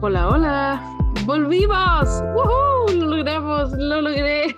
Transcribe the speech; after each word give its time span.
Hola, 0.00 0.28
hola. 0.28 0.96
¡Volvimos! 1.26 2.08
¡Woohoo! 2.32 2.86
Lo 2.94 3.16
logramos, 3.16 3.72
lo 3.72 4.00
logré. 4.00 4.54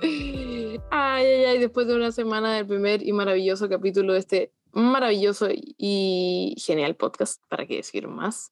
Ay, 0.00 1.26
ay, 1.26 1.44
ay, 1.44 1.58
después 1.58 1.86
de 1.86 1.94
una 1.94 2.10
semana 2.10 2.54
del 2.54 2.66
primer 2.66 3.06
y 3.06 3.12
maravilloso 3.12 3.68
capítulo 3.68 4.14
de 4.14 4.20
este 4.20 4.52
maravilloso 4.72 5.48
y 5.50 6.54
genial 6.56 6.96
podcast, 6.96 7.42
para 7.48 7.66
qué 7.66 7.76
decir 7.76 8.08
más. 8.08 8.50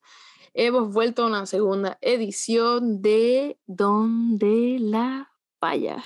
Hemos 0.53 0.93
vuelto 0.93 1.23
a 1.23 1.29
una 1.29 1.47
segunda 1.47 1.97
edición 2.03 3.01
de 3.01 3.59
Donde 3.67 4.77
la 4.79 5.33
Paya. 5.59 6.05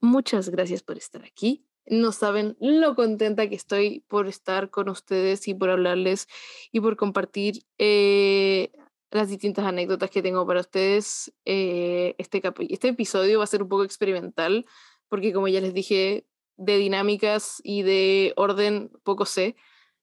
Muchas 0.00 0.48
gracias 0.48 0.82
por 0.82 0.96
estar 0.96 1.22
aquí. 1.24 1.68
No 1.86 2.12
saben 2.12 2.56
lo 2.60 2.94
contenta 2.94 3.48
que 3.48 3.54
estoy 3.54 4.04
por 4.08 4.26
estar 4.26 4.70
con 4.70 4.88
ustedes 4.88 5.46
y 5.48 5.54
por 5.54 5.70
hablarles 5.70 6.28
y 6.72 6.80
por 6.80 6.96
compartir 6.96 7.64
eh, 7.78 8.72
las 9.10 9.28
distintas 9.28 9.66
anécdotas 9.66 10.10
que 10.10 10.22
tengo 10.22 10.46
para 10.46 10.60
ustedes. 10.60 11.32
Eh, 11.44 12.14
este, 12.18 12.42
este 12.70 12.88
episodio 12.88 13.38
va 13.38 13.44
a 13.44 13.48
ser 13.48 13.62
un 13.62 13.68
poco 13.68 13.84
experimental 13.84 14.66
porque 15.08 15.32
como 15.32 15.48
ya 15.48 15.60
les 15.60 15.74
dije, 15.74 16.26
de 16.56 16.78
dinámicas 16.78 17.60
y 17.62 17.82
de 17.82 18.32
orden 18.36 18.90
poco 19.02 19.26
sé. 19.26 19.56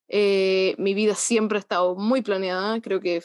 Eh, 0.08 0.74
mi 0.78 0.94
vida 0.94 1.14
siempre 1.14 1.58
ha 1.58 1.60
estado 1.60 1.96
muy 1.96 2.22
planeada, 2.22 2.80
creo 2.80 3.00
que 3.00 3.22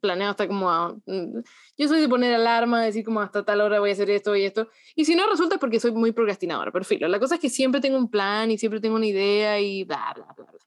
planeado 0.00 0.30
hasta 0.30 0.46
como 0.46 0.70
a, 0.70 0.94
mm, 1.06 1.42
yo 1.76 1.88
soy 1.88 2.00
de 2.00 2.08
poner 2.08 2.34
alarma, 2.34 2.82
decir 2.82 3.04
como 3.04 3.20
hasta 3.20 3.44
tal 3.44 3.60
hora 3.60 3.80
voy 3.80 3.90
a 3.90 3.92
hacer 3.92 4.10
esto 4.10 4.34
y 4.36 4.44
esto, 4.44 4.68
y 4.94 5.04
si 5.04 5.14
no 5.14 5.28
resulta 5.28 5.56
es 5.56 5.60
porque 5.60 5.80
soy 5.80 5.92
muy 5.92 6.12
procrastinadora, 6.12 6.70
pero 6.72 6.84
filo, 6.84 7.08
la 7.08 7.20
cosa 7.20 7.36
es 7.36 7.40
que 7.40 7.50
siempre 7.50 7.80
tengo 7.80 7.98
un 7.98 8.10
plan 8.10 8.50
y 8.50 8.58
siempre 8.58 8.80
tengo 8.80 8.96
una 8.96 9.06
idea 9.06 9.60
y 9.60 9.84
bla, 9.84 10.12
bla, 10.14 10.26
bla, 10.36 10.44
bla. 10.44 10.58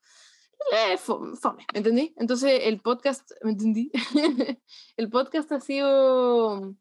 Eh, 0.71 0.97
fome, 0.97 1.65
¿me 1.73 1.79
entendí? 1.79 2.13
Entonces 2.17 2.61
el 2.63 2.79
podcast, 2.81 3.31
¿me 3.41 3.51
entendí? 3.51 3.91
el 4.97 5.09
podcast 5.09 5.51
ha 5.51 5.59
sido 5.59 6.75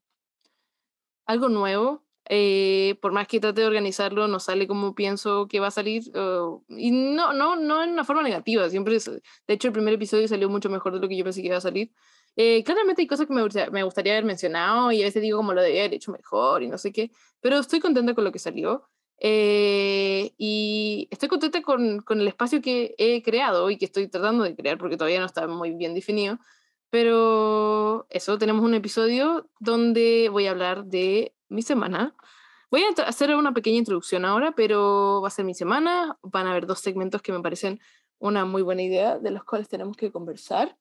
algo 1.27 1.49
nuevo, 1.49 2.05
eh, 2.33 2.97
por 3.03 3.11
más 3.11 3.27
que 3.27 3.41
trate 3.41 3.61
de 3.61 3.67
organizarlo, 3.67 4.29
no 4.29 4.39
sale 4.39 4.69
como 4.69 4.95
pienso 4.95 5.49
que 5.49 5.59
va 5.59 5.67
a 5.67 5.71
salir. 5.73 6.05
y 6.69 6.91
no, 6.93 7.33
no, 7.33 7.57
no 7.57 7.83
en 7.83 7.91
una 7.91 8.05
forma 8.05 8.23
negativa. 8.23 8.71
Siempre 8.71 8.95
es, 8.95 9.07
de 9.07 9.21
hecho, 9.49 9.67
el 9.67 9.75
primer 9.75 9.95
episodio 9.95 10.29
salió 10.29 10.49
mucho 10.49 10.71
mejor 10.71 10.93
de 10.95 11.01
lo 11.01 11.09
que 11.09 11.17
yo 11.17 11.25
pensé 11.25 11.41
que 11.43 11.49
iba 11.49 11.57
a 11.57 11.61
salir. 11.61 11.91
Eh, 12.37 12.63
claramente 12.63 13.03
hay 13.03 13.09
cosas 13.09 13.27
que 13.27 13.33
me, 13.35 13.43
me, 13.73 13.83
gustaría 13.83 14.13
haber 14.13 14.25
mencionado 14.25 14.93
y 14.93 15.03
a 15.03 15.07
veces 15.07 15.23
digo 15.23 15.39
como 15.39 15.53
lo 15.55 15.61
debía 15.61 15.81
haber 15.81 15.95
hecho 15.95 16.13
mejor 16.13 16.63
y 16.63 16.69
no 16.69 16.79
sé 16.79 16.93
qué, 16.93 17.11
pero 17.41 17.59
estoy 17.59 17.81
contenta 17.81 18.15
con 18.15 18.23
lo 18.23 18.31
que 18.31 18.39
salió. 18.39 18.89
Eh, 19.19 20.33
y 20.39 21.09
estoy 21.11 21.29
contenta 21.29 21.63
con, 21.63 22.01
con 22.01 22.21
el 22.21 22.29
espacio 22.29 22.63
que 22.63 22.95
he 22.97 23.23
creado 23.23 23.71
y 23.71 23.77
que 23.77 23.87
estoy 23.87 24.07
tratando 24.09 24.45
de 24.45 24.55
crear 24.55 24.79
porque 24.79 24.97
todavía 24.97 25.19
no 25.21 25.27
está 25.27 25.49
muy 25.49 25.73
bien 25.75 25.95
definido. 25.95 26.39
Pero 26.91 28.07
eso, 28.11 28.39
tenemos 28.39 28.65
un 28.65 28.75
episodio 28.75 29.51
donde 29.59 30.29
voy 30.31 30.47
a 30.47 30.53
hablar 30.53 30.85
de 30.85 31.35
mi 31.51 31.63
semana. 31.63 32.15
Voy 32.71 32.83
a 32.85 33.03
hacer 33.03 33.35
una 33.35 33.53
pequeña 33.53 33.79
introducción 33.79 34.25
ahora, 34.25 34.53
pero 34.53 35.21
va 35.21 35.29
a 35.29 35.33
ser 35.33 35.45
mi 35.45 35.55
semana. 35.55 36.17
Van 36.23 36.47
a 36.47 36.53
haber 36.53 36.67
dos 36.67 36.81
segmentos 36.81 37.21
que 37.21 37.33
me 37.33 37.41
parecen 37.41 37.81
una 38.19 38.45
muy 38.45 38.63
buena 38.63 38.83
idea, 38.83 39.19
de 39.19 39.31
los 39.31 39.45
cuales 39.45 39.69
tenemos 39.69 39.97
que 39.97 40.13
conversar. 40.13 40.79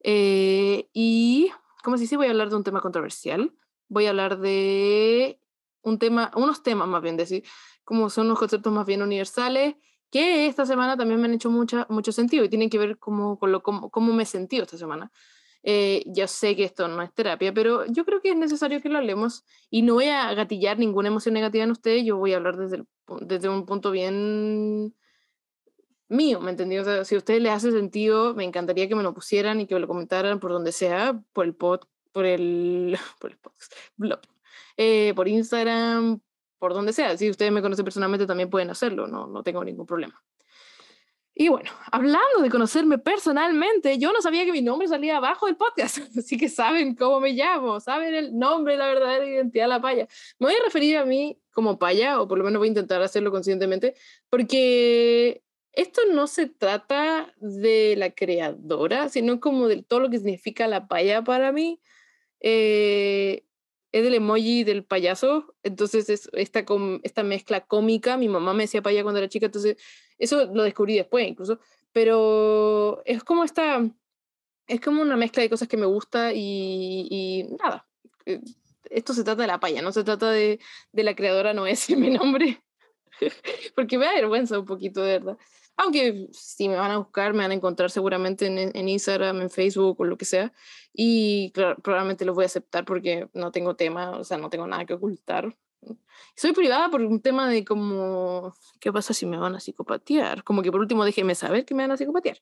Eh, 0.00 0.88
y, 0.92 1.50
como 1.84 1.96
se 1.96 2.02
dice, 2.02 2.16
voy 2.16 2.26
a 2.26 2.30
hablar 2.30 2.50
de 2.50 2.56
un 2.56 2.64
tema 2.64 2.80
controversial. 2.80 3.54
Voy 3.88 4.06
a 4.06 4.10
hablar 4.10 4.38
de 4.38 5.40
un 5.82 5.98
tema, 5.98 6.32
unos 6.34 6.62
temas 6.62 6.88
más 6.88 7.02
bien, 7.02 7.16
decir, 7.16 7.44
como 7.84 8.10
son 8.10 8.26
unos 8.26 8.38
conceptos 8.38 8.72
más 8.72 8.84
bien 8.84 9.02
universales, 9.02 9.76
que 10.10 10.46
esta 10.46 10.66
semana 10.66 10.96
también 10.96 11.20
me 11.20 11.26
han 11.26 11.34
hecho 11.34 11.50
mucha, 11.50 11.86
mucho 11.88 12.12
sentido 12.12 12.44
y 12.44 12.48
tienen 12.48 12.70
que 12.70 12.78
ver 12.78 12.98
como, 12.98 13.38
con 13.38 13.52
lo, 13.52 13.62
cómo, 13.62 13.90
cómo 13.90 14.12
me 14.12 14.24
he 14.24 14.26
sentido 14.26 14.64
esta 14.64 14.76
semana. 14.76 15.12
Eh, 15.64 16.04
ya 16.06 16.28
sé 16.28 16.54
que 16.54 16.64
esto 16.64 16.86
no 16.88 17.02
es 17.02 17.12
terapia, 17.12 17.52
pero 17.52 17.84
yo 17.86 18.04
creo 18.04 18.20
que 18.20 18.30
es 18.30 18.36
necesario 18.36 18.80
que 18.80 18.88
lo 18.88 18.98
hablemos 18.98 19.44
y 19.70 19.82
no 19.82 19.94
voy 19.94 20.06
a 20.06 20.32
gatillar 20.34 20.78
ninguna 20.78 21.08
emoción 21.08 21.34
negativa 21.34 21.64
en 21.64 21.72
ustedes, 21.72 22.04
yo 22.04 22.16
voy 22.16 22.32
a 22.32 22.36
hablar 22.36 22.56
desde, 22.56 22.84
desde 23.22 23.48
un 23.48 23.66
punto 23.66 23.90
bien 23.90 24.94
mío, 26.08 26.40
¿me 26.40 26.50
entendió? 26.50 27.04
Si 27.04 27.14
a 27.14 27.18
ustedes 27.18 27.42
les 27.42 27.52
hace 27.52 27.70
sentido, 27.72 28.34
me 28.34 28.44
encantaría 28.44 28.88
que 28.88 28.94
me 28.94 29.02
lo 29.02 29.14
pusieran 29.14 29.60
y 29.60 29.66
que 29.66 29.74
me 29.74 29.80
lo 29.80 29.88
comentaran 29.88 30.40
por 30.40 30.52
donde 30.52 30.72
sea, 30.72 31.20
por 31.32 31.44
el 31.44 31.54
pod, 31.54 31.80
por 32.12 32.24
el, 32.24 32.96
por 33.20 33.32
el 33.32 33.38
blog, 33.96 34.20
eh, 34.76 35.12
por 35.14 35.28
Instagram, 35.28 36.20
por 36.58 36.74
donde 36.74 36.92
sea. 36.92 37.16
Si 37.16 37.28
ustedes 37.30 37.52
me 37.52 37.62
conocen 37.62 37.84
personalmente, 37.84 38.26
también 38.26 38.50
pueden 38.50 38.70
hacerlo, 38.70 39.06
no, 39.06 39.26
no 39.26 39.42
tengo 39.42 39.64
ningún 39.64 39.86
problema. 39.86 40.22
Y 41.40 41.46
bueno, 41.50 41.70
hablando 41.92 42.42
de 42.42 42.50
conocerme 42.50 42.98
personalmente, 42.98 43.96
yo 43.96 44.12
no 44.12 44.20
sabía 44.20 44.44
que 44.44 44.50
mi 44.50 44.60
nombre 44.60 44.88
salía 44.88 45.18
abajo 45.18 45.46
del 45.46 45.54
podcast, 45.54 45.98
así 46.18 46.36
que 46.36 46.48
saben 46.48 46.96
cómo 46.96 47.20
me 47.20 47.30
llamo, 47.30 47.78
saben 47.78 48.12
el 48.12 48.36
nombre, 48.36 48.76
la 48.76 48.88
verdadera 48.88 49.24
identidad 49.24 49.66
de 49.66 49.68
la 49.68 49.80
paya. 49.80 50.08
Me 50.40 50.48
voy 50.48 50.56
a 50.56 50.64
referir 50.64 50.96
a 50.96 51.04
mí 51.04 51.40
como 51.52 51.78
paya, 51.78 52.20
o 52.20 52.26
por 52.26 52.38
lo 52.38 52.44
menos 52.44 52.58
voy 52.58 52.66
a 52.66 52.70
intentar 52.70 53.00
hacerlo 53.02 53.30
conscientemente, 53.30 53.94
porque 54.28 55.44
esto 55.74 56.00
no 56.12 56.26
se 56.26 56.48
trata 56.48 57.32
de 57.36 57.94
la 57.96 58.10
creadora, 58.10 59.08
sino 59.08 59.38
como 59.38 59.68
de 59.68 59.84
todo 59.84 60.00
lo 60.00 60.10
que 60.10 60.18
significa 60.18 60.66
la 60.66 60.88
paya 60.88 61.22
para 61.22 61.52
mí. 61.52 61.80
Eh, 62.40 63.44
es 63.92 64.02
del 64.02 64.14
emoji 64.14 64.64
del 64.64 64.84
payaso, 64.84 65.54
entonces 65.62 66.10
es 66.10 66.28
esta, 66.32 66.64
esta 67.04 67.22
mezcla 67.22 67.60
cómica. 67.60 68.16
Mi 68.16 68.28
mamá 68.28 68.54
me 68.54 68.64
decía 68.64 68.82
paya 68.82 69.04
cuando 69.04 69.18
era 69.18 69.28
chica, 69.28 69.46
entonces 69.46 69.76
eso 70.18 70.46
lo 70.46 70.62
descubrí 70.62 70.96
después 70.96 71.26
incluso, 71.26 71.60
pero 71.92 73.02
es 73.04 73.24
como 73.24 73.44
esta, 73.44 73.88
es 74.66 74.80
como 74.80 75.02
una 75.02 75.16
mezcla 75.16 75.42
de 75.42 75.50
cosas 75.50 75.68
que 75.68 75.76
me 75.76 75.86
gusta 75.86 76.32
y, 76.34 77.48
nada. 77.62 77.86
Eh, 78.26 78.40
esto 78.90 79.12
se 79.12 79.24
trata 79.24 79.42
de 79.42 79.48
la 79.48 79.60
paya, 79.60 79.82
no 79.82 79.92
se 79.92 80.04
trata 80.04 80.30
de, 80.30 80.60
de 80.92 81.02
la 81.02 81.14
creadora, 81.14 81.52
no 81.52 81.66
es 81.66 81.88
mi 81.96 82.10
nombre, 82.10 82.62
porque 83.74 83.98
me 83.98 84.06
da 84.06 84.14
vergüenza 84.14 84.58
un 84.58 84.66
poquito, 84.66 85.02
de 85.02 85.18
verdad. 85.18 85.38
Aunque 85.76 86.28
si 86.32 86.68
me 86.68 86.74
van 86.74 86.90
a 86.90 86.98
buscar, 86.98 87.32
me 87.34 87.44
van 87.44 87.52
a 87.52 87.54
encontrar 87.54 87.90
seguramente 87.90 88.46
en, 88.46 88.58
en 88.58 88.88
Instagram, 88.88 89.42
en 89.42 89.50
Facebook 89.50 90.00
o 90.00 90.04
lo 90.04 90.18
que 90.18 90.24
sea. 90.24 90.52
Y 90.92 91.52
probablemente 91.52 92.24
los 92.24 92.34
voy 92.34 92.42
a 92.44 92.46
aceptar 92.46 92.84
porque 92.84 93.28
no 93.32 93.52
tengo 93.52 93.76
tema, 93.76 94.18
o 94.18 94.24
sea, 94.24 94.38
no 94.38 94.50
tengo 94.50 94.66
nada 94.66 94.84
que 94.86 94.94
ocultar. 94.94 95.56
Soy 96.36 96.52
privada 96.52 96.88
por 96.90 97.02
un 97.02 97.20
tema 97.20 97.48
de 97.48 97.64
como, 97.64 98.54
¿qué 98.80 98.92
pasa 98.92 99.12
si 99.12 99.26
me 99.26 99.36
van 99.36 99.54
a 99.56 99.60
psicopatear? 99.60 100.44
Como 100.44 100.62
que 100.62 100.70
por 100.70 100.80
último 100.80 101.04
déjeme 101.04 101.34
saber 101.34 101.64
que 101.64 101.74
me 101.74 101.82
van 101.82 101.92
a 101.92 101.96
psicopatear. 101.96 102.38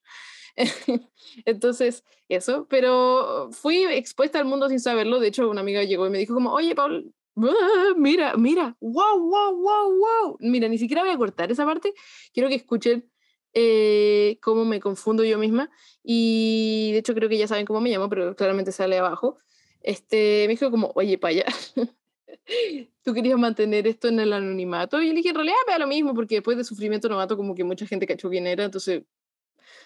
Entonces, 1.44 2.04
eso, 2.28 2.66
pero 2.68 3.50
fui 3.52 3.84
expuesta 3.84 4.38
al 4.38 4.44
mundo 4.44 4.68
sin 4.68 4.80
saberlo. 4.80 5.20
De 5.20 5.28
hecho, 5.28 5.48
una 5.48 5.60
amiga 5.60 5.82
llegó 5.84 6.06
y 6.06 6.10
me 6.10 6.18
dijo 6.18 6.34
como, 6.34 6.52
oye, 6.52 6.74
Paul, 6.74 7.14
ah, 7.36 7.94
mira, 7.96 8.36
mira, 8.36 8.76
wow, 8.80 9.18
wow, 9.18 9.56
wow, 9.56 9.98
wow. 9.98 10.36
Mira, 10.40 10.68
ni 10.68 10.78
siquiera 10.78 11.02
voy 11.02 11.12
a 11.12 11.18
cortar 11.18 11.50
esa 11.50 11.64
parte. 11.64 11.94
Quiero 12.32 12.48
que 12.48 12.56
escuchen 12.56 13.10
eh, 13.54 14.38
cómo 14.42 14.64
me 14.64 14.80
confundo 14.80 15.24
yo 15.24 15.38
misma. 15.38 15.70
Y 16.02 16.90
de 16.92 16.98
hecho 16.98 17.14
creo 17.14 17.28
que 17.28 17.38
ya 17.38 17.48
saben 17.48 17.66
cómo 17.66 17.80
me 17.80 17.90
llamo, 17.90 18.08
pero 18.08 18.36
claramente 18.36 18.72
sale 18.72 18.98
abajo. 18.98 19.38
Este, 19.80 20.44
me 20.46 20.54
dijo 20.54 20.70
como, 20.70 20.92
oye, 20.94 21.18
paya, 21.18 21.44
tú 23.02 23.14
querías 23.14 23.38
mantener 23.38 23.86
esto 23.86 24.08
en 24.08 24.20
el 24.20 24.32
anonimato. 24.32 25.00
Y 25.00 25.08
le 25.08 25.14
dije, 25.14 25.30
en 25.30 25.34
realidad 25.36 25.56
me 25.66 25.72
da 25.72 25.78
lo 25.78 25.86
mismo, 25.86 26.14
porque 26.14 26.36
después 26.36 26.56
de 26.56 26.64
Sufrimiento 26.64 27.08
Novato 27.08 27.36
como 27.36 27.54
que 27.54 27.64
mucha 27.64 27.86
gente 27.86 28.06
cachó 28.06 28.28
quién 28.30 28.46
era, 28.46 28.64
entonces 28.64 29.02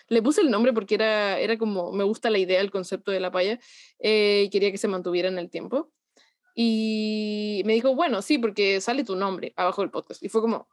le 0.09 0.23
puse 0.23 0.41
el 0.41 0.51
nombre 0.51 0.73
porque 0.73 0.97
era, 0.97 1.39
era 1.39 1.57
como, 1.57 1.93
me 1.93 2.05
gusta 2.05 2.31
la 2.31 2.39
idea, 2.39 2.61
el 2.61 2.71
concepto 2.71 3.11
de 3.13 3.21
la 3.21 3.31
paya, 3.31 3.61
eh, 4.01 4.45
y 4.47 4.51
quería 4.51 4.71
que 4.71 4.79
se 4.79 4.89
mantuviera 4.89 5.29
en 5.29 5.39
el 5.39 5.51
tiempo. 5.51 5.93
Y 6.55 7.63
me 7.65 7.75
dijo, 7.75 7.95
bueno, 7.95 8.23
sí, 8.23 8.39
porque 8.39 8.81
sale 8.81 9.05
tu 9.05 9.17
nombre 9.17 9.53
abajo 9.57 9.83
del 9.83 9.91
podcast. 9.91 10.23
Y 10.23 10.29
fue 10.29 10.41
como, 10.41 10.69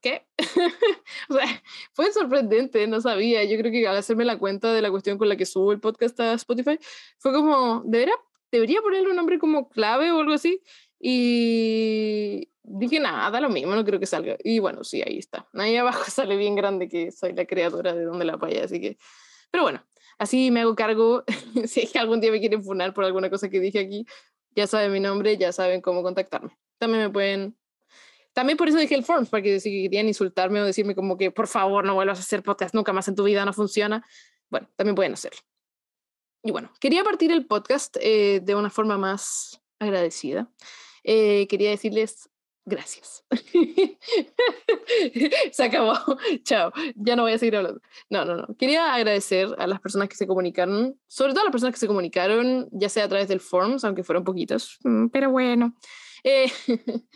¿qué? 0.00 0.26
o 1.28 1.34
sea, 1.34 1.62
fue 1.92 2.12
sorprendente, 2.12 2.86
no 2.86 3.00
sabía. 3.00 3.44
Yo 3.44 3.58
creo 3.58 3.70
que 3.70 3.86
al 3.86 3.96
hacerme 3.96 4.24
la 4.24 4.38
cuenta 4.38 4.72
de 4.72 4.82
la 4.82 4.90
cuestión 4.90 5.18
con 5.18 5.28
la 5.28 5.36
que 5.36 5.46
subo 5.46 5.72
el 5.72 5.80
podcast 5.80 6.18
a 6.20 6.32
Spotify, 6.34 6.78
fue 7.18 7.32
como, 7.32 7.82
¿de 7.84 7.98
veras? 7.98 8.16
¿Debería 8.56 8.80
ponerle 8.80 9.10
un 9.10 9.16
nombre 9.16 9.38
como 9.38 9.68
clave 9.68 10.10
o 10.12 10.20
algo 10.20 10.32
así? 10.32 10.62
Y 10.98 12.48
dije, 12.62 13.00
nada, 13.00 13.38
lo 13.38 13.50
mismo, 13.50 13.74
no 13.74 13.84
creo 13.84 14.00
que 14.00 14.06
salga. 14.06 14.38
Y 14.42 14.60
bueno, 14.60 14.82
sí, 14.82 15.02
ahí 15.02 15.18
está. 15.18 15.46
Ahí 15.52 15.76
abajo 15.76 16.04
sale 16.10 16.36
bien 16.36 16.54
grande 16.54 16.88
que 16.88 17.12
soy 17.12 17.34
la 17.34 17.44
creadora 17.44 17.92
de 17.92 18.04
Donde 18.04 18.24
la 18.24 18.38
Paya, 18.38 18.64
así 18.64 18.80
que... 18.80 18.96
Pero 19.50 19.62
bueno, 19.62 19.84
así 20.18 20.50
me 20.50 20.60
hago 20.60 20.74
cargo. 20.74 21.24
si 21.66 21.86
que 21.86 21.98
algún 21.98 22.22
día 22.22 22.30
me 22.30 22.40
quieren 22.40 22.64
funar 22.64 22.94
por 22.94 23.04
alguna 23.04 23.28
cosa 23.28 23.50
que 23.50 23.60
dije 23.60 23.78
aquí, 23.78 24.06
ya 24.54 24.66
saben 24.66 24.90
mi 24.90 25.00
nombre, 25.00 25.36
ya 25.36 25.52
saben 25.52 25.82
cómo 25.82 26.02
contactarme. 26.02 26.56
También 26.78 27.04
me 27.04 27.10
pueden 27.10 27.56
también 28.32 28.58
por 28.58 28.68
eso 28.68 28.78
dije 28.78 28.94
el 28.94 29.04
Forms, 29.04 29.30
porque 29.30 29.60
si 29.60 29.84
querían 29.84 30.08
insultarme 30.08 30.60
o 30.60 30.64
decirme 30.64 30.94
como 30.94 31.16
que 31.16 31.30
por 31.30 31.46
favor 31.46 31.84
no 31.84 31.94
vuelvas 31.94 32.18
a 32.18 32.20
hacer 32.20 32.42
podcast 32.42 32.74
nunca 32.74 32.92
más 32.92 33.08
en 33.08 33.14
tu 33.14 33.24
vida, 33.24 33.44
no 33.46 33.54
funciona, 33.54 34.04
bueno, 34.50 34.68
también 34.76 34.94
pueden 34.94 35.14
hacerlo. 35.14 35.40
Y 36.46 36.52
bueno, 36.52 36.70
quería 36.78 37.02
partir 37.02 37.32
el 37.32 37.44
podcast 37.44 37.96
eh, 38.00 38.40
de 38.40 38.54
una 38.54 38.70
forma 38.70 38.96
más 38.96 39.60
agradecida. 39.80 40.48
Eh, 41.02 41.48
quería 41.48 41.70
decirles 41.70 42.30
gracias. 42.64 43.24
se 45.50 45.64
acabó. 45.64 45.94
Chao. 46.44 46.72
Ya 46.94 47.16
no 47.16 47.22
voy 47.22 47.32
a 47.32 47.38
seguir 47.38 47.56
hablando. 47.56 47.80
No, 48.10 48.24
no, 48.24 48.36
no. 48.36 48.46
Quería 48.56 48.94
agradecer 48.94 49.56
a 49.58 49.66
las 49.66 49.80
personas 49.80 50.08
que 50.08 50.14
se 50.14 50.28
comunicaron, 50.28 50.96
sobre 51.08 51.32
todo 51.32 51.42
a 51.42 51.46
las 51.46 51.52
personas 51.52 51.74
que 51.74 51.80
se 51.80 51.88
comunicaron, 51.88 52.68
ya 52.70 52.88
sea 52.88 53.06
a 53.06 53.08
través 53.08 53.26
del 53.26 53.40
forums, 53.40 53.84
aunque 53.84 54.04
fueron 54.04 54.22
poquitas, 54.22 54.78
mm, 54.84 55.08
pero 55.08 55.32
bueno. 55.32 55.74
Eh, 56.22 56.46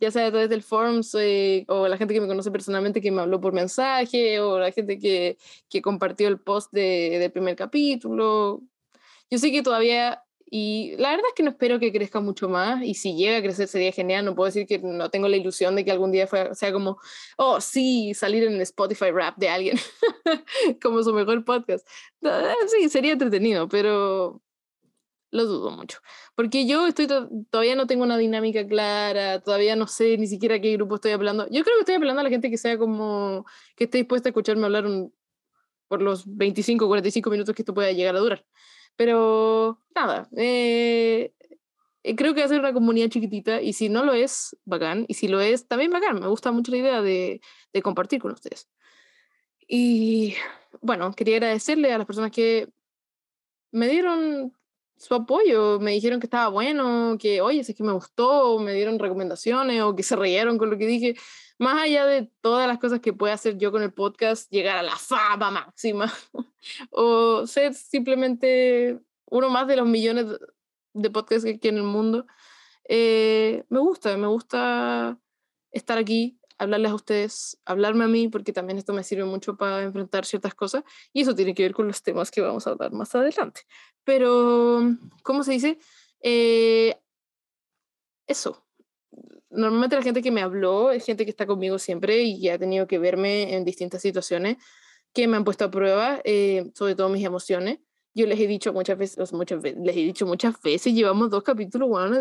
ya 0.00 0.10
sea 0.10 0.26
a 0.26 0.30
través 0.30 0.48
del 0.50 0.62
forums 0.62 1.14
eh, 1.18 1.64
o 1.68 1.88
la 1.88 1.96
gente 1.96 2.14
que 2.14 2.20
me 2.20 2.26
conoce 2.26 2.50
personalmente 2.50 3.00
que 3.00 3.10
me 3.10 3.22
habló 3.22 3.40
por 3.40 3.52
mensaje 3.52 4.40
o 4.40 4.58
la 4.58 4.70
gente 4.72 4.98
que, 4.98 5.38
que 5.68 5.82
compartió 5.82 6.28
el 6.28 6.40
post 6.40 6.72
de, 6.72 7.18
del 7.18 7.32
primer 7.32 7.56
capítulo. 7.56 8.62
Yo 9.30 9.38
sé 9.38 9.50
que 9.50 9.62
todavía 9.62 10.24
y 10.56 10.94
la 10.98 11.10
verdad 11.10 11.24
es 11.28 11.34
que 11.34 11.42
no 11.42 11.50
espero 11.50 11.80
que 11.80 11.92
crezca 11.92 12.20
mucho 12.20 12.48
más 12.48 12.80
y 12.84 12.94
si 12.94 13.16
llega 13.16 13.38
a 13.38 13.42
crecer 13.42 13.66
sería 13.66 13.90
genial. 13.90 14.24
No 14.24 14.36
puedo 14.36 14.46
decir 14.46 14.68
que 14.68 14.78
no 14.78 15.10
tengo 15.10 15.26
la 15.26 15.36
ilusión 15.36 15.74
de 15.74 15.84
que 15.84 15.90
algún 15.90 16.12
día 16.12 16.28
sea 16.54 16.72
como, 16.72 16.98
oh, 17.36 17.60
sí, 17.60 18.14
salir 18.14 18.44
en 18.44 18.54
el 18.54 18.60
Spotify 18.60 19.10
rap 19.10 19.36
de 19.36 19.48
alguien 19.48 19.78
como 20.82 21.02
su 21.02 21.12
mejor 21.12 21.44
podcast. 21.44 21.84
Sí, 22.68 22.88
sería 22.88 23.14
entretenido, 23.14 23.68
pero 23.68 24.42
lo 25.34 25.46
dudo 25.46 25.70
mucho. 25.72 25.98
Porque 26.36 26.66
yo 26.66 26.86
estoy 26.86 27.08
todavía 27.50 27.74
no 27.74 27.86
tengo 27.86 28.04
una 28.04 28.16
dinámica 28.16 28.66
clara, 28.66 29.40
todavía 29.40 29.74
no 29.76 29.88
sé 29.88 30.16
ni 30.16 30.28
siquiera 30.28 30.60
qué 30.60 30.72
grupo 30.74 30.94
estoy 30.94 31.10
hablando. 31.12 31.46
Yo 31.50 31.64
creo 31.64 31.76
que 31.76 31.80
estoy 31.80 31.96
hablando 31.96 32.20
a 32.20 32.24
la 32.24 32.30
gente 32.30 32.50
que 32.50 32.56
sea 32.56 32.78
como, 32.78 33.44
que 33.76 33.84
esté 33.84 33.98
dispuesta 33.98 34.28
a 34.28 34.30
escucharme 34.30 34.64
hablar 34.64 34.86
por 35.88 36.02
los 36.02 36.24
25 36.26 36.84
o 36.84 36.88
45 36.88 37.30
minutos 37.30 37.54
que 37.54 37.62
esto 37.62 37.74
pueda 37.74 37.90
llegar 37.92 38.14
a 38.16 38.20
durar. 38.20 38.46
Pero 38.96 39.80
nada, 39.94 40.28
eh, 40.36 41.34
eh, 42.04 42.16
creo 42.16 42.34
que 42.34 42.40
va 42.40 42.46
a 42.46 42.48
ser 42.48 42.60
una 42.60 42.72
comunidad 42.72 43.08
chiquitita 43.08 43.60
y 43.60 43.72
si 43.72 43.88
no 43.88 44.04
lo 44.04 44.12
es, 44.14 44.56
bacán. 44.64 45.04
Y 45.08 45.14
si 45.14 45.26
lo 45.26 45.40
es, 45.40 45.66
también 45.66 45.90
bacán. 45.90 46.20
Me 46.20 46.28
gusta 46.28 46.52
mucho 46.52 46.70
la 46.70 46.78
idea 46.78 47.02
de, 47.02 47.40
de 47.72 47.82
compartir 47.82 48.20
con 48.20 48.32
ustedes. 48.32 48.68
Y 49.66 50.36
bueno, 50.80 51.12
quería 51.12 51.36
agradecerle 51.36 51.92
a 51.92 51.98
las 51.98 52.06
personas 52.06 52.30
que 52.30 52.68
me 53.72 53.88
dieron 53.88 54.54
su 55.04 55.14
apoyo, 55.14 55.78
me 55.80 55.92
dijeron 55.92 56.18
que 56.18 56.26
estaba 56.26 56.48
bueno, 56.48 57.16
que 57.18 57.42
oye, 57.42 57.60
es 57.60 57.74
que 57.74 57.82
me 57.82 57.92
gustó, 57.92 58.58
me 58.58 58.72
dieron 58.72 58.98
recomendaciones 58.98 59.82
o 59.82 59.94
que 59.94 60.02
se 60.02 60.16
reyeron 60.16 60.56
con 60.56 60.70
lo 60.70 60.78
que 60.78 60.86
dije 60.86 61.14
más 61.58 61.82
allá 61.82 62.06
de 62.06 62.30
todas 62.40 62.66
las 62.66 62.78
cosas 62.78 63.00
que 63.00 63.12
pueda 63.12 63.34
hacer 63.34 63.58
yo 63.58 63.70
con 63.70 63.82
el 63.82 63.92
podcast, 63.92 64.50
llegar 64.50 64.78
a 64.78 64.82
la 64.82 64.96
fama 64.96 65.50
máxima 65.50 66.12
o 66.90 67.46
ser 67.46 67.74
simplemente 67.74 68.98
uno 69.26 69.50
más 69.50 69.66
de 69.66 69.76
los 69.76 69.86
millones 69.86 70.26
de 70.94 71.10
podcasts 71.10 71.44
que 71.44 71.50
hay 71.50 71.68
en 71.68 71.76
el 71.76 71.82
mundo, 71.82 72.26
eh, 72.88 73.64
me 73.68 73.80
gusta, 73.80 74.16
me 74.16 74.26
gusta 74.26 75.18
estar 75.70 75.98
aquí, 75.98 76.38
hablarles 76.58 76.92
a 76.92 76.94
ustedes, 76.94 77.60
hablarme 77.64 78.04
a 78.04 78.08
mí, 78.08 78.28
porque 78.28 78.52
también 78.52 78.78
esto 78.78 78.92
me 78.92 79.04
sirve 79.04 79.24
mucho 79.24 79.56
para 79.56 79.82
enfrentar 79.82 80.24
ciertas 80.24 80.54
cosas 80.54 80.84
y 81.12 81.22
eso 81.22 81.34
tiene 81.34 81.54
que 81.54 81.62
ver 81.62 81.74
con 81.74 81.86
los 81.86 82.02
temas 82.02 82.30
que 82.30 82.40
vamos 82.40 82.66
a 82.66 82.70
hablar 82.70 82.92
más 82.92 83.14
adelante. 83.14 83.62
Pero, 84.04 84.80
¿cómo 85.22 85.42
se 85.42 85.52
dice? 85.52 85.78
Eh, 86.20 86.96
eso, 88.26 88.64
normalmente 89.50 89.96
la 89.96 90.02
gente 90.02 90.22
que 90.22 90.30
me 90.30 90.42
habló 90.42 90.90
es 90.90 91.04
gente 91.04 91.24
que 91.24 91.30
está 91.30 91.46
conmigo 91.46 91.78
siempre 91.78 92.22
y 92.22 92.40
que 92.40 92.52
ha 92.52 92.58
tenido 92.58 92.86
que 92.86 92.98
verme 92.98 93.54
en 93.54 93.64
distintas 93.64 94.02
situaciones 94.02 94.56
que 95.12 95.28
me 95.28 95.36
han 95.36 95.44
puesto 95.44 95.64
a 95.64 95.70
prueba, 95.70 96.20
eh, 96.24 96.70
sobre 96.74 96.94
todo 96.96 97.08
mis 97.08 97.24
emociones. 97.24 97.78
Yo 98.14 98.26
les 98.26 98.38
he 98.38 98.46
dicho 98.46 98.72
muchas 98.72 98.96
veces, 98.96 99.32
muchas 99.32 99.60
veces, 99.60 99.80
les 99.82 99.96
he 99.96 100.00
dicho 100.00 100.26
muchas 100.26 100.60
veces, 100.62 100.94
llevamos 100.94 101.30
dos 101.30 101.42
capítulos, 101.42 101.88
bueno, 101.88 102.16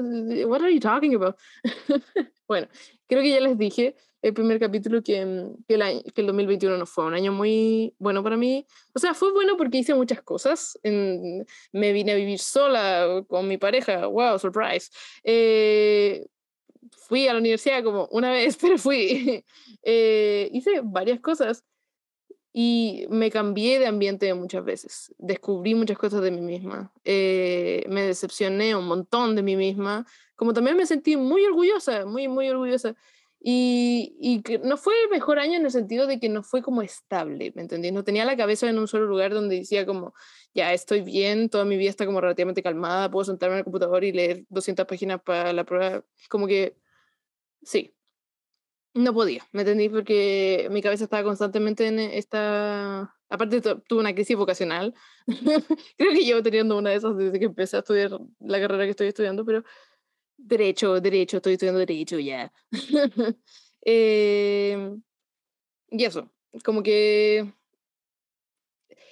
what 0.47 0.61
are 0.61 0.73
you 0.73 0.79
talking 0.79 1.15
about? 1.15 1.35
bueno, 2.47 2.67
creo 3.07 3.21
que 3.21 3.29
ya 3.29 3.39
les 3.39 3.57
dije 3.57 3.95
el 4.23 4.33
primer 4.33 4.59
capítulo 4.59 5.03
que, 5.03 5.23
mm, 5.23 5.63
que, 5.67 5.75
el, 5.75 6.03
que 6.13 6.21
el 6.21 6.27
2021 6.27 6.77
no 6.77 6.85
fue 6.85 7.05
un 7.05 7.13
año 7.13 7.31
muy 7.31 7.93
bueno 7.99 8.23
para 8.23 8.37
mí. 8.37 8.65
O 8.93 8.99
sea, 8.99 9.13
fue 9.13 9.31
bueno 9.33 9.57
porque 9.57 9.77
hice 9.77 9.93
muchas 9.93 10.21
cosas. 10.23 10.79
En, 10.81 11.45
me 11.73 11.91
vine 11.91 12.13
a 12.13 12.15
vivir 12.15 12.39
sola 12.39 13.23
con 13.27 13.47
mi 13.47 13.57
pareja, 13.57 14.07
wow, 14.07 14.39
surprise. 14.39 14.89
Eh, 15.23 16.25
fui 16.91 17.27
a 17.27 17.33
la 17.33 17.39
universidad 17.39 17.83
como 17.83 18.07
una 18.11 18.31
vez, 18.31 18.57
pero 18.61 18.77
fui. 18.77 19.43
Eh, 19.85 20.49
hice 20.53 20.79
varias 20.81 21.19
cosas 21.19 21.65
y 22.53 23.07
me 23.09 23.31
cambié 23.31 23.79
de 23.79 23.87
ambiente 23.87 24.31
muchas 24.35 24.63
veces. 24.63 25.13
Descubrí 25.17 25.73
muchas 25.73 25.97
cosas 25.97 26.21
de 26.21 26.31
mí 26.31 26.41
misma. 26.41 26.93
Eh, 27.03 27.83
me 27.89 28.03
decepcioné 28.03 28.75
un 28.75 28.85
montón 28.85 29.35
de 29.35 29.41
mí 29.41 29.55
misma. 29.55 30.05
Como 30.35 30.53
también 30.53 30.77
me 30.77 30.85
sentí 30.85 31.17
muy 31.17 31.43
orgullosa, 31.45 32.05
muy, 32.05 32.27
muy 32.27 32.47
orgullosa. 32.49 32.95
Y, 33.39 34.15
y 34.21 34.41
que 34.43 34.59
no 34.59 34.77
fue 34.77 34.93
el 35.03 35.09
mejor 35.09 35.39
año 35.39 35.57
en 35.57 35.65
el 35.65 35.71
sentido 35.71 36.07
de 36.07 36.19
que 36.19 36.29
no 36.29 36.43
fue 36.43 36.61
como 36.61 36.81
estable, 36.81 37.51
¿me 37.55 37.63
entendí? 37.63 37.91
No 37.91 38.03
tenía 38.05 38.23
la 38.23 38.37
cabeza 38.37 38.69
en 38.69 38.79
un 38.79 38.87
solo 38.87 39.05
lugar 39.05 39.33
donde 39.33 39.57
decía 39.57 39.85
como, 39.85 40.13
ya 40.53 40.71
estoy 40.71 41.01
bien, 41.01 41.49
toda 41.49 41.65
mi 41.65 41.75
vida 41.75 41.89
está 41.89 42.05
como 42.05 42.21
relativamente 42.21 42.63
calmada, 42.63 43.11
puedo 43.11 43.25
sentarme 43.25 43.55
en 43.55 43.59
el 43.59 43.63
computador 43.65 44.05
y 44.05 44.13
leer 44.13 44.45
200 44.47 44.85
páginas 44.85 45.21
para 45.21 45.51
la 45.51 45.65
prueba. 45.65 46.05
Como 46.29 46.47
que 46.47 46.77
Sí, 47.63 47.95
no 48.93 49.13
podía, 49.13 49.47
¿me 49.51 49.61
entendí? 49.61 49.89
Porque 49.89 50.67
mi 50.71 50.81
cabeza 50.81 51.05
estaba 51.05 51.23
constantemente 51.23 51.87
en 51.87 51.99
esta... 51.99 53.15
Aparte 53.29 53.61
tuve 53.61 53.99
una 53.99 54.13
crisis 54.13 54.37
vocacional. 54.37 54.93
Creo 55.97 56.11
que 56.11 56.23
llevo 56.23 56.43
teniendo 56.43 56.77
una 56.77 56.91
de 56.91 56.97
esas 56.97 57.17
desde 57.17 57.39
que 57.39 57.45
empecé 57.45 57.77
a 57.77 57.79
estudiar 57.79 58.11
la 58.39 58.59
carrera 58.59 58.83
que 58.85 58.91
estoy 58.91 59.07
estudiando, 59.07 59.43
pero 59.45 59.63
derecho, 60.37 60.99
derecho, 61.01 61.37
estoy 61.37 61.53
estudiando 61.53 61.79
derecho 61.79 62.19
ya. 62.19 62.51
Em, 63.85 65.03
y 65.89 66.05
eso, 66.05 66.31
como 66.63 66.83
que 66.83 67.53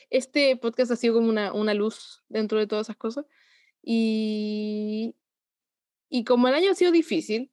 este 0.10 0.56
podcast 0.56 0.92
ha 0.92 0.96
sido 0.96 1.16
como 1.16 1.28
una, 1.28 1.52
una 1.52 1.74
luz 1.74 2.24
dentro 2.30 2.58
de 2.58 2.68
todas 2.68 2.86
esas 2.88 2.98
cosas. 2.98 3.26
Y, 3.84 5.16
y 6.10 6.24
como 6.24 6.48
el 6.48 6.54
año 6.54 6.72
ha 6.72 6.76
sido 6.76 6.92
difícil, 6.92 7.52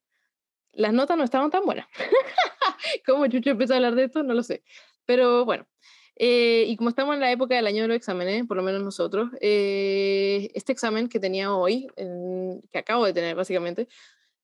las 0.78 0.92
notas 0.92 1.18
no 1.18 1.24
estaban 1.24 1.50
tan 1.50 1.64
buenas. 1.64 1.86
¿Cómo 3.06 3.26
Chucho 3.26 3.50
empezó 3.50 3.74
a 3.74 3.76
hablar 3.76 3.94
de 3.96 4.04
esto? 4.04 4.22
No 4.22 4.32
lo 4.32 4.42
sé. 4.42 4.62
Pero 5.04 5.44
bueno, 5.44 5.66
eh, 6.16 6.64
y 6.68 6.76
como 6.76 6.88
estamos 6.88 7.14
en 7.14 7.20
la 7.20 7.32
época 7.32 7.56
del 7.56 7.66
año 7.66 7.82
de 7.82 7.88
los 7.88 7.96
exámenes, 7.96 8.46
por 8.46 8.56
lo 8.56 8.62
menos 8.62 8.82
nosotros, 8.82 9.30
eh, 9.40 10.50
este 10.54 10.72
examen 10.72 11.08
que 11.08 11.18
tenía 11.18 11.54
hoy, 11.54 11.88
que 12.70 12.78
acabo 12.78 13.04
de 13.06 13.12
tener 13.12 13.34
básicamente, 13.34 13.88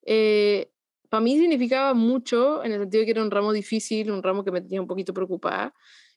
eh, 0.05 0.71
para 1.09 1.21
mí 1.21 1.37
significaba 1.37 1.93
mucho 1.93 2.63
en 2.63 2.73
el 2.73 2.81
sentido 2.81 3.01
de 3.01 3.05
que 3.05 3.11
era 3.11 3.23
un 3.23 3.31
ramo 3.31 3.53
difícil, 3.53 4.11
un 4.11 4.21
ramo 4.21 4.43
que 4.43 4.51
me 4.51 4.61
tenía 4.61 4.81
un 4.81 4.87
poquito 4.87 5.13
preocupada. 5.13 5.73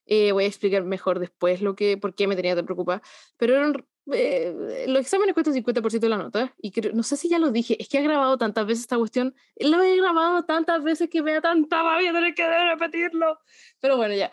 voy 0.06 0.44
a 0.44 0.46
explicar 0.46 0.84
mejor 0.84 1.20
después 1.20 1.62
lo 1.62 1.76
que, 1.76 1.96
por 1.96 2.14
qué 2.14 2.26
me 2.26 2.34
tenía 2.36 2.56
tan 2.56 2.64
preocupada, 2.64 3.02
pero 3.36 3.54
era 3.54 3.66
un, 3.66 3.86
eh, 4.12 4.84
los 4.88 5.00
exámenes 5.00 5.34
cuestan 5.34 5.54
50% 5.54 6.00
de 6.00 6.08
la 6.08 6.16
nota 6.16 6.54
y 6.60 6.72
no 6.92 7.02
sé 7.02 7.16
si 7.16 7.28
ya 7.28 7.38
lo 7.38 7.50
dije, 7.50 7.80
es 7.80 7.88
que 7.88 7.98
he 7.98 8.02
grabado 8.02 8.38
tantas 8.38 8.66
veces 8.66 8.82
esta 8.82 8.96
cuestión, 8.96 9.34
lo 9.56 9.82
he 9.82 9.96
grabado 9.96 10.44
tantas 10.44 10.82
veces 10.82 11.08
que 11.10 11.22
me 11.22 11.32
da 11.34 11.40
tanta 11.40 11.82
rabia 11.82 12.12
tener 12.12 12.34
que 12.34 12.46
repetirlo, 12.46 13.38
pero 13.80 13.96
bueno, 13.96 14.14
ya. 14.14 14.30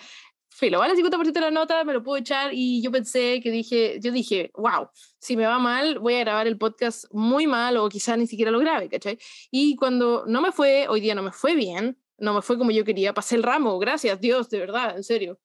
Filo, 0.49 0.79
vale 0.79 0.95
50% 0.95 1.33
de 1.33 1.41
la 1.41 1.51
nota, 1.51 1.83
me 1.83 1.91
lo 1.91 2.01
puedo 2.01 2.15
echar 2.17 2.51
y 2.53 2.81
yo 2.81 2.89
pensé 2.89 3.41
que 3.41 3.51
dije, 3.51 3.99
yo 3.99 4.13
dije, 4.13 4.51
wow, 4.53 4.87
si 5.19 5.35
me 5.35 5.45
va 5.45 5.59
mal, 5.59 5.99
voy 5.99 6.15
a 6.15 6.19
grabar 6.19 6.47
el 6.47 6.57
podcast 6.57 7.11
muy 7.11 7.45
mal 7.45 7.75
o 7.75 7.89
quizás 7.89 8.17
ni 8.17 8.25
siquiera 8.25 8.51
lo 8.51 8.59
grabe, 8.59 8.87
¿cachai? 8.87 9.19
Y 9.51 9.75
cuando 9.75 10.23
no 10.27 10.39
me 10.39 10.53
fue, 10.53 10.87
hoy 10.87 11.01
día 11.01 11.13
no 11.13 11.23
me 11.23 11.33
fue 11.33 11.55
bien, 11.55 11.97
no 12.17 12.33
me 12.33 12.41
fue 12.41 12.57
como 12.57 12.71
yo 12.71 12.85
quería, 12.85 13.13
pasé 13.13 13.35
el 13.35 13.43
ramo, 13.43 13.77
gracias 13.79 14.21
Dios, 14.21 14.49
de 14.49 14.59
verdad, 14.59 14.95
en 14.95 15.03
serio. 15.03 15.39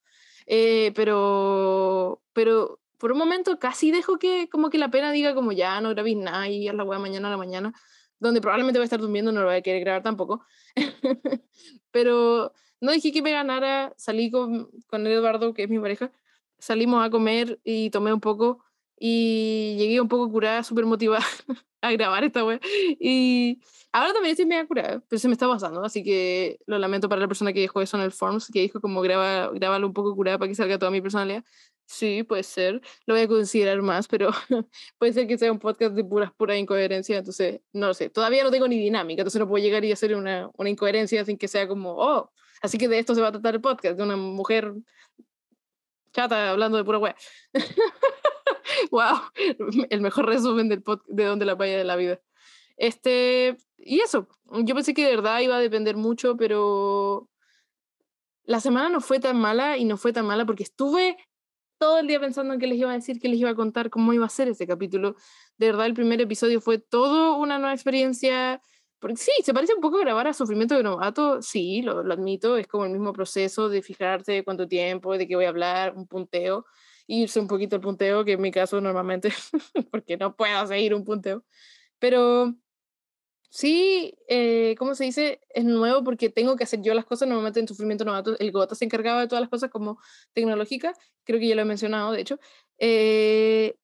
Eh, 0.47 0.93
pero, 0.95 2.23
pero 2.33 2.81
por 3.01 3.13
un 3.13 3.19
momento 3.19 3.59
casi 3.59 3.91
dejo 3.91 4.19
que 4.19 4.49
como 4.51 4.69
que 4.71 4.79
la 4.79 4.91
pena 4.91 5.11
diga 5.11 5.35
como 5.35 5.53
ya 5.53 5.81
no 5.81 5.91
grabéis 5.91 6.19
nada 6.19 6.49
y 6.49 6.69
a 6.69 6.75
la 6.75 6.85
wea 6.85 6.99
mañana 6.99 7.29
a 7.29 7.31
la 7.33 7.37
mañana, 7.39 7.73
donde 8.21 8.43
probablemente 8.43 8.79
voy 8.79 8.85
a 8.85 8.85
estar 8.85 9.01
durmiendo, 9.01 9.33
no 9.33 9.41
lo 9.41 9.47
voy 9.47 9.57
a 9.57 9.63
querer 9.63 9.81
grabar 9.81 10.03
tampoco. 10.03 10.45
Pero 11.91 12.53
no 12.81 12.93
dije 12.93 13.11
que 13.11 13.23
me 13.23 13.33
ganara, 13.33 13.95
salí 13.97 14.31
con, 14.31 14.71
con 14.87 15.07
Eduardo, 15.07 15.55
que 15.55 15.65
es 15.65 15.71
mi 15.71 15.79
pareja, 15.79 16.13
salimos 16.59 17.05
a 17.05 17.11
comer 17.11 17.59
y 17.65 17.89
tomé 17.91 18.13
un 18.13 18.21
poco 18.21 18.63
y 18.99 19.77
llegué 19.79 20.01
un 20.01 20.09
poco 20.09 20.31
curada, 20.31 20.63
súper 20.63 20.85
motivada 20.85 21.25
a 21.81 21.93
grabar 21.93 22.23
esta 22.23 22.45
wea. 22.45 22.61
Y 23.01 23.61
ahora 23.93 24.13
también 24.13 24.33
estoy 24.33 24.45
media 24.45 24.67
curada, 24.67 25.03
pero 25.09 25.19
se 25.19 25.27
me 25.27 25.33
está 25.33 25.49
pasando, 25.49 25.83
así 25.83 26.05
que 26.05 26.61
lo 26.67 26.79
lamento 26.79 27.09
para 27.09 27.23
la 27.23 27.29
persona 27.29 27.55
que 27.55 27.61
dijo 27.61 27.81
eso 27.81 27.97
en 27.97 28.03
el 28.03 28.13
Forms, 28.13 28.51
que 28.53 28.61
dijo 28.61 28.81
como 28.83 29.01
graba, 29.01 29.51
grábalo 29.55 29.87
un 29.87 29.95
poco 29.95 30.15
curada 30.15 30.39
para 30.39 30.51
que 30.51 30.55
salga 30.55 30.79
toda 30.79 30.91
mi 30.91 31.01
personalidad. 31.01 31.45
Sí, 31.91 32.23
puede 32.23 32.45
ser. 32.45 32.81
Lo 33.05 33.15
voy 33.15 33.25
a 33.25 33.29
considerar 33.29 33.83
más, 33.83 34.07
pero 34.07 34.31
puede 34.99 35.13
ser 35.13 35.27
que 35.27 35.37
sea 35.37 35.51
un 35.51 35.59
podcast 35.59 35.93
de 35.93 36.05
puras, 36.05 36.31
pura 36.33 36.57
incoherencia. 36.57 37.19
Entonces, 37.19 37.63
no 37.73 37.89
lo 37.89 37.95
sé. 37.95 38.11
Todavía 38.11 38.45
no 38.45 38.51
tengo 38.53 38.69
ni 38.69 38.79
dinámica, 38.79 39.23
entonces 39.23 39.41
no 39.41 39.49
puedo 39.49 39.63
llegar 39.63 39.85
y 39.85 39.91
hacer 39.91 40.15
una, 40.15 40.49
una 40.57 40.71
incoherencia 40.71 41.25
sin 41.25 41.37
que 41.37 41.49
sea 41.49 41.67
como, 41.67 41.97
oh, 41.97 42.31
así 42.63 42.79
que 42.79 42.87
de 42.87 43.01
esto 43.01 43.17
se 43.17 43.21
va 43.21 43.29
a 43.29 43.33
tratar 43.33 43.57
el 43.57 43.61
podcast, 43.61 43.97
de 43.97 44.05
una 44.05 44.17
mujer 44.17 44.73
chata 46.13 46.51
hablando 46.51 46.79
de 46.79 46.85
pura 46.85 46.99
wea. 46.99 47.17
wow, 48.93 49.19
el 49.91 50.01
mejor 50.01 50.27
resumen 50.27 50.69
del 50.69 50.85
de 51.09 51.25
donde 51.25 51.45
la 51.45 51.57
vaya 51.57 51.77
de 51.77 51.85
la 51.85 51.97
vida. 51.97 52.21
Este, 52.77 53.57
y 53.79 53.99
eso, 54.01 54.29
yo 54.63 54.77
pensé 54.77 54.95
que 54.95 55.05
de 55.05 55.17
verdad 55.17 55.41
iba 55.41 55.57
a 55.57 55.61
depender 55.61 55.97
mucho, 55.97 56.37
pero 56.37 57.29
la 58.45 58.61
semana 58.61 58.89
no 58.91 59.01
fue 59.01 59.19
tan 59.19 59.41
mala 59.41 59.77
y 59.77 59.85
no 59.85 59.97
fue 59.97 60.13
tan 60.13 60.27
mala 60.27 60.47
porque 60.47 60.63
estuve 60.63 61.17
todo 61.81 61.99
el 61.99 62.07
día 62.07 62.21
pensando 62.21 62.53
en 62.53 62.61
qué 62.61 62.67
les 62.67 62.79
iba 62.79 62.91
a 62.91 62.95
decir, 62.95 63.19
qué 63.19 63.29
les 63.29 63.39
iba 63.39 63.51
a 63.51 63.55
contar, 63.55 63.89
cómo 63.89 64.13
iba 64.13 64.27
a 64.27 64.29
ser 64.29 64.49
ese 64.49 64.67
capítulo. 64.67 65.17
De 65.57 65.67
verdad, 65.69 65.87
el 65.87 65.95
primer 65.95 66.21
episodio 66.21 66.61
fue 66.61 66.79
todo 66.79 67.39
una 67.39 67.59
nueva 67.59 67.73
experiencia. 67.73 68.61
Porque 68.99 69.17
sí, 69.17 69.33
se 69.43 69.55
parece 69.55 69.75
un 69.75 69.81
poco 69.81 69.97
a 69.97 70.01
grabar 70.01 70.29
a 70.29 70.35
Sufrimiento 70.35 70.77
de 70.77 70.83
Novato, 70.83 71.41
sí, 71.41 71.81
lo, 71.81 72.03
lo 72.03 72.13
admito, 72.13 72.59
es 72.59 72.67
como 72.67 72.85
el 72.85 72.91
mismo 72.93 73.15
proceso 73.15 73.71
de 73.71 73.81
fijarte 73.81 74.45
cuánto 74.45 74.69
tiempo, 74.69 75.17
de 75.17 75.27
qué 75.27 75.37
voy 75.37 75.47
a 75.47 75.49
hablar, 75.49 75.95
un 75.97 76.07
punteo, 76.07 76.67
irse 77.07 77.41
un 77.41 77.49
poquito 77.49 77.77
al 77.77 77.83
punteo, 77.83 78.27
que 78.27 78.33
en 78.33 78.43
mi 78.43 78.51
caso 78.51 78.79
normalmente, 78.83 79.33
porque 79.91 80.19
no 80.19 80.37
puedo 80.37 80.67
seguir 80.67 80.95
un 80.95 81.05
punteo. 81.05 81.45
Pero 81.99 82.55
Sí, 83.51 84.15
eh, 84.29 84.77
¿cómo 84.79 84.95
se 84.95 85.05
dice? 85.05 85.41
Es 85.49 85.65
nuevo 85.65 86.05
porque 86.05 86.31
tengo 86.31 86.55
que 86.57 86.65
hacer 86.65 86.83
yo 86.83 86.95
las 86.95 87.05
cosas. 87.05 87.29
Normalmente 87.29 87.59
en 87.61 87.67
Sufrimiento 87.69 88.05
Novato 88.05 88.39
el 88.39 88.53
Gota 88.53 88.75
se 88.77 88.85
encargaba 88.85 89.21
de 89.21 89.27
todas 89.29 89.41
las 89.41 89.51
cosas 89.51 89.71
como 89.71 89.99
tecnológicas. 90.33 90.97
Creo 91.25 91.41
que 91.41 91.49
ya 91.49 91.57
lo 91.57 91.63
he 91.63 91.65
mencionado, 91.65 92.13
de 92.13 92.21
hecho. 92.21 92.39
Eh, 92.79 93.77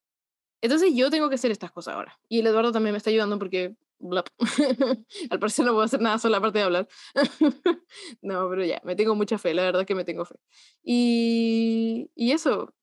entonces 0.60 0.92
yo 0.94 1.10
tengo 1.10 1.28
que 1.28 1.34
hacer 1.34 1.50
estas 1.50 1.72
cosas 1.72 1.94
ahora. 1.94 2.18
Y 2.28 2.40
el 2.40 2.46
Eduardo 2.46 2.72
también 2.72 2.92
me 2.92 2.98
está 2.98 3.10
ayudando 3.10 3.38
porque 3.38 3.74
al 5.30 5.38
parecer 5.40 5.64
no 5.64 5.72
puedo 5.72 5.84
hacer 5.84 6.00
nada 6.00 6.18
solo 6.18 6.36
aparte 6.36 6.58
de 6.58 6.64
hablar. 6.64 6.88
no, 8.22 8.48
pero 8.48 8.64
ya, 8.64 8.80
me 8.84 8.96
tengo 8.96 9.14
mucha 9.14 9.38
fe, 9.38 9.54
la 9.54 9.62
verdad 9.62 9.86
que 9.86 9.94
me 9.94 10.04
tengo 10.04 10.24
fe. 10.24 10.36
Y, 10.84 12.10
y 12.14 12.32
eso, 12.32 12.74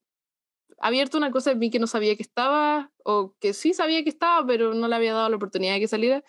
abierto 0.79 1.17
una 1.17 1.31
cosa 1.31 1.51
en 1.51 1.59
mí 1.59 1.69
que 1.69 1.79
no 1.79 1.87
sabía 1.87 2.15
que 2.15 2.23
estaba, 2.23 2.91
o 3.05 3.35
que 3.39 3.53
sí 3.53 3.73
sabía 3.73 4.03
que 4.03 4.09
estaba, 4.09 4.45
pero 4.45 4.73
no 4.73 4.87
le 4.87 4.95
había 4.95 5.13
dado 5.13 5.29
la 5.29 5.37
oportunidad 5.37 5.75
de 5.75 5.79
que 5.79 5.87
saliera. 5.87 6.23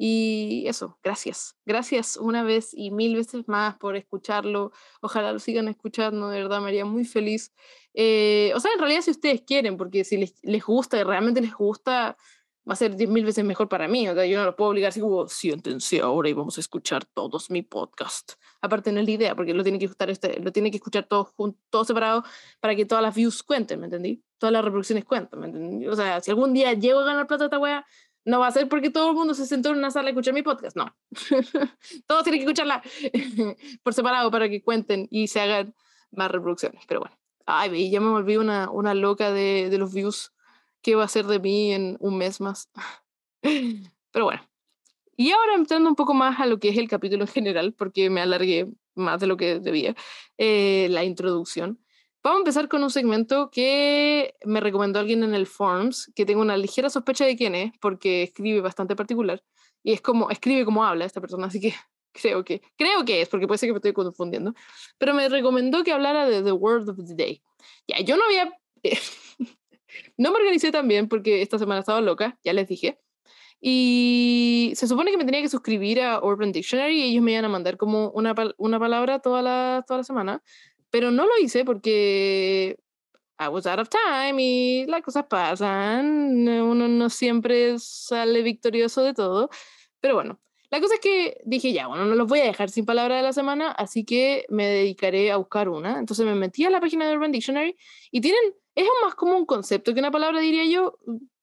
Y 0.00 0.64
eso, 0.68 0.96
gracias. 1.02 1.56
Gracias 1.66 2.16
una 2.16 2.44
vez 2.44 2.70
y 2.72 2.92
mil 2.92 3.16
veces 3.16 3.48
más 3.48 3.76
por 3.78 3.96
escucharlo. 3.96 4.70
Ojalá 5.00 5.32
lo 5.32 5.40
sigan 5.40 5.66
escuchando, 5.66 6.28
de 6.28 6.40
verdad 6.40 6.60
me 6.60 6.68
haría 6.68 6.84
muy 6.84 7.04
feliz. 7.04 7.52
Eh, 7.94 8.52
o 8.54 8.60
sea, 8.60 8.72
en 8.72 8.78
realidad 8.78 9.02
si 9.02 9.10
ustedes 9.10 9.42
quieren, 9.42 9.76
porque 9.76 10.04
si 10.04 10.16
les, 10.16 10.34
les 10.42 10.64
gusta, 10.64 11.02
realmente 11.02 11.40
les 11.40 11.52
gusta, 11.52 12.16
va 12.68 12.74
a 12.74 12.76
ser 12.76 12.94
diez 12.96 13.08
mil 13.08 13.24
veces 13.24 13.44
mejor 13.44 13.68
para 13.68 13.88
mí. 13.88 14.08
O 14.08 14.14
sea, 14.14 14.26
yo 14.26 14.38
no 14.38 14.44
lo 14.44 14.54
puedo 14.54 14.70
obligar 14.70 14.90
así 14.90 15.00
como, 15.00 15.26
siéntense 15.26 16.00
ahora 16.00 16.28
y 16.28 16.34
vamos 16.34 16.58
a 16.58 16.60
escuchar 16.60 17.04
todos 17.06 17.50
mi 17.50 17.62
podcast. 17.62 18.34
Aparte 18.60 18.92
no 18.92 19.00
es 19.00 19.06
la 19.06 19.12
idea, 19.12 19.34
porque 19.34 19.54
lo 19.54 19.62
tiene 19.62 19.78
que, 19.78 19.86
escuchar 19.86 20.10
este, 20.10 20.38
lo 20.40 20.52
tiene 20.52 20.70
que 20.70 20.76
escuchar 20.76 21.06
todo, 21.06 21.32
todo 21.70 21.84
separado 21.84 22.24
para 22.60 22.76
que 22.76 22.84
todas 22.84 23.02
las 23.02 23.14
views 23.14 23.42
cuenten, 23.42 23.80
¿me 23.80 23.86
entendí? 23.86 24.22
Todas 24.38 24.52
las 24.52 24.64
reproducciones 24.64 25.04
cuenten, 25.04 25.40
¿me 25.40 25.46
entendí? 25.46 25.88
O 25.88 25.96
sea, 25.96 26.20
si 26.20 26.30
algún 26.30 26.52
día 26.52 26.72
llego 26.74 27.00
a 27.00 27.04
ganar 27.04 27.26
plata 27.26 27.44
esta 27.44 27.58
wea, 27.58 27.86
no 28.28 28.40
va 28.40 28.48
a 28.48 28.52
ser 28.52 28.68
porque 28.68 28.90
todo 28.90 29.10
el 29.10 29.16
mundo 29.16 29.32
se 29.32 29.46
sentó 29.46 29.70
en 29.70 29.78
una 29.78 29.90
sala 29.90 30.08
a 30.08 30.10
escuchar 30.10 30.34
mi 30.34 30.42
podcast, 30.42 30.76
no. 30.76 30.94
Todos 32.06 32.24
tienen 32.24 32.40
que 32.40 32.44
escucharla 32.44 32.82
por 33.82 33.94
separado 33.94 34.30
para 34.30 34.50
que 34.50 34.62
cuenten 34.62 35.08
y 35.10 35.28
se 35.28 35.40
hagan 35.40 35.74
más 36.10 36.30
reproducciones. 36.30 36.84
Pero 36.86 37.00
bueno, 37.00 37.18
ay, 37.46 37.90
ya 37.90 38.00
me 38.00 38.10
volví 38.10 38.36
una, 38.36 38.70
una 38.70 38.92
loca 38.92 39.32
de, 39.32 39.70
de 39.70 39.78
los 39.78 39.94
views. 39.94 40.32
¿Qué 40.82 40.94
va 40.94 41.04
a 41.04 41.08
ser 41.08 41.24
de 41.24 41.38
mí 41.38 41.72
en 41.72 41.96
un 42.00 42.18
mes 42.18 42.38
más? 42.40 42.70
Pero 44.12 44.26
bueno. 44.26 44.42
Y 45.16 45.32
ahora 45.32 45.54
entrando 45.54 45.88
un 45.88 45.96
poco 45.96 46.12
más 46.12 46.38
a 46.38 46.44
lo 46.44 46.60
que 46.60 46.68
es 46.68 46.76
el 46.76 46.86
capítulo 46.86 47.24
en 47.24 47.28
general, 47.28 47.72
porque 47.72 48.10
me 48.10 48.20
alargué 48.20 48.68
más 48.94 49.20
de 49.20 49.26
lo 49.26 49.38
que 49.38 49.58
debía, 49.58 49.96
eh, 50.36 50.88
la 50.90 51.02
introducción. 51.02 51.80
Vamos 52.28 52.40
a 52.40 52.42
empezar 52.42 52.68
con 52.68 52.84
un 52.84 52.90
segmento 52.90 53.50
que 53.50 54.34
me 54.44 54.60
recomendó 54.60 54.98
alguien 54.98 55.22
en 55.22 55.32
el 55.32 55.46
Forms, 55.46 56.12
que 56.14 56.26
tengo 56.26 56.42
una 56.42 56.58
ligera 56.58 56.90
sospecha 56.90 57.24
de 57.24 57.38
quién 57.38 57.54
es, 57.54 57.72
porque 57.80 58.22
escribe 58.22 58.60
bastante 58.60 58.94
particular. 58.94 59.42
Y 59.82 59.94
es 59.94 60.02
como, 60.02 60.28
escribe 60.28 60.66
como 60.66 60.84
habla 60.84 61.06
esta 61.06 61.22
persona, 61.22 61.46
así 61.46 61.58
que 61.58 61.72
creo 62.12 62.44
que, 62.44 62.60
creo 62.76 63.06
que 63.06 63.22
es, 63.22 63.30
porque 63.30 63.46
puede 63.46 63.56
ser 63.56 63.70
que 63.70 63.72
me 63.72 63.78
estoy 63.78 63.94
confundiendo. 63.94 64.52
Pero 64.98 65.14
me 65.14 65.26
recomendó 65.30 65.82
que 65.82 65.90
hablara 65.90 66.28
de 66.28 66.42
The 66.42 66.52
Word 66.52 66.90
of 66.90 66.98
the 66.98 67.14
Day. 67.14 67.42
Ya, 67.86 68.00
yo 68.00 68.18
no 68.18 68.24
había, 68.24 68.52
no 70.18 70.30
me 70.30 70.36
organicé 70.36 70.70
tan 70.70 70.86
bien 70.86 71.08
porque 71.08 71.40
esta 71.40 71.58
semana 71.58 71.80
estaba 71.80 72.02
loca, 72.02 72.38
ya 72.44 72.52
les 72.52 72.68
dije. 72.68 72.98
Y 73.58 74.72
se 74.74 74.86
supone 74.86 75.10
que 75.12 75.16
me 75.16 75.24
tenía 75.24 75.40
que 75.40 75.48
suscribir 75.48 76.02
a 76.02 76.22
Urban 76.22 76.52
Dictionary 76.52 77.00
y 77.00 77.04
ellos 77.04 77.22
me 77.22 77.32
iban 77.32 77.46
a 77.46 77.48
mandar 77.48 77.78
como 77.78 78.10
una, 78.10 78.34
una 78.58 78.78
palabra 78.78 79.20
toda 79.20 79.40
la, 79.40 79.82
toda 79.88 79.96
la 79.96 80.04
semana 80.04 80.42
pero 80.90 81.10
no 81.10 81.26
lo 81.26 81.32
hice 81.40 81.64
porque 81.64 82.78
I 83.38 83.48
was 83.48 83.66
out 83.66 83.78
of 83.80 83.88
time 83.88 84.42
y 84.42 84.86
las 84.86 85.02
cosas 85.02 85.26
pasan, 85.28 86.48
uno 86.48 86.88
no 86.88 87.10
siempre 87.10 87.78
sale 87.78 88.42
victorioso 88.42 89.02
de 89.02 89.14
todo, 89.14 89.48
pero 90.00 90.14
bueno, 90.14 90.40
la 90.70 90.80
cosa 90.80 90.94
es 90.94 91.00
que 91.00 91.40
dije, 91.46 91.72
ya, 91.72 91.86
bueno, 91.86 92.04
no 92.04 92.14
los 92.14 92.28
voy 92.28 92.40
a 92.40 92.44
dejar 92.44 92.68
sin 92.68 92.84
palabra 92.84 93.16
de 93.16 93.22
la 93.22 93.32
semana, 93.32 93.70
así 93.70 94.04
que 94.04 94.44
me 94.50 94.66
dedicaré 94.66 95.32
a 95.32 95.38
buscar 95.38 95.68
una. 95.70 95.98
Entonces 95.98 96.26
me 96.26 96.34
metí 96.34 96.64
a 96.64 96.70
la 96.70 96.80
página 96.80 97.08
de 97.08 97.16
Urban 97.16 97.32
Dictionary 97.32 97.74
y 98.10 98.20
tienen, 98.20 98.40
es 98.74 98.86
más 99.02 99.14
como 99.14 99.36
un 99.36 99.46
concepto 99.46 99.94
que 99.94 100.00
una 100.00 100.10
palabra, 100.10 100.40
diría 100.40 100.66
yo, 100.66 100.98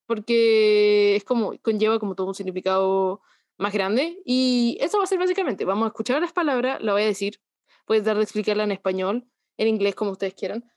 porque 0.06 1.16
es 1.16 1.24
como, 1.24 1.58
conlleva 1.62 1.98
como 2.00 2.14
todo 2.14 2.28
un 2.28 2.36
significado 2.36 3.22
más 3.58 3.74
grande. 3.74 4.22
Y 4.26 4.78
eso 4.80 5.00
va 5.00 5.06
a 5.06 5.08
ser 5.08 5.18
básicamente, 5.18 5.66
vamos 5.66 5.86
a 5.86 5.88
escuchar 5.88 6.22
las 6.22 6.34
palabras, 6.34 6.82
la 6.84 6.94
voy 6.94 7.04
a 7.04 7.06
decir, 7.08 7.40
puedes 7.86 8.04
dar 8.04 8.18
de 8.18 8.24
explicarla 8.24 8.64
en 8.66 8.74
español 8.74 9.28
en 9.58 9.68
inglés 9.68 9.96
como 9.96 10.12
ustedes 10.12 10.34
quieran. 10.34 10.70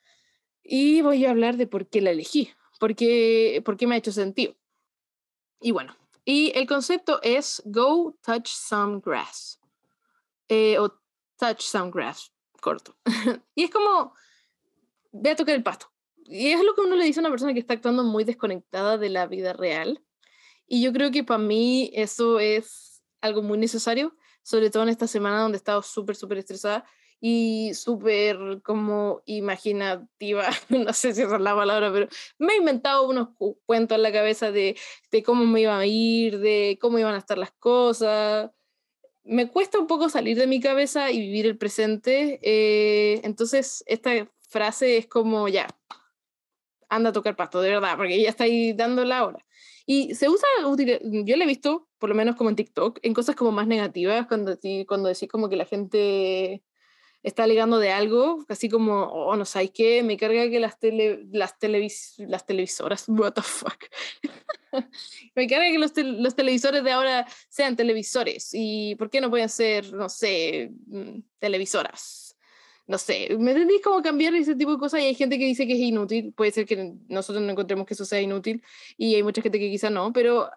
Y 0.63 1.01
voy 1.03 1.25
a 1.25 1.31
hablar 1.31 1.57
de 1.57 1.67
por 1.67 1.89
qué 1.89 2.01
la 2.01 2.11
elegí, 2.11 2.53
por 2.79 2.95
qué, 2.95 3.63
me 3.87 3.95
ha 3.95 3.99
hecho 3.99 4.13
sentido. 4.13 4.57
Y 5.61 5.71
bueno, 5.71 5.97
y 6.25 6.53
el 6.55 6.67
concepto 6.67 7.21
es 7.23 7.63
go 7.65 8.17
touch 8.23 8.49
some 8.49 9.01
grass. 9.05 9.59
Eh, 10.49 10.79
o 10.79 10.91
touch 11.39 11.61
some 11.61 11.91
grass, 11.91 12.33
corto. 12.61 12.97
y 13.55 13.65
es 13.65 13.71
como, 13.71 14.15
ve 15.13 15.31
a 15.31 15.37
tocar 15.37 15.55
el 15.55 15.63
pasto. 15.63 15.91
Y 16.25 16.49
es 16.49 16.63
lo 16.63 16.75
que 16.75 16.83
uno 16.83 16.97
le 16.97 17.05
dice 17.05 17.21
a 17.21 17.23
una 17.23 17.31
persona 17.31 17.55
que 17.55 17.61
está 17.61 17.75
actuando 17.75 18.05
muy 18.05 18.25
desconectada 18.25 18.99
de 18.99 19.09
la 19.09 19.27
vida 19.27 19.55
real. 19.55 20.05
Y 20.67 20.83
yo 20.83 20.93
creo 20.93 21.11
que 21.11 21.25
para 21.25 21.39
mí 21.39 21.91
eso 21.95 22.39
es 22.39 23.03
algo 23.23 23.43
muy 23.43 23.57
necesario, 23.57 24.15
sobre 24.43 24.71
todo 24.71 24.83
en 24.83 24.91
esta 24.91 25.07
semana 25.07 25.41
donde 25.41 25.57
he 25.57 25.59
estado 25.61 25.83
súper, 25.83 26.15
súper 26.15 26.39
estresada 26.39 26.85
y 27.21 27.73
súper 27.75 28.63
como 28.63 29.23
imaginativa, 29.27 30.49
no 30.69 30.93
sé 30.93 31.15
si 31.15 31.23
es 31.23 31.29
la 31.29 31.55
palabra, 31.55 31.93
pero 31.93 32.09
me 32.39 32.55
he 32.55 32.57
inventado 32.59 33.09
unos 33.09 33.31
cuentos 33.67 33.97
en 33.97 34.03
la 34.03 34.13
cabeza 34.13 34.53
de, 34.53 34.77
de 35.11 35.23
cómo 35.23 35.45
me 35.45 35.63
iba 35.63 35.79
a 35.79 35.87
ir, 35.87 36.39
de 36.39 36.79
cómo 36.81 36.99
iban 36.99 37.15
a 37.15 37.19
estar 37.19 37.39
las 37.39 37.53
cosas. 37.53 38.51
Me 39.25 39.51
cuesta 39.51 39.79
un 39.79 39.87
poco 39.87 40.09
salir 40.09 40.39
de 40.39 40.47
mi 40.47 40.61
cabeza 40.61 41.11
y 41.11 41.21
vivir 41.21 41.47
el 41.47 41.59
presente, 41.59 42.41
eh, 42.43 43.21
entonces 43.25 43.85
esta 43.87 44.11
frase 44.49 44.97
es 44.97 45.07
como 45.07 45.49
ya, 45.49 45.67
anda 46.89 47.11
a 47.11 47.13
tocar 47.13 47.37
pasto, 47.37 47.61
de 47.61 47.71
verdad, 47.71 47.97
porque 47.97 48.21
ya 48.21 48.31
está 48.31 48.45
ahí 48.45 48.73
dando 48.73 49.05
la 49.05 49.25
hora. 49.25 49.45
Y 49.87 50.15
se 50.15 50.29
usa, 50.29 50.47
yo 50.63 51.37
la 51.37 51.45
he 51.45 51.47
visto, 51.47 51.89
por 51.99 52.11
lo 52.11 52.15
menos 52.15 52.37
como 52.37 52.51
en 52.51 52.57
TikTok, 52.57 52.99
en 53.03 53.15
cosas 53.15 53.37
como 53.37 53.53
más 53.53 53.67
negativas, 53.67 54.27
cuando, 54.27 54.59
cuando 54.87 55.09
decís 55.09 55.29
como 55.29 55.49
que 55.49 55.57
la 55.57 55.65
gente 55.65 56.63
está 57.23 57.45
alegando 57.45 57.79
de 57.79 57.91
algo, 57.91 58.45
así 58.49 58.69
como, 58.69 59.05
oh, 59.05 59.37
no 59.37 59.45
sabes 59.45 59.71
qué, 59.73 60.03
me 60.03 60.17
carga 60.17 60.49
que 60.49 60.61
las, 60.61 60.79
tele, 60.79 61.27
las, 61.33 61.59
televis, 61.59 62.15
las 62.19 62.47
televisoras, 62.47 63.05
what 63.09 63.33
the 63.33 63.43
fuck, 63.43 63.85
me 65.35 65.47
carga 65.47 65.71
que 65.71 65.79
los, 65.79 65.93
los, 65.97 66.35
televisores 66.35 66.85
de 66.85 66.91
ahora 66.91 67.27
sean 67.49 67.77
televisores, 67.77 68.51
y 68.53 68.95
¿por 68.97 69.11
qué 69.11 69.21
no 69.21 69.31
pueden 69.31 69.49
ser, 69.49 69.93
no 69.93 70.09
sé, 70.09 70.71
mm, 70.87 71.21
televisoras? 71.39 72.25
No 72.87 72.97
sé, 72.97 73.37
me 73.39 73.51
entendí 73.51 73.83
como 73.83 74.01
cambiar 74.01 74.35
ese 74.35 74.55
tipo 74.55 74.73
de 74.73 74.79
cosas 74.79 75.01
y 75.01 75.05
hay 75.05 75.15
gente 75.15 75.39
que 75.39 75.45
dice 75.45 75.67
que 75.67 75.75
es 75.75 75.79
inútil, 75.79 76.33
puede 76.33 76.53
ser 76.53 76.65
que 76.65 76.95
nosotros 77.09 77.45
no 77.45 77.53
encontremos 77.53 77.87
que 77.87 77.93
eso 77.93 78.07
sea 78.07 78.19
inútil 78.19 78.63
y 78.97 79.15
hay 79.15 79.23
mucha 79.23 79.43
gente 79.43 79.59
que 79.59 79.69
quizá 79.69 79.91
no, 79.91 80.11
pero 80.11 80.49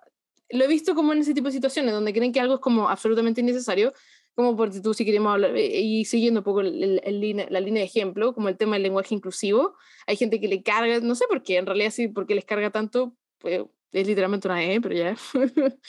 lo 0.51 0.63
he 0.63 0.67
visto 0.67 0.95
como 0.95 1.13
en 1.13 1.19
ese 1.19 1.33
tipo 1.33 1.47
de 1.47 1.53
situaciones 1.53 1.93
donde 1.93 2.13
creen 2.13 2.31
que 2.31 2.39
algo 2.39 2.55
es 2.55 2.59
como 2.61 2.89
absolutamente 2.89 3.41
innecesario, 3.41 3.93
como 4.35 4.55
por 4.55 4.71
tú 4.81 4.93
si 4.93 5.05
queremos 5.05 5.33
hablar, 5.33 5.55
eh, 5.55 5.81
y 5.81 6.05
siguiendo 6.05 6.39
un 6.39 6.43
poco 6.43 6.61
el, 6.61 7.01
el, 7.03 7.47
la 7.49 7.59
línea 7.59 7.81
de 7.81 7.87
ejemplo, 7.87 8.33
como 8.33 8.49
el 8.49 8.57
tema 8.57 8.73
del 8.73 8.83
lenguaje 8.83 9.15
inclusivo, 9.15 9.75
hay 10.07 10.15
gente 10.15 10.39
que 10.39 10.47
le 10.47 10.63
carga, 10.63 10.99
no 10.99 11.15
sé 11.15 11.25
por 11.27 11.43
qué, 11.43 11.57
en 11.57 11.65
realidad 11.65 11.91
sí, 11.91 12.07
porque 12.07 12.35
les 12.35 12.45
carga 12.45 12.71
tanto, 12.71 13.15
pues 13.39 13.61
es 13.91 14.07
literalmente 14.07 14.47
una 14.47 14.63
E, 14.63 14.79
pero 14.79 14.95
ya. 14.95 15.15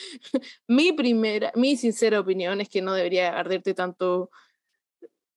mi 0.67 0.93
primera, 0.93 1.53
mi 1.55 1.77
sincera 1.77 2.21
opinión 2.21 2.61
es 2.61 2.69
que 2.69 2.83
no 2.83 2.95
debería 2.95 3.39
arderte 3.39 3.75
tanto 3.75 4.31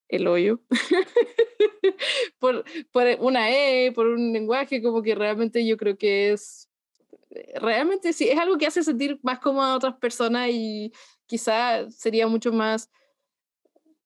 el 0.08 0.26
hoyo 0.26 0.60
por, 2.38 2.64
por 2.92 3.06
una 3.20 3.50
E, 3.50 3.92
por 3.92 4.06
un 4.06 4.32
lenguaje, 4.32 4.82
como 4.82 5.02
que 5.02 5.14
realmente 5.14 5.66
yo 5.66 5.76
creo 5.76 5.96
que 5.96 6.32
es, 6.32 6.68
realmente 7.60 8.12
sí, 8.12 8.28
es 8.28 8.38
algo 8.38 8.58
que 8.58 8.66
hace 8.66 8.82
sentir 8.82 9.18
más 9.22 9.38
cómodo 9.38 9.64
a 9.64 9.76
otras 9.76 9.96
personas 9.96 10.48
y 10.50 10.92
quizá 11.26 11.90
sería 11.90 12.26
mucho 12.26 12.52
más 12.52 12.90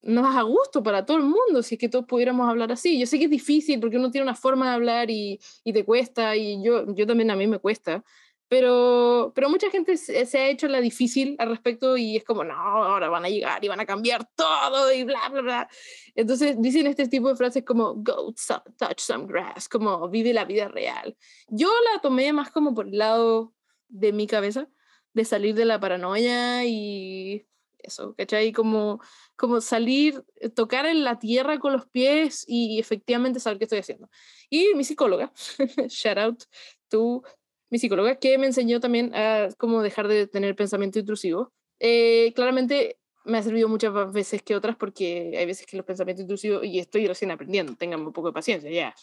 más 0.03 0.37
a 0.37 0.43
gusto 0.43 0.83
para 0.83 1.05
todo 1.05 1.19
el 1.19 1.25
mundo 1.25 1.63
si 1.63 1.75
es 1.75 1.79
que 1.79 1.89
todos 1.89 2.07
pudiéramos 2.07 2.49
hablar 2.49 2.73
así. 2.73 2.99
Yo 2.99 3.07
sé 3.07 3.19
que 3.19 3.25
es 3.25 3.31
difícil 3.31 3.81
porque 3.81 3.99
uno 3.99 4.11
tiene 4.11 4.25
una 4.25 4.35
forma 4.35 4.69
de 4.69 4.75
hablar 4.75 5.11
y, 5.11 5.39
y 5.65 5.73
te 5.73 5.85
cuesta 5.85 6.37
y 6.37 6.63
yo, 6.65 6.95
yo 6.95 7.07
también 7.07 7.31
a 7.31 7.37
mí 7.37 7.47
me 7.47 7.59
cuesta, 7.59 8.03
Pero, 8.51 9.31
pero 9.33 9.49
mucha 9.49 9.71
gente 9.71 9.97
se, 9.97 10.27
se, 10.27 10.39
ha 10.39 10.49
hecho 10.49 10.67
la 10.67 10.81
difícil 10.81 11.37
al 11.39 11.51
respecto 11.51 11.97
y 11.97 12.17
es 12.17 12.25
como, 12.25 12.43
no, 12.43 12.53
ahora 12.53 13.09
van 13.09 13.25
a 13.25 13.29
llegar 13.29 13.65
y 13.65 13.69
van 13.69 13.79
a 13.79 13.87
cambiar 13.87 14.29
todo 14.35 14.93
y 14.93 15.05
bla, 15.05 15.29
bla, 15.29 15.41
bla. 15.41 15.69
Entonces 16.17 16.57
dicen 16.59 16.89
este 16.89 17.07
tipo 17.07 17.29
de 17.29 17.37
frases 17.37 17.65
como, 17.65 17.95
go 17.95 18.35
touch 18.77 18.99
some 18.99 19.27
grass, 19.29 19.69
como 19.69 20.09
vive 20.09 20.33
la 20.33 20.45
vida 20.45 20.67
real. 20.67 21.17
Yo 21.47 21.71
la 21.93 22.01
tomé 22.01 22.33
más 22.33 22.51
como 22.51 22.75
por 22.75 22.89
el 22.89 22.99
lado 22.99 23.55
de 23.87 24.13
mi 24.13 24.27
cabeza, 24.27 24.67
de 25.13 25.25
salir 25.25 25.55
de 25.55 25.65
la 25.65 25.79
paranoia 25.79 26.65
y 26.65 27.47
eso, 27.79 28.17
¿cachai? 28.17 28.51
Como, 28.51 29.01
como 29.37 29.61
salir, 29.61 30.25
tocar 30.57 30.87
en 30.87 31.05
la 31.05 31.21
tierra 31.21 31.61
con 31.61 31.73
los 31.73 31.87
pies 31.87 32.45
y, 32.49 32.81
efectivamente 32.81 33.39
saber 33.39 33.59
qué 33.59 33.65
estoy 33.67 33.79
haciendo. 33.79 34.11
Y 34.49 34.75
mi 34.75 34.83
psicóloga, 34.83 35.33
shout 35.89 36.19
out 36.19 36.43
to 36.89 37.23
mi 37.71 37.79
psicóloga, 37.79 38.17
que 38.17 38.37
me 38.39 38.47
enseñó 38.47 38.81
también 38.81 39.15
a 39.15 39.49
cómo 39.57 39.83
dejar 39.83 40.09
de 40.09 40.27
tener 40.27 40.55
pensamiento 40.57 40.99
intrusivo. 40.99 41.53
Eh, 41.79 42.33
claramente 42.35 42.99
me 43.25 43.39
ha 43.39 43.43
servido 43.43 43.69
muchas 43.69 44.13
veces 44.13 44.43
que 44.43 44.57
otras 44.57 44.77
porque 44.77 45.35
hay 45.37 45.47
veces 45.47 45.67
que 45.67 45.77
los 45.77 45.87
pensamientos 45.87 46.23
intrusivos, 46.23 46.65
y 46.65 46.79
estoy 46.79 47.07
recién 47.07 47.31
aprendiendo, 47.31 47.77
tengan 47.77 48.01
un 48.01 48.13
poco 48.13 48.29
de 48.29 48.35
paciencia, 48.35 48.71
ya, 48.71 48.95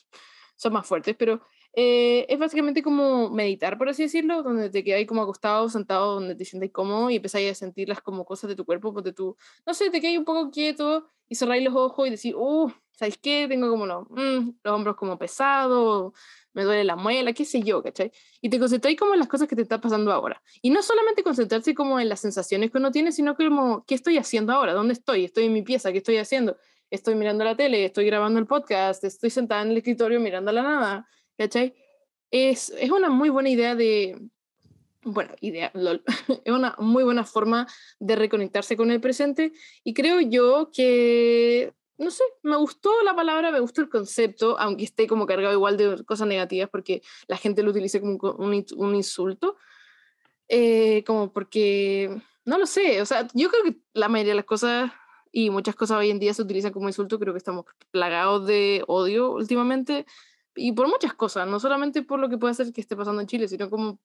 son 0.56 0.74
más 0.74 0.86
fuertes, 0.86 1.16
pero 1.18 1.42
eh, 1.74 2.26
es 2.28 2.40
básicamente 2.40 2.82
como 2.82 3.30
meditar, 3.30 3.78
por 3.78 3.90
así 3.90 4.04
decirlo, 4.04 4.42
donde 4.42 4.70
te 4.70 4.84
quedas 4.84 5.06
como 5.06 5.22
acostado, 5.22 5.70
sentado, 5.70 6.16
donde 6.16 6.36
te 6.36 6.44
sientes 6.44 6.72
cómodo 6.72 7.10
y 7.10 7.18
empezáis 7.18 7.52
a 7.52 7.56
sentir 7.56 7.88
las 7.88 8.02
como 8.02 8.26
cosas 8.26 8.50
de 8.50 8.56
tu 8.56 8.66
cuerpo, 8.66 8.94
porque 8.94 9.14
tú, 9.14 9.38
no 9.66 9.74
sé, 9.74 9.90
te 9.92 10.02
quedas 10.02 10.18
un 10.18 10.26
poco 10.26 10.50
quieto 10.50 11.08
y 11.30 11.36
cerráis 11.36 11.64
los 11.64 11.76
ojos 11.76 12.08
y 12.08 12.12
decís, 12.12 12.34
uh, 12.36 12.72
¿sabéis 12.92 13.20
qué? 13.20 13.46
Tengo 13.48 13.70
como 13.70 13.86
no, 13.86 14.08
mm, 14.10 14.58
los 14.64 14.74
hombros 14.74 14.96
como 14.96 15.20
pesados, 15.20 16.14
me 16.58 16.64
duele 16.64 16.84
la 16.84 16.96
muela, 16.96 17.34
qué 17.34 17.46
sé 17.46 17.62
yo, 17.62 17.84
¿cachai? 17.84 18.12
Y 18.42 18.50
te 18.50 18.58
concentráis 18.58 18.98
como 18.98 19.14
en 19.14 19.20
las 19.20 19.28
cosas 19.28 19.48
que 19.48 19.56
te 19.56 19.62
están 19.62 19.80
pasando 19.80 20.12
ahora. 20.12 20.42
Y 20.64 20.72
no 20.72 20.82
solamente 20.82 21.22
concentrarse 21.22 21.76
como 21.76 22.00
en 22.00 22.10
las 22.10 22.20
sensaciones 22.20 22.72
que 22.72 22.80
uno 22.80 22.92
tiene, 22.92 23.12
sino 23.12 23.36
como, 23.36 23.86
¿qué 23.86 23.94
estoy 23.94 24.18
haciendo 24.18 24.54
ahora? 24.54 24.74
¿Dónde 24.74 24.94
estoy? 24.94 25.26
¿Estoy 25.26 25.46
en 25.46 25.54
mi 25.54 25.62
pieza? 25.62 25.92
¿Qué 25.92 26.00
estoy 26.00 26.18
haciendo? 26.18 26.58
Estoy 26.90 27.14
mirando 27.14 27.44
la 27.44 27.56
tele, 27.56 27.86
estoy 27.86 28.08
grabando 28.08 28.40
el 28.40 28.48
podcast, 28.48 29.04
estoy 29.04 29.30
sentada 29.30 29.62
en 29.62 29.70
el 29.70 29.78
escritorio 29.78 30.20
mirando 30.20 30.52
la 30.52 30.64
nada 30.64 31.08
¿cachai? 31.38 31.76
Es, 32.32 32.74
es 32.76 32.90
una 32.90 33.10
muy 33.10 33.30
buena 33.30 33.50
idea 33.50 33.76
de, 33.76 34.20
bueno, 35.04 35.36
idea, 35.40 35.72
es 36.44 36.52
una 36.52 36.76
muy 36.80 37.04
buena 37.04 37.24
forma 37.24 37.68
de 38.00 38.16
reconectarse 38.16 38.76
con 38.76 38.90
el 38.90 39.00
presente 39.00 39.54
y 39.84 39.94
creo 39.94 40.22
yo 40.22 40.72
que, 40.74 41.72
no 41.98 42.12
sé, 42.12 42.24
me 42.44 42.56
gustó 42.58 42.92
la 43.04 43.16
palabra, 43.16 43.52
me 43.52 43.60
gustó 43.60 43.82
el 43.82 43.90
concepto, 43.90 44.58
aunque 44.60 44.84
esté 44.84 45.08
como 45.08 45.26
cargado 45.26 45.54
igual 45.54 45.78
de 45.78 46.04
cosas 46.06 46.28
negativas 46.28 46.70
porque 46.70 47.02
la 47.28 47.38
gente 47.38 47.64
lo 47.64 47.72
utiliza 47.72 48.00
como 48.00 48.18
un, 48.38 48.96
insulto, 48.96 49.58
eh, 50.48 51.04
como 51.06 51.34
porque, 51.34 52.22
no 52.46 52.58
lo 52.58 52.66
sé, 52.68 53.02
o 53.02 53.06
sea, 53.06 53.28
yo 53.34 53.50
creo 53.50 53.64
que 53.64 53.82
la 53.94 54.10
mayoría 54.10 54.34
de 54.34 54.38
las 54.38 54.46
cosas 54.46 54.92
y 55.32 55.50
muchas 55.50 55.76
cosas 55.76 55.98
hoy 55.98 56.12
en 56.12 56.20
día 56.20 56.34
se 56.34 56.42
utilizan 56.42 56.72
como 56.72 56.88
insulto, 56.88 57.20
creo 57.20 57.34
que 57.34 57.40
estamos 57.40 57.66
plagados 57.92 58.46
de 58.46 58.84
odio 58.88 59.32
últimamente, 59.32 60.06
y 60.56 60.72
por 60.72 60.88
muchas 60.88 61.14
cosas, 61.14 61.48
no 61.48 61.60
solamente 61.60 62.04
por 62.04 62.20
lo 62.20 62.30
que 62.30 62.38
puede 62.38 62.54
ser 62.54 62.72
que 62.74 62.82
esté 62.82 62.96
pasando 62.96 63.22
en 63.22 63.28
Chile, 63.28 63.48
sino 63.48 63.70
como, 63.70 64.00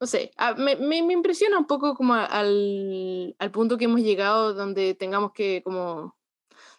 no 0.00 0.06
sé, 0.06 0.32
me, 0.56 0.76
me, 0.76 1.02
me, 1.02 1.12
impresiona 1.12 1.58
un 1.58 1.66
poco 1.66 1.94
como 1.94 2.14
al, 2.14 3.34
al, 3.38 3.50
punto 3.50 3.76
que 3.76 3.86
hemos 3.86 4.00
llegado 4.00 4.54
donde 4.54 4.94
tengamos 4.94 5.32
que 5.32 5.62
como 5.64 6.17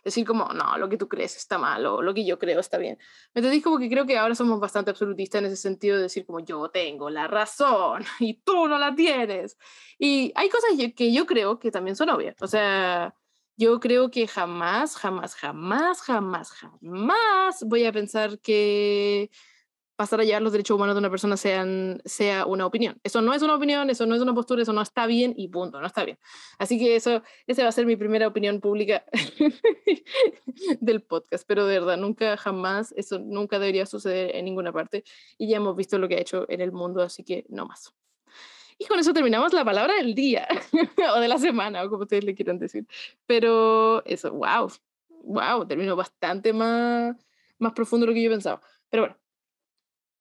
decir 0.03 0.25
como, 0.25 0.46
no, 0.53 0.77
lo 0.77 0.89
que 0.89 0.98
tú 0.98 1.08
crees 1.08 1.36
está 1.36 1.58
mal 1.58 1.86
o 1.86 2.01
lo 2.01 2.13
que 2.13 2.25
yo 2.25 2.39
creo 2.39 2.60
está 2.60 2.77
bien. 2.77 2.98
¿Me 3.34 3.39
entendís? 3.39 3.63
Como 3.63 3.77
que 3.77 3.89
creo 3.89 4.06
que 4.06 4.18
ahora 4.18 4.36
somos 4.36 4.60
bastante 4.60 4.91
absolutistas 4.91 5.39
en 5.39 5.46
ese 5.48 5.58
sentido 5.58 5.98
de 5.98 6.03
decir 6.03 6.25
como 6.25 6.39
yo 6.39 6.70
tengo 6.70 7.10
la 7.10 7.27
razón 7.27 8.03
y 8.20 8.41
tú 8.41 8.68
no 8.68 8.77
la 8.77 8.96
tienes. 8.96 9.58
Y 9.98 10.32
hay 10.36 10.50
cosas 10.50 10.72
que 10.96 11.13
yo 11.13 11.25
creo 11.25 11.60
que 11.60 11.72
también 11.72 11.96
son 11.96 12.10
obvias. 12.10 12.36
O 12.41 12.48
sea, 12.48 13.13
yo 13.60 13.82
creo 13.82 14.10
que 14.10 14.25
jamás, 14.25 14.96
jamás, 14.96 15.36
jamás, 15.36 16.01
jamás, 16.01 16.51
jamás 16.51 17.63
voy 17.65 17.84
a 17.84 17.91
pensar 17.91 18.39
que 18.39 19.29
pasar 20.00 20.22
a 20.22 20.24
llevar 20.24 20.41
los 20.41 20.53
derechos 20.53 20.76
humanos 20.76 20.95
de 20.95 21.00
una 21.00 21.10
persona 21.10 21.36
sean, 21.36 22.02
sea 22.06 22.45
una 22.45 22.65
opinión. 22.65 22.97
Eso 23.04 23.21
no 23.21 23.34
es 23.34 23.41
una 23.41 23.54
opinión, 23.54 23.89
eso 23.89 24.06
no 24.06 24.15
es 24.15 24.21
una 24.21 24.34
postura, 24.34 24.62
eso 24.62 24.71
no 24.71 24.82
está 24.82 25.06
bien 25.08 25.34
y 25.36 25.50
punto, 25.50 25.82
no 25.82 25.86
está 25.86 26.06
bien. 26.06 26.17
Así 26.58 26.80
que 26.80 26.95
eso, 26.95 27.21
esa 27.47 27.63
va 27.63 27.67
a 27.67 27.74
ser 27.74 27.86
mi 27.86 27.97
primera 27.97 28.26
opinión 28.26 28.62
pública 28.62 29.04
del 30.80 31.02
podcast, 31.02 31.43
pero 31.45 31.65
de 31.65 31.82
verdad, 31.82 31.97
nunca, 31.97 32.38
jamás, 32.38 32.93
eso 32.95 33.19
nunca 33.19 33.60
debería 33.60 33.86
suceder 33.86 34.38
en 34.38 34.45
ninguna 34.45 34.71
parte 34.71 35.04
y 35.38 35.50
ya 35.50 35.58
hemos 35.58 35.76
visto 35.76 36.00
lo 36.00 36.08
que 36.08 36.15
ha 36.15 36.21
hecho 36.21 36.45
en 36.47 36.62
el 36.62 36.71
mundo, 36.71 37.02
así 37.02 37.26
que 37.26 37.45
no 37.50 37.65
más. 37.65 37.93
Y 38.78 38.86
con 38.86 39.00
eso 39.00 39.12
terminamos 39.12 39.52
la 39.52 39.65
palabra 39.65 39.95
del 39.95 40.15
día, 40.15 40.47
o 41.13 41.19
de 41.19 41.28
la 41.28 41.39
semana, 41.39 41.84
o 41.84 41.89
como 41.89 42.04
ustedes 42.04 42.24
le 42.24 42.36
quieran 42.36 42.58
decir. 42.58 42.88
Pero 43.26 44.02
eso, 44.06 44.32
wow, 44.32 44.71
wow, 45.26 45.67
terminó 45.67 45.97
bastante 45.97 46.54
más, 46.54 47.17
más 47.58 47.74
profundo 47.74 48.06
de 48.06 48.12
lo 48.12 48.15
que 48.15 48.24
yo 48.24 48.30
pensaba. 48.30 48.62
Pero 48.89 49.04
bueno, 49.04 49.17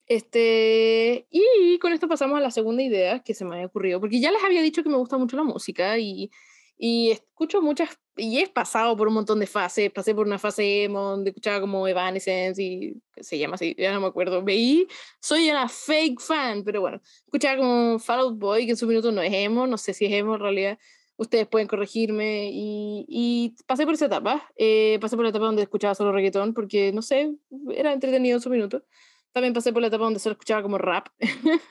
este, 0.09 1.27
y 1.31 1.79
con 1.79 1.92
esto 1.92 2.09
pasamos 2.09 2.38
a 2.38 2.40
la 2.40 2.51
segunda 2.51 2.83
idea 2.83 3.21
que 3.21 3.35
se 3.35 3.44
me 3.44 3.55
había 3.55 3.66
ocurrido, 3.66 4.01
porque 4.01 4.21
ya 4.21 4.33
les 4.33 4.42
había 4.42 4.62
dicho 4.62 4.83
que 4.83 4.88
me 4.88 4.97
gusta 4.97 5.18
mucho 5.18 5.37
la 5.37 5.44
música 5.44 5.99
y 5.99 6.31
y 6.79 7.11
escucho 7.11 7.61
muchas, 7.61 7.99
y 8.16 8.38
he 8.38 8.49
pasado 8.49 8.97
por 8.97 9.09
un 9.09 9.14
montón 9.14 9.40
de 9.40 9.47
fases, 9.49 9.90
pasé 9.90 10.14
por 10.14 10.27
una 10.27 10.38
fase 10.38 10.85
emo 10.85 11.01
donde 11.03 11.31
escuchaba 11.31 11.61
como 11.61 11.88
Evanescence 11.88 12.62
y 12.62 13.03
se 13.21 13.37
llama 13.37 13.57
así, 13.57 13.75
ya 13.77 13.92
no 13.92 14.01
me 14.01 14.07
acuerdo, 14.07 14.42
veí, 14.44 14.87
soy 15.21 15.51
una 15.51 15.68
fake 15.68 16.21
fan, 16.21 16.62
pero 16.62 16.81
bueno, 16.81 17.01
escuchaba 17.25 17.59
como 17.59 17.99
Fall 17.99 18.21
Out 18.21 18.38
Boy, 18.38 18.64
que 18.64 18.73
en 18.73 18.77
su 18.77 18.87
minuto 18.87 19.11
no 19.11 19.21
es 19.23 19.33
emo, 19.35 19.66
no 19.66 19.77
sé 19.77 19.92
si 19.92 20.07
es 20.07 20.12
emo 20.12 20.37
en 20.37 20.40
realidad, 20.40 20.79
ustedes 21.16 21.49
pueden 21.49 21.66
corregirme, 21.66 22.51
y, 22.53 23.05
y 23.09 23.57
pasé 23.66 23.85
por 23.85 23.94
esa 23.94 24.07
etapa, 24.07 24.49
eh, 24.57 24.99
pasé 25.01 25.16
por 25.16 25.25
la 25.25 25.31
etapa 25.31 25.47
donde 25.47 25.62
escuchaba 25.62 25.97
solo 25.97 26.12
reggaetón, 26.12 26.55
porque 26.55 26.92
no 26.92 27.03
sé, 27.03 27.35
era 27.75 27.92
entretenido 27.92 28.37
en 28.37 28.42
su 28.42 28.51
minuto, 28.51 28.85
también 29.33 29.55
pasé 29.55 29.73
por 29.73 29.83
la 29.83 29.88
etapa 29.88 30.05
donde 30.05 30.21
solo 30.21 30.33
escuchaba 30.33 30.62
como 30.62 30.79
rap. 30.79 31.09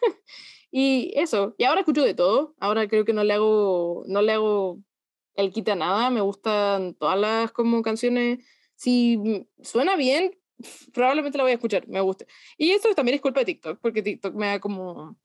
y 0.72 1.14
eso, 1.16 1.56
y 1.58 1.64
ahora 1.64 1.82
escucho 1.82 2.04
de 2.04 2.14
todo, 2.14 2.56
ahora 2.60 2.88
creo 2.88 3.06
que 3.06 3.14
no 3.14 3.24
le 3.24 3.34
hago, 3.34 4.04
no 4.08 4.22
le 4.22 4.34
hago 4.34 4.80
el 5.36 5.52
quita 5.52 5.76
nada, 5.76 6.10
me 6.10 6.22
gustan 6.22 6.96
todas 6.96 7.20
las 7.20 7.52
como 7.52 7.82
canciones. 7.82 8.40
Si 8.76 9.48
suena 9.62 9.96
bien, 9.96 10.38
probablemente 10.94 11.38
la 11.38 11.44
voy 11.44 11.52
a 11.52 11.56
escuchar, 11.56 11.88
me 11.88 12.02
gusta. 12.02 12.26
Y 12.58 12.72
eso 12.72 12.94
también 12.96 13.16
es 13.16 13.22
culpa 13.22 13.42
de 13.42 13.46
TikTok, 13.48 13.80
porque 13.82 14.02
TikTok 14.02 14.34
me 14.36 14.50
ha 14.50 14.60
como 14.60 15.18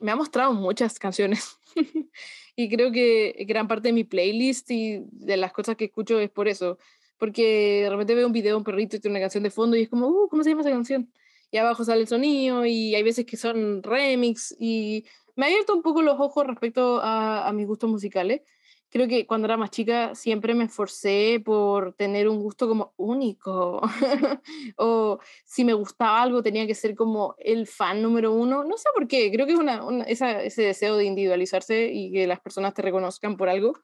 me 0.00 0.10
ha 0.10 0.16
mostrado 0.16 0.52
muchas 0.54 0.98
canciones 0.98 1.58
y 2.56 2.68
creo 2.68 2.90
que 2.90 3.44
gran 3.46 3.68
parte 3.68 3.88
de 3.88 3.92
mi 3.92 4.04
playlist 4.04 4.70
y 4.70 5.02
de 5.10 5.36
las 5.36 5.52
cosas 5.52 5.76
que 5.76 5.84
escucho 5.84 6.18
es 6.18 6.30
por 6.30 6.48
eso, 6.48 6.78
porque 7.18 7.82
de 7.82 7.90
repente 7.90 8.14
veo 8.14 8.26
un 8.26 8.32
video 8.32 8.52
de 8.52 8.58
un 8.58 8.64
perrito 8.64 8.96
y 8.96 9.00
tiene 9.00 9.12
una 9.16 9.24
canción 9.24 9.44
de 9.44 9.50
fondo 9.50 9.76
y 9.76 9.82
es 9.82 9.88
como, 9.88 10.08
uh, 10.08 10.28
¿cómo 10.28 10.42
se 10.42 10.50
llama 10.50 10.62
esa 10.62 10.70
canción? 10.70 11.12
Y 11.50 11.56
abajo 11.58 11.84
sale 11.84 12.02
el 12.02 12.08
sonido 12.08 12.64
y 12.64 12.94
hay 12.94 13.02
veces 13.02 13.26
que 13.26 13.36
son 13.36 13.82
remix 13.82 14.54
y 14.58 15.04
me 15.36 15.46
ha 15.46 15.48
abierto 15.48 15.74
un 15.74 15.82
poco 15.82 16.02
los 16.02 16.18
ojos 16.20 16.46
respecto 16.46 17.00
a, 17.02 17.50
mis 17.52 17.66
gustos 17.66 17.90
musicales 17.90 18.42
creo 18.90 19.08
que 19.08 19.26
cuando 19.26 19.46
era 19.46 19.56
más 19.56 19.70
chica 19.70 20.14
siempre 20.14 20.54
me 20.54 20.64
esforcé 20.64 21.40
por 21.44 21.94
tener 21.94 22.28
un 22.28 22.40
gusto 22.40 22.68
como 22.68 22.92
único. 22.96 23.80
o 24.76 25.18
si 25.44 25.64
me 25.64 25.72
gustaba 25.74 26.20
algo 26.22 26.42
tenía 26.42 26.66
que 26.66 26.74
ser 26.74 26.94
como 26.94 27.36
el 27.38 27.66
fan 27.66 28.02
número 28.02 28.32
uno. 28.32 28.64
No 28.64 28.76
sé 28.76 28.88
por 28.94 29.06
qué, 29.06 29.30
creo 29.32 29.46
que 29.46 29.52
es 29.52 29.58
una, 29.58 30.04
ese 30.06 30.62
deseo 30.62 30.96
de 30.96 31.04
individualizarse 31.04 31.90
y 31.92 32.12
que 32.12 32.26
las 32.26 32.40
personas 32.40 32.74
te 32.74 32.82
reconozcan 32.82 33.36
por 33.36 33.48
algo. 33.48 33.78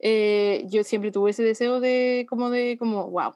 Eh, 0.00 0.64
yo 0.68 0.84
siempre 0.84 1.10
tuve 1.10 1.30
ese 1.30 1.42
deseo 1.42 1.80
de 1.80 2.26
como 2.28 2.50
de 2.50 2.76
como, 2.78 3.10
wow, 3.10 3.34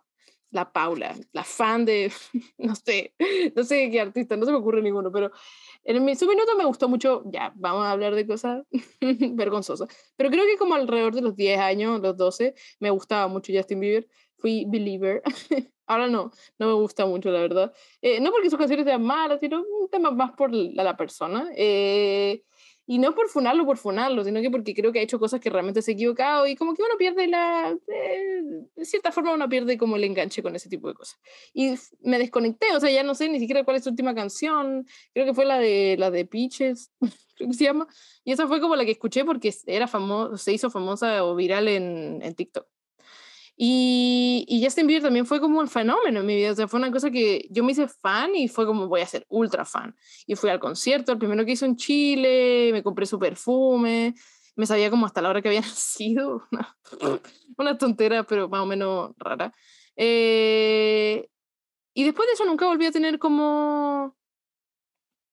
la 0.52 0.72
Paula, 0.72 1.14
la 1.32 1.44
fan 1.44 1.84
de, 1.84 2.12
no 2.58 2.74
sé, 2.76 3.14
no 3.56 3.64
sé 3.64 3.90
qué 3.90 4.00
artista, 4.00 4.36
no 4.36 4.44
se 4.46 4.52
me 4.52 4.58
ocurre 4.58 4.82
ninguno, 4.82 5.10
pero 5.10 5.32
en 5.84 6.04
mi, 6.04 6.14
su 6.14 6.26
minuto 6.28 6.56
me 6.56 6.64
gustó 6.64 6.88
mucho, 6.88 7.22
ya, 7.26 7.52
vamos 7.56 7.84
a 7.84 7.90
hablar 7.90 8.14
de 8.14 8.26
cosas 8.26 8.64
vergonzosas, 9.32 9.88
pero 10.16 10.30
creo 10.30 10.44
que 10.44 10.58
como 10.58 10.74
alrededor 10.74 11.14
de 11.14 11.22
los 11.22 11.34
10 11.34 11.58
años, 11.58 12.00
los 12.00 12.16
12, 12.16 12.54
me 12.78 12.90
gustaba 12.90 13.26
mucho 13.28 13.52
Justin 13.54 13.80
Bieber, 13.80 14.06
fui 14.36 14.64
believer. 14.68 15.22
Ahora 15.86 16.08
no, 16.08 16.30
no 16.58 16.66
me 16.68 16.72
gusta 16.74 17.06
mucho, 17.06 17.30
la 17.30 17.40
verdad. 17.40 17.72
Eh, 18.00 18.20
no 18.20 18.30
porque 18.30 18.48
sus 18.48 18.58
canciones 18.58 18.86
sean 18.86 19.02
malas, 19.02 19.40
sino 19.40 19.62
un 19.62 19.88
tema 19.90 20.10
más 20.10 20.32
por 20.32 20.52
la, 20.52 20.84
la 20.84 20.96
persona. 20.96 21.48
Eh, 21.56 22.44
y 22.92 22.98
no 22.98 23.14
por 23.14 23.30
funarlo 23.30 23.64
por 23.64 23.78
funarlo, 23.78 24.22
sino 24.22 24.42
que 24.42 24.50
porque 24.50 24.74
creo 24.74 24.92
que 24.92 24.98
ha 24.98 25.02
hecho 25.02 25.18
cosas 25.18 25.40
que 25.40 25.48
realmente 25.48 25.80
se 25.80 25.92
ha 25.92 25.94
equivocado 25.94 26.46
y 26.46 26.54
como 26.54 26.74
que 26.74 26.82
uno 26.82 26.98
pierde 26.98 27.26
la, 27.26 27.74
de 27.86 28.84
cierta 28.84 29.10
forma 29.10 29.32
uno 29.32 29.48
pierde 29.48 29.78
como 29.78 29.96
el 29.96 30.04
enganche 30.04 30.42
con 30.42 30.54
ese 30.54 30.68
tipo 30.68 30.88
de 30.88 30.94
cosas. 30.94 31.18
Y 31.54 31.74
me 32.02 32.18
desconecté, 32.18 32.66
o 32.76 32.80
sea, 32.80 32.90
ya 32.90 33.02
no 33.02 33.14
sé 33.14 33.30
ni 33.30 33.40
siquiera 33.40 33.64
cuál 33.64 33.78
es 33.78 33.84
su 33.84 33.88
última 33.88 34.14
canción, 34.14 34.86
creo 35.14 35.24
que 35.24 35.32
fue 35.32 35.46
la 35.46 35.56
de, 35.56 35.96
la 35.98 36.10
de 36.10 36.26
Peaches, 36.26 36.92
creo 37.34 37.48
que 37.48 37.54
se 37.54 37.64
llama, 37.64 37.86
y 38.24 38.32
esa 38.32 38.46
fue 38.46 38.60
como 38.60 38.76
la 38.76 38.84
que 38.84 38.90
escuché 38.90 39.24
porque 39.24 39.54
era 39.64 39.88
famosa, 39.88 40.36
se 40.36 40.52
hizo 40.52 40.68
famosa 40.68 41.24
o 41.24 41.34
viral 41.34 41.68
en, 41.68 42.20
en 42.20 42.34
TikTok. 42.34 42.66
Y, 43.64 44.44
y 44.48 44.64
Justin 44.64 44.88
Bieber 44.88 45.04
también 45.04 45.24
fue 45.24 45.38
como 45.38 45.60
un 45.60 45.68
fenómeno 45.68 46.18
en 46.18 46.26
mi 46.26 46.34
vida, 46.34 46.50
o 46.50 46.54
sea, 46.56 46.66
fue 46.66 46.80
una 46.80 46.90
cosa 46.90 47.12
que 47.12 47.46
yo 47.48 47.62
me 47.62 47.70
hice 47.70 47.86
fan 47.86 48.34
y 48.34 48.48
fue 48.48 48.66
como 48.66 48.88
voy 48.88 49.02
a 49.02 49.06
ser 49.06 49.24
ultra 49.28 49.64
fan. 49.64 49.94
Y 50.26 50.34
fui 50.34 50.50
al 50.50 50.58
concierto, 50.58 51.12
el 51.12 51.18
primero 51.18 51.44
que 51.44 51.52
hizo 51.52 51.64
en 51.64 51.76
Chile, 51.76 52.70
me 52.72 52.82
compré 52.82 53.06
su 53.06 53.20
perfume, 53.20 54.16
me 54.56 54.66
sabía 54.66 54.90
como 54.90 55.06
hasta 55.06 55.22
la 55.22 55.30
hora 55.30 55.40
que 55.40 55.46
había 55.46 55.60
nacido, 55.60 56.42
una, 56.50 56.76
una 57.56 57.78
tontera, 57.78 58.24
pero 58.24 58.48
más 58.48 58.62
o 58.62 58.66
menos 58.66 59.12
rara. 59.16 59.52
Eh, 59.94 61.28
y 61.94 62.02
después 62.02 62.26
de 62.26 62.32
eso 62.32 62.44
nunca 62.44 62.66
volví 62.66 62.86
a 62.86 62.90
tener 62.90 63.20
como 63.20 64.16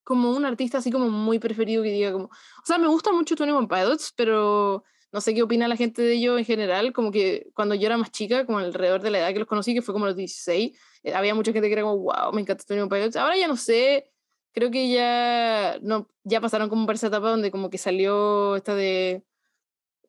como 0.04 0.32
un 0.32 0.46
artista 0.46 0.78
así 0.78 0.92
como 0.92 1.10
muy 1.10 1.40
preferido 1.40 1.82
que 1.82 1.92
diga 1.92 2.12
como, 2.12 2.26
o 2.26 2.66
sea, 2.66 2.78
me 2.78 2.88
gusta 2.88 3.12
mucho 3.12 3.36
Tony 3.36 3.54
One 3.54 3.68
Pilots, 3.68 4.14
pero 4.16 4.84
no 5.12 5.22
sé 5.22 5.34
qué 5.34 5.44
opina 5.44 5.68
la 5.68 5.76
gente 5.76 6.02
de 6.02 6.14
ellos 6.14 6.38
en 6.38 6.46
general, 6.46 6.94
como 6.94 7.12
que 7.12 7.48
cuando 7.54 7.76
yo 7.76 7.88
era 7.88 7.98
más 7.98 8.12
chica, 8.12 8.46
como 8.46 8.60
alrededor 8.60 9.02
de 9.02 9.12
la 9.12 9.20
edad 9.20 9.34
que 9.34 9.40
los 9.40 9.48
conocí, 9.48 9.74
que 9.74 9.82
fue 9.82 9.94
como 9.94 10.06
los 10.06 10.16
16, 10.16 10.78
eh, 11.04 11.14
había 11.14 11.34
mucha 11.36 11.52
gente 11.52 11.68
que 11.68 11.74
era 11.74 11.84
como, 11.84 11.98
wow, 11.98 12.32
me 12.34 12.42
encanta 12.42 12.64
Tony 12.66 12.82
One 12.82 12.90
Pilots. 12.90 13.16
Ahora 13.16 13.38
ya 13.38 13.48
no 13.48 13.58
sé, 13.58 14.12
creo 14.54 14.72
que 14.72 14.90
ya, 14.90 15.80
no, 15.82 16.10
ya 16.24 16.42
pasaron 16.42 16.70
como 16.70 16.86
por 16.86 16.96
esa 16.96 17.08
etapa 17.08 17.30
donde 17.30 17.52
como 17.52 17.70
que 17.70 17.78
salió 17.78 18.56
esta 18.56 18.76
de 18.76 19.24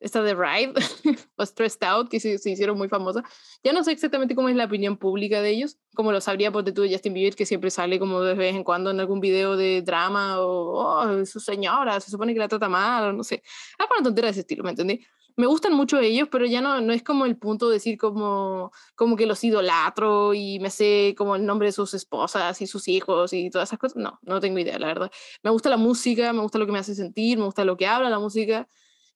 esta 0.01 0.21
de 0.23 0.33
Ride 0.33 0.73
o 1.37 1.45
Stressed 1.45 1.83
Out, 1.83 2.09
que 2.09 2.19
se, 2.19 2.37
se, 2.39 2.49
hicieron 2.49 2.77
muy 2.77 2.89
famosas. 2.89 3.23
Ya 3.63 3.71
no 3.71 3.83
sé 3.83 3.91
exactamente 3.91 4.35
cómo 4.35 4.49
es 4.49 4.55
la 4.55 4.65
opinión 4.65 4.97
pública 4.97 5.41
de 5.41 5.51
ellos, 5.51 5.77
como 5.93 6.11
lo 6.11 6.19
sabría 6.19 6.51
por 6.51 6.65
tú 6.65 6.81
de 6.81 6.91
Justin 6.91 7.13
Bieber, 7.13 7.35
que 7.35 7.45
siempre 7.45 7.69
sale 7.69 7.99
como 7.99 8.21
de 8.21 8.33
vez 8.33 8.55
en 8.55 8.63
cuando 8.63 8.89
en 8.89 8.99
algún 8.99 9.19
video 9.19 9.55
de 9.55 9.81
drama 9.83 10.41
o 10.41 10.73
oh, 10.73 11.25
su 11.25 11.39
señora, 11.39 11.99
se 11.99 12.09
supone 12.09 12.33
que 12.33 12.39
la 12.39 12.47
trata 12.47 12.67
mal, 12.67 13.09
o 13.09 13.13
no 13.13 13.23
sé. 13.23 13.43
Alguna 13.77 14.03
tontera 14.03 14.27
de 14.27 14.31
ese 14.31 14.39
estilo, 14.41 14.63
¿me 14.63 14.71
entendí? 14.71 15.05
Me 15.37 15.45
gustan 15.45 15.73
mucho 15.73 15.99
ellos, 15.99 16.27
pero 16.29 16.45
ya 16.45 16.61
no, 16.61 16.81
no 16.81 16.91
es 16.93 17.03
como 17.03 17.25
el 17.25 17.37
punto 17.37 17.69
de 17.69 17.75
decir 17.75 17.97
como, 17.97 18.71
como 18.95 19.15
que 19.15 19.25
los 19.25 19.43
idolatro 19.43 20.33
y 20.33 20.59
me 20.59 20.69
sé 20.69 21.15
como 21.17 21.35
el 21.35 21.45
nombre 21.45 21.67
de 21.67 21.71
sus 21.71 21.93
esposas 21.93 22.61
y 22.61 22.67
sus 22.67 22.87
hijos 22.87 23.31
y 23.31 23.49
todas 23.49 23.69
esas 23.69 23.79
cosas. 23.79 23.97
No, 23.97 24.19
no 24.23 24.39
tengo 24.41 24.59
idea, 24.59 24.77
la 24.77 24.87
verdad. 24.87 25.11
Me 25.43 25.51
gusta 25.51 25.69
la 25.69 25.77
música, 25.77 26.33
me 26.33 26.41
gusta 26.41 26.57
lo 26.59 26.65
que 26.65 26.71
me 26.73 26.79
hace 26.79 26.95
sentir, 26.95 27.37
me 27.37 27.45
gusta 27.45 27.63
lo 27.63 27.77
que 27.77 27.87
habla 27.87 28.09
la 28.09 28.19
música, 28.19 28.67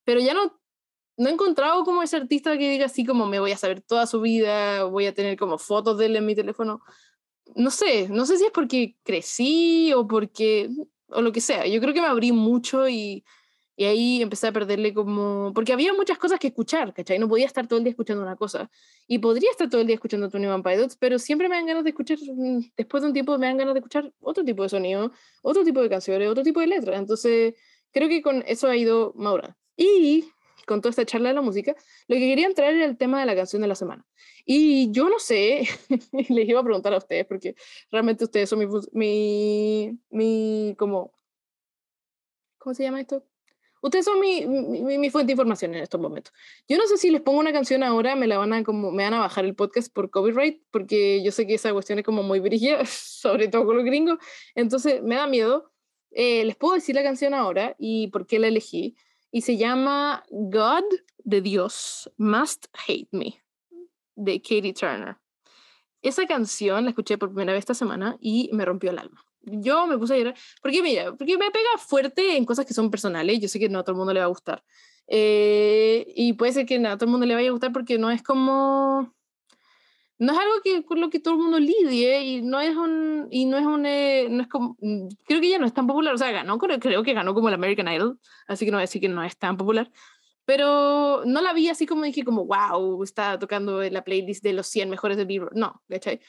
pero 0.05 0.21
ya 0.21 0.33
no 0.33 0.53
no 1.17 1.29
he 1.29 1.33
encontrado 1.33 1.83
como 1.83 2.03
ese 2.03 2.17
artista 2.17 2.57
que 2.57 2.69
diga 2.69 2.85
así 2.85 3.05
como 3.05 3.25
me 3.25 3.39
voy 3.39 3.51
a 3.51 3.57
saber 3.57 3.81
toda 3.81 4.05
su 4.07 4.21
vida, 4.21 4.83
voy 4.83 5.05
a 5.05 5.13
tener 5.13 5.37
como 5.37 5.57
fotos 5.57 5.97
de 5.97 6.07
él 6.07 6.15
en 6.15 6.25
mi 6.25 6.35
teléfono. 6.35 6.81
No 7.55 7.71
sé, 7.71 8.09
no 8.09 8.25
sé 8.25 8.37
si 8.37 8.45
es 8.45 8.51
porque 8.51 8.97
crecí 9.03 9.93
o 9.93 10.07
porque, 10.07 10.69
o 11.07 11.21
lo 11.21 11.31
que 11.31 11.41
sea. 11.41 11.67
Yo 11.67 11.79
creo 11.79 11.93
que 11.93 12.01
me 12.01 12.07
abrí 12.07 12.31
mucho 12.31 12.89
y, 12.89 13.23
y 13.77 13.85
ahí 13.85 14.21
empecé 14.21 14.47
a 14.47 14.51
perderle 14.51 14.93
como, 14.93 15.53
porque 15.53 15.73
había 15.73 15.93
muchas 15.93 16.17
cosas 16.17 16.39
que 16.39 16.47
escuchar, 16.47 16.93
¿cachai? 16.93 17.19
No 17.19 17.27
podía 17.27 17.45
estar 17.45 17.67
todo 17.67 17.77
el 17.77 17.83
día 17.83 17.91
escuchando 17.91 18.23
una 18.23 18.35
cosa. 18.35 18.69
Y 19.07 19.19
podría 19.19 19.51
estar 19.51 19.69
todo 19.69 19.81
el 19.81 19.87
día 19.87 19.95
escuchando 19.95 20.29
Tony 20.29 20.47
Van 20.47 20.63
Pilots, 20.63 20.97
pero 20.97 21.19
siempre 21.19 21.49
me 21.49 21.55
dan 21.55 21.65
ganas 21.65 21.83
de 21.83 21.89
escuchar, 21.91 22.17
mm, 22.19 22.71
después 22.77 23.03
de 23.03 23.07
un 23.07 23.13
tiempo 23.13 23.37
me 23.37 23.47
dan 23.47 23.57
ganas 23.57 23.73
de 23.73 23.79
escuchar 23.79 24.11
otro 24.21 24.43
tipo 24.43 24.63
de 24.63 24.69
sonido, 24.69 25.11
otro 25.41 25.63
tipo 25.63 25.81
de 25.81 25.89
canciones, 25.89 26.29
otro 26.29 26.43
tipo 26.43 26.61
de 26.61 26.67
letras. 26.67 26.99
Entonces, 26.99 27.55
creo 27.91 28.09
que 28.09 28.21
con 28.21 28.43
eso 28.47 28.67
ha 28.67 28.75
ido 28.77 29.13
Maura. 29.15 29.57
Y 29.77 30.25
con 30.65 30.81
toda 30.81 30.89
esta 30.91 31.05
charla 31.05 31.29
de 31.29 31.35
la 31.35 31.41
música, 31.41 31.75
lo 32.07 32.15
que 32.15 32.21
quería 32.21 32.47
entrar 32.47 32.73
era 32.73 32.85
el 32.85 32.97
tema 32.97 33.19
de 33.19 33.25
la 33.25 33.35
canción 33.35 33.61
de 33.61 33.67
la 33.67 33.75
semana. 33.75 34.05
Y 34.45 34.91
yo 34.91 35.09
no 35.09 35.19
sé, 35.19 35.67
les 36.29 36.49
iba 36.49 36.59
a 36.59 36.63
preguntar 36.63 36.93
a 36.93 36.97
ustedes, 36.97 37.25
porque 37.25 37.55
realmente 37.91 38.23
ustedes 38.25 38.49
son 38.49 38.59
mi, 38.59 38.67
mi, 38.91 39.99
mi 40.09 40.75
como, 40.77 41.13
¿cómo 42.57 42.73
se 42.73 42.83
llama 42.83 43.01
esto? 43.01 43.23
Ustedes 43.85 44.05
son 44.05 44.19
mi, 44.19 44.47
mi, 44.47 44.97
mi, 44.97 45.09
fuente 45.11 45.27
de 45.27 45.33
información 45.33 45.75
en 45.75 45.83
estos 45.83 46.01
momentos. 46.01 46.33
Yo 46.67 46.75
no 46.77 46.87
sé 46.87 46.97
si 46.97 47.11
les 47.11 47.21
pongo 47.21 47.39
una 47.39 47.53
canción 47.53 47.83
ahora, 47.83 48.15
me 48.15 48.25
la 48.25 48.39
van 48.39 48.51
a 48.51 48.63
como, 48.63 48.91
me 48.91 49.03
van 49.03 49.13
a 49.13 49.19
bajar 49.19 49.45
el 49.45 49.53
podcast 49.53 49.93
por 49.93 50.09
copyright, 50.09 50.63
porque 50.71 51.23
yo 51.23 51.31
sé 51.31 51.45
que 51.45 51.53
esa 51.53 51.71
cuestión 51.71 51.99
es 51.99 52.05
como 52.05 52.23
muy 52.23 52.39
brígida, 52.39 52.83
sobre 52.87 53.47
todo 53.47 53.63
con 53.65 53.75
los 53.75 53.85
gringos, 53.85 54.17
entonces 54.55 55.03
me 55.03 55.15
da 55.15 55.27
miedo. 55.27 55.71
Eh, 56.09 56.45
les 56.45 56.55
puedo 56.55 56.73
decir 56.73 56.95
la 56.95 57.03
canción 57.03 57.35
ahora 57.35 57.75
y 57.77 58.07
por 58.07 58.25
qué 58.25 58.39
la 58.39 58.47
elegí 58.47 58.95
y 59.35 59.41
se 59.41 59.57
llama 59.57 60.23
God 60.29 60.85
de 61.25 61.41
Dios 61.41 62.09
Must 62.15 62.67
Hate 62.71 63.09
Me 63.11 63.43
de 64.15 64.41
Katie 64.41 64.73
Turner. 64.73 65.17
Esa 66.01 66.25
canción 66.25 66.85
la 66.85 66.91
escuché 66.91 67.17
por 67.17 67.31
primera 67.31 67.51
vez 67.51 67.59
esta 67.59 67.73
semana 67.73 68.15
y 68.21 68.49
me 68.53 68.63
rompió 68.63 68.91
el 68.91 68.97
alma. 68.97 69.25
Yo 69.41 69.87
me 69.87 69.97
puse 69.97 70.13
a 70.13 70.17
llorar, 70.17 70.35
porque 70.61 70.81
mira, 70.81 71.13
porque 71.17 71.37
me 71.37 71.51
pega 71.51 71.77
fuerte 71.77 72.37
en 72.37 72.45
cosas 72.45 72.65
que 72.65 72.73
son 72.73 72.89
personales, 72.89 73.41
yo 73.41 73.49
sé 73.49 73.59
que 73.59 73.67
no 73.67 73.79
a 73.79 73.83
todo 73.83 73.91
el 73.91 73.97
mundo 73.97 74.13
le 74.13 74.21
va 74.21 74.27
a 74.27 74.29
gustar. 74.29 74.63
Eh, 75.07 76.05
y 76.15 76.31
puede 76.31 76.53
ser 76.53 76.65
que 76.65 76.79
no 76.79 76.87
a 76.87 76.97
todo 76.97 77.07
el 77.07 77.11
mundo 77.11 77.25
le 77.25 77.35
vaya 77.35 77.49
a 77.49 77.51
gustar 77.51 77.73
porque 77.73 77.97
no 77.97 78.11
es 78.11 78.23
como 78.23 79.13
no 80.17 80.31
es 80.31 80.39
algo 80.39 80.53
que 80.63 80.85
con 80.85 81.01
lo 81.01 81.09
que 81.09 81.19
todo 81.19 81.33
el 81.33 81.41
mundo 81.41 81.59
lidie 81.59 82.23
y 82.23 82.41
no 82.41 82.61
es 82.61 82.75
un 82.75 83.27
y 83.31 83.45
no 83.45 83.57
es 83.57 83.65
un 83.65 83.85
eh, 83.85 84.27
no 84.29 84.41
es 84.41 84.47
como 84.47 84.77
mm, 84.79 85.07
creo 85.25 85.41
que 85.41 85.49
ya 85.49 85.59
no 85.59 85.65
es 85.65 85.73
tan 85.73 85.87
popular 85.87 86.13
o 86.13 86.17
sea 86.17 86.31
ganó 86.31 86.57
creo, 86.57 86.79
creo 86.79 87.03
que 87.03 87.13
ganó 87.13 87.33
como 87.33 87.49
el 87.49 87.53
American 87.53 87.91
Idol 87.91 88.19
así 88.47 88.65
que 88.65 88.71
no 88.71 88.77
voy 88.77 88.83
a 88.83 88.87
decir 88.87 89.01
que 89.01 89.09
no 89.09 89.23
es 89.23 89.37
tan 89.37 89.57
popular 89.57 89.91
pero 90.45 91.23
no 91.25 91.41
la 91.41 91.53
vi 91.53 91.69
así 91.69 91.85
como 91.85 92.03
dije 92.03 92.23
como 92.23 92.45
wow 92.45 93.03
está 93.03 93.37
tocando 93.39 93.81
la 93.83 94.03
playlist 94.03 94.43
de 94.43 94.53
los 94.53 94.67
100 94.67 94.89
mejores 94.89 95.17
de 95.17 95.25
Billboard 95.25 95.55
no 95.55 95.83
¿cachai? 95.89 96.21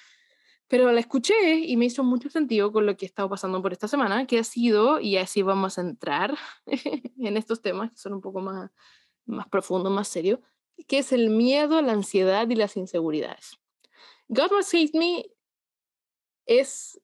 pero 0.69 0.91
la 0.91 0.99
escuché 0.99 1.61
y 1.61 1.77
me 1.77 1.85
hizo 1.85 2.03
mucho 2.03 2.29
sentido 2.29 2.73
con 2.73 2.87
lo 2.87 2.97
que 2.97 3.05
he 3.05 3.09
estado 3.09 3.29
pasando 3.29 3.63
por 3.63 3.73
esta 3.73 3.87
semana 3.87 4.27
que 4.27 4.41
ha 4.41 4.45
sido 4.45 4.99
y 4.99 5.17
así 5.17 5.43
vamos 5.43 5.79
a 5.79 5.83
entrar 5.83 6.37
en 6.67 7.37
estos 7.37 7.63
temas 7.63 7.93
que 7.93 7.99
son 7.99 8.15
un 8.15 8.21
poco 8.21 8.41
más 8.41 8.71
más 9.27 9.47
profundos 9.49 9.93
más 9.93 10.09
serios 10.09 10.41
que 10.89 10.99
es 10.99 11.13
el 11.13 11.31
miedo 11.31 11.81
la 11.83 11.93
ansiedad 11.93 12.49
y 12.51 12.57
las 12.57 12.77
inseguridades 12.77 13.61
God 14.29 14.53
Must 14.53 14.75
Hate 14.75 14.99
Me 14.99 15.25
es 16.47 17.01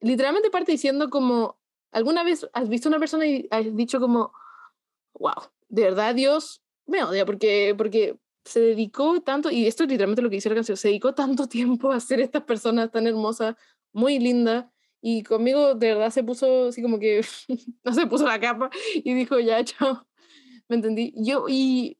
literalmente 0.00 0.50
parte 0.50 0.72
diciendo 0.72 1.10
como, 1.10 1.58
¿alguna 1.92 2.22
vez 2.22 2.48
has 2.52 2.68
visto 2.68 2.88
una 2.88 2.98
persona 2.98 3.26
y 3.26 3.48
has 3.50 3.74
dicho 3.74 4.00
como, 4.00 4.32
wow, 5.14 5.50
de 5.68 5.82
verdad 5.82 6.14
Dios 6.14 6.62
me 6.86 7.02
odia 7.02 7.24
porque, 7.24 7.74
porque 7.76 8.18
se 8.44 8.60
dedicó 8.60 9.20
tanto, 9.22 9.50
y 9.50 9.66
esto 9.66 9.84
es 9.84 9.88
literalmente 9.88 10.22
lo 10.22 10.28
que 10.28 10.36
dice 10.36 10.50
la 10.50 10.54
canción, 10.56 10.76
se 10.76 10.88
dedicó 10.88 11.14
tanto 11.14 11.48
tiempo 11.48 11.92
a 11.92 12.00
ser 12.00 12.20
esta 12.20 12.44
persona 12.44 12.88
tan 12.90 13.06
hermosa, 13.06 13.56
muy 13.92 14.18
linda, 14.18 14.70
y 15.00 15.22
conmigo 15.22 15.74
de 15.74 15.88
verdad 15.94 16.10
se 16.10 16.24
puso 16.24 16.68
así 16.68 16.82
como 16.82 16.98
que, 16.98 17.24
no 17.84 17.92
se 17.92 18.06
puso 18.06 18.26
la 18.26 18.40
capa 18.40 18.70
y 18.94 19.14
dijo, 19.14 19.38
ya, 19.38 19.64
chao, 19.64 20.06
¿me 20.68 20.76
entendí? 20.76 21.14
Yo, 21.16 21.46
y 21.48 21.98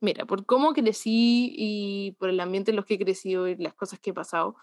Mira, 0.00 0.24
por 0.24 0.46
cómo 0.46 0.72
crecí 0.72 1.52
y 1.54 2.12
por 2.12 2.30
el 2.30 2.40
ambiente 2.40 2.70
en 2.70 2.76
los 2.76 2.86
que 2.86 2.94
he 2.94 2.98
crecido 2.98 3.48
y 3.48 3.56
las 3.56 3.74
cosas 3.74 4.00
que 4.00 4.10
he 4.10 4.14
pasado, 4.14 4.56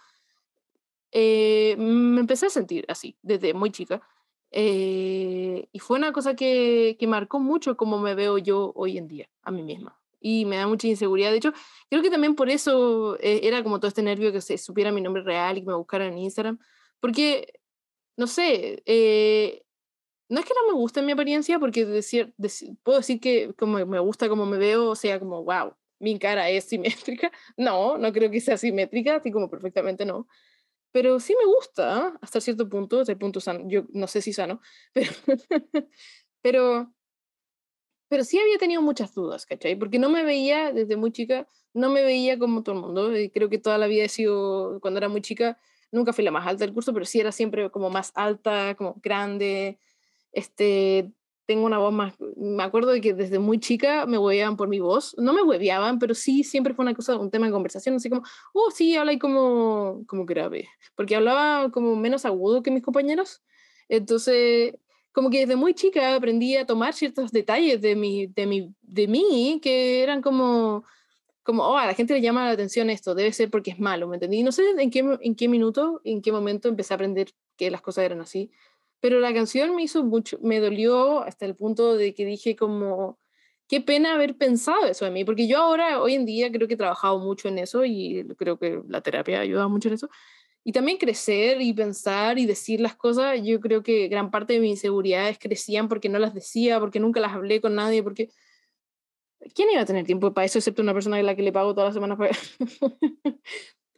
eh, 1.11 1.75
me 1.77 2.19
empecé 2.19 2.47
a 2.47 2.49
sentir 2.49 2.85
así 2.87 3.17
desde 3.21 3.53
muy 3.53 3.71
chica. 3.71 4.01
Eh, 4.51 5.67
y 5.71 5.79
fue 5.79 5.97
una 5.97 6.11
cosa 6.11 6.35
que, 6.35 6.95
que 6.99 7.07
marcó 7.07 7.39
mucho 7.39 7.77
cómo 7.77 7.99
me 7.99 8.15
veo 8.15 8.37
yo 8.37 8.71
hoy 8.75 8.97
en 8.97 9.07
día, 9.07 9.29
a 9.43 9.51
mí 9.51 9.61
misma. 9.61 9.99
Y 10.19 10.45
me 10.45 10.57
da 10.57 10.67
mucha 10.67 10.87
inseguridad. 10.87 11.31
De 11.31 11.37
hecho, 11.37 11.53
creo 11.89 12.01
que 12.01 12.09
también 12.09 12.35
por 12.35 12.49
eso 12.49 13.17
eh, 13.19 13.41
era 13.43 13.61
como 13.63 13.79
todo 13.79 13.89
este 13.89 14.01
nervio 14.01 14.31
que 14.31 14.41
se 14.41 14.57
supiera 14.57 14.91
mi 14.91 15.01
nombre 15.01 15.21
real 15.21 15.57
y 15.57 15.61
que 15.61 15.67
me 15.67 15.75
buscaran 15.75 16.13
en 16.13 16.17
Instagram. 16.19 16.59
Porque, 16.99 17.53
no 18.15 18.25
sé, 18.25 18.81
no 20.29 20.39
es 20.39 20.45
que 20.45 20.53
no 20.53 20.67
me 20.71 20.79
guste 20.79 21.01
mi 21.01 21.13
apariencia, 21.13 21.59
porque 21.59 21.85
decir, 21.85 22.33
puedo 22.83 22.99
decir 22.99 23.19
que 23.19 23.53
como 23.55 23.85
me 23.85 23.99
gusta 23.99 24.29
como 24.29 24.45
me 24.45 24.57
veo, 24.57 24.89
o 24.89 24.95
sea, 24.95 25.19
como, 25.19 25.43
wow, 25.43 25.73
mi 25.99 26.19
cara 26.19 26.49
es 26.49 26.65
simétrica. 26.65 27.31
No, 27.57 27.97
no 27.97 28.11
creo 28.13 28.29
que 28.31 28.41
sea 28.41 28.57
simétrica, 28.57 29.15
así 29.17 29.31
como 29.31 29.49
perfectamente 29.49 30.05
no. 30.05 30.27
Pero 30.91 31.19
sí 31.19 31.35
me 31.39 31.45
gusta, 31.45 32.17
hasta 32.21 32.41
cierto 32.41 32.69
punto, 32.69 33.01
hasta 33.01 33.13
el 33.13 33.17
punto 33.19 33.39
sano. 33.41 33.61
Yo 33.67 33.85
no 33.91 34.07
sé 34.07 34.21
si 34.21 34.33
sano, 34.33 34.61
pero, 34.93 35.11
pero, 36.41 36.93
pero 38.09 38.23
sí 38.23 38.39
había 38.39 38.57
tenido 38.57 38.81
muchas 38.81 39.13
dudas, 39.13 39.45
¿cachai? 39.45 39.75
Porque 39.75 39.99
no 39.99 40.09
me 40.09 40.23
veía 40.23 40.71
desde 40.71 40.95
muy 40.95 41.11
chica, 41.11 41.47
no 41.73 41.89
me 41.89 42.03
veía 42.03 42.39
como 42.39 42.63
todo 42.63 42.75
el 42.75 42.81
mundo. 42.81 43.11
Creo 43.33 43.49
que 43.49 43.57
toda 43.59 43.77
la 43.77 43.87
vida 43.87 44.05
he 44.05 44.09
sido, 44.09 44.79
cuando 44.81 44.97
era 44.99 45.09
muy 45.09 45.21
chica, 45.21 45.59
nunca 45.91 46.13
fui 46.13 46.23
la 46.23 46.31
más 46.31 46.47
alta 46.47 46.65
del 46.65 46.73
curso, 46.73 46.93
pero 46.93 47.05
sí 47.05 47.19
era 47.19 47.31
siempre 47.31 47.69
como 47.69 47.89
más 47.89 48.11
alta, 48.15 48.75
como 48.75 48.95
grande, 49.03 49.79
este, 50.31 51.11
tengo 51.47 51.65
una 51.65 51.77
voz 51.79 51.93
más, 51.93 52.13
me 52.35 52.61
acuerdo 52.61 52.91
de 52.91 53.01
que 53.01 53.13
desde 53.13 53.39
muy 53.39 53.59
chica 53.59 54.05
me 54.05 54.17
hueveaban 54.17 54.57
por 54.57 54.67
mi 54.67 54.79
voz, 54.79 55.15
no 55.17 55.33
me 55.33 55.41
hueveaban, 55.41 55.97
pero 55.97 56.13
sí 56.13 56.43
siempre 56.43 56.73
fue 56.73 56.83
una 56.83 56.93
cosa, 56.93 57.17
un 57.17 57.31
tema 57.31 57.45
de 57.47 57.53
conversación, 57.53 57.95
así 57.95 58.09
como, 58.09 58.23
oh, 58.53 58.69
sí, 58.69 58.95
habla 58.97 59.11
ahí 59.11 59.19
como, 59.19 60.03
como 60.07 60.25
grave, 60.25 60.67
porque 60.95 61.15
hablaba 61.15 61.71
como 61.71 61.95
menos 61.95 62.25
agudo 62.25 62.61
que 62.61 62.69
mis 62.69 62.83
compañeros, 62.83 63.41
entonces, 63.87 64.75
como 65.13 65.29
que 65.29 65.39
desde 65.39 65.55
muy 65.55 65.73
chica 65.73 66.15
aprendí 66.15 66.57
a 66.57 66.65
tomar 66.65 66.93
ciertos 66.93 67.31
detalles 67.31 67.81
de 67.81 67.95
mi, 67.95 68.27
de 68.27 68.45
mi, 68.45 68.75
de 68.81 69.07
mí, 69.07 69.59
que 69.63 70.03
eran 70.03 70.21
como, 70.21 70.83
como, 71.43 71.63
oh, 71.63 71.77
a 71.77 71.85
la 71.85 71.93
gente 71.93 72.13
le 72.13 72.21
llama 72.21 72.43
la 72.43 72.51
atención 72.51 72.89
esto, 72.89 73.15
debe 73.15 73.31
ser 73.31 73.49
porque 73.49 73.71
es 73.71 73.79
malo, 73.79 74.09
¿me 74.09 74.17
entendí? 74.17 74.43
No 74.43 74.51
sé 74.51 74.63
en 74.77 74.91
qué, 74.91 75.17
en 75.21 75.35
qué 75.35 75.47
minuto, 75.47 76.01
en 76.03 76.21
qué 76.21 76.33
momento 76.33 76.67
empecé 76.67 76.93
a 76.93 76.95
aprender 76.95 77.29
que 77.55 77.71
las 77.71 77.81
cosas 77.81 78.03
eran 78.03 78.19
así, 78.19 78.51
pero 78.99 79.19
la 79.19 79.33
canción 79.33 79.75
me 79.75 79.83
hizo 79.83 80.03
mucho, 80.03 80.37
me 80.41 80.59
dolió 80.59 81.21
hasta 81.21 81.45
el 81.45 81.55
punto 81.55 81.95
de 81.95 82.13
que 82.13 82.25
dije 82.25 82.55
como, 82.55 83.19
qué 83.67 83.81
pena 83.81 84.15
haber 84.15 84.37
pensado 84.37 84.85
eso 84.85 85.05
de 85.05 85.11
mí, 85.11 85.25
porque 85.25 85.47
yo 85.47 85.59
ahora, 85.59 86.01
hoy 86.01 86.15
en 86.15 86.25
día, 86.25 86.51
creo 86.51 86.67
que 86.67 86.75
he 86.75 86.77
trabajado 86.77 87.19
mucho 87.19 87.47
en 87.47 87.59
eso 87.59 87.85
y 87.85 88.25
creo 88.37 88.57
que 88.57 88.81
la 88.87 89.01
terapia 89.01 89.41
ayuda 89.41 89.67
mucho 89.67 89.89
en 89.89 89.95
eso. 89.95 90.09
Y 90.63 90.73
también 90.73 90.97
crecer 90.97 91.61
y 91.61 91.73
pensar 91.73 92.39
y 92.39 92.45
decir 92.45 92.81
las 92.81 92.95
cosas, 92.95 93.39
yo 93.43 93.59
creo 93.61 93.83
que 93.83 94.07
gran 94.09 94.31
parte 94.31 94.53
de 94.53 94.59
mis 94.59 94.71
inseguridades 94.71 95.39
crecían 95.39 95.87
porque 95.87 96.09
no 96.09 96.19
las 96.19 96.33
decía, 96.33 96.79
porque 96.79 96.99
nunca 96.99 97.19
las 97.19 97.33
hablé 97.33 97.61
con 97.61 97.75
nadie, 97.75 98.03
porque 98.03 98.29
¿quién 99.53 99.69
iba 99.71 99.81
a 99.81 99.85
tener 99.85 100.05
tiempo 100.05 100.33
para 100.33 100.45
eso 100.45 100.59
excepto 100.59 100.81
una 100.81 100.93
persona 100.93 101.17
a 101.17 101.23
la 101.23 101.35
que 101.35 101.43
le 101.43 101.51
pago 101.51 101.73
todas 101.73 101.89
las 101.89 101.93
semanas? 101.93 102.17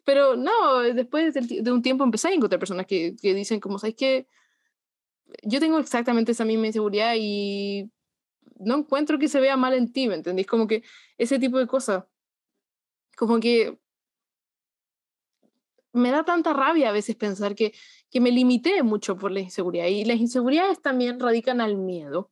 Pero 0.03 0.35
no, 0.35 0.79
después 0.79 1.33
de 1.33 1.71
un 1.71 1.81
tiempo 1.81 2.03
empecé 2.03 2.29
a 2.29 2.33
encontrar 2.33 2.59
personas 2.59 2.85
que, 2.85 3.15
que 3.21 3.33
dicen 3.33 3.59
como, 3.59 3.79
¿sabes 3.79 3.95
qué? 3.95 4.27
Yo 5.43 5.59
tengo 5.59 5.79
exactamente 5.79 6.31
esa 6.31 6.45
misma 6.45 6.67
inseguridad 6.67 7.13
y 7.17 7.91
no 8.59 8.77
encuentro 8.77 9.17
que 9.19 9.27
se 9.27 9.39
vea 9.39 9.57
mal 9.57 9.73
en 9.73 9.91
ti, 9.91 10.07
¿me 10.07 10.15
entendís? 10.15 10.47
Como 10.47 10.67
que 10.67 10.83
ese 11.17 11.39
tipo 11.39 11.57
de 11.57 11.67
cosas. 11.67 12.03
Como 13.15 13.39
que 13.39 13.79
me 15.93 16.11
da 16.11 16.23
tanta 16.23 16.53
rabia 16.53 16.89
a 16.89 16.91
veces 16.91 17.15
pensar 17.15 17.55
que, 17.55 17.73
que 18.09 18.21
me 18.21 18.31
limité 18.31 18.83
mucho 18.83 19.17
por 19.17 19.31
la 19.31 19.39
inseguridad. 19.39 19.87
Y 19.87 20.05
las 20.05 20.17
inseguridades 20.17 20.81
también 20.81 21.19
radican 21.19 21.61
al 21.61 21.77
miedo. 21.77 22.31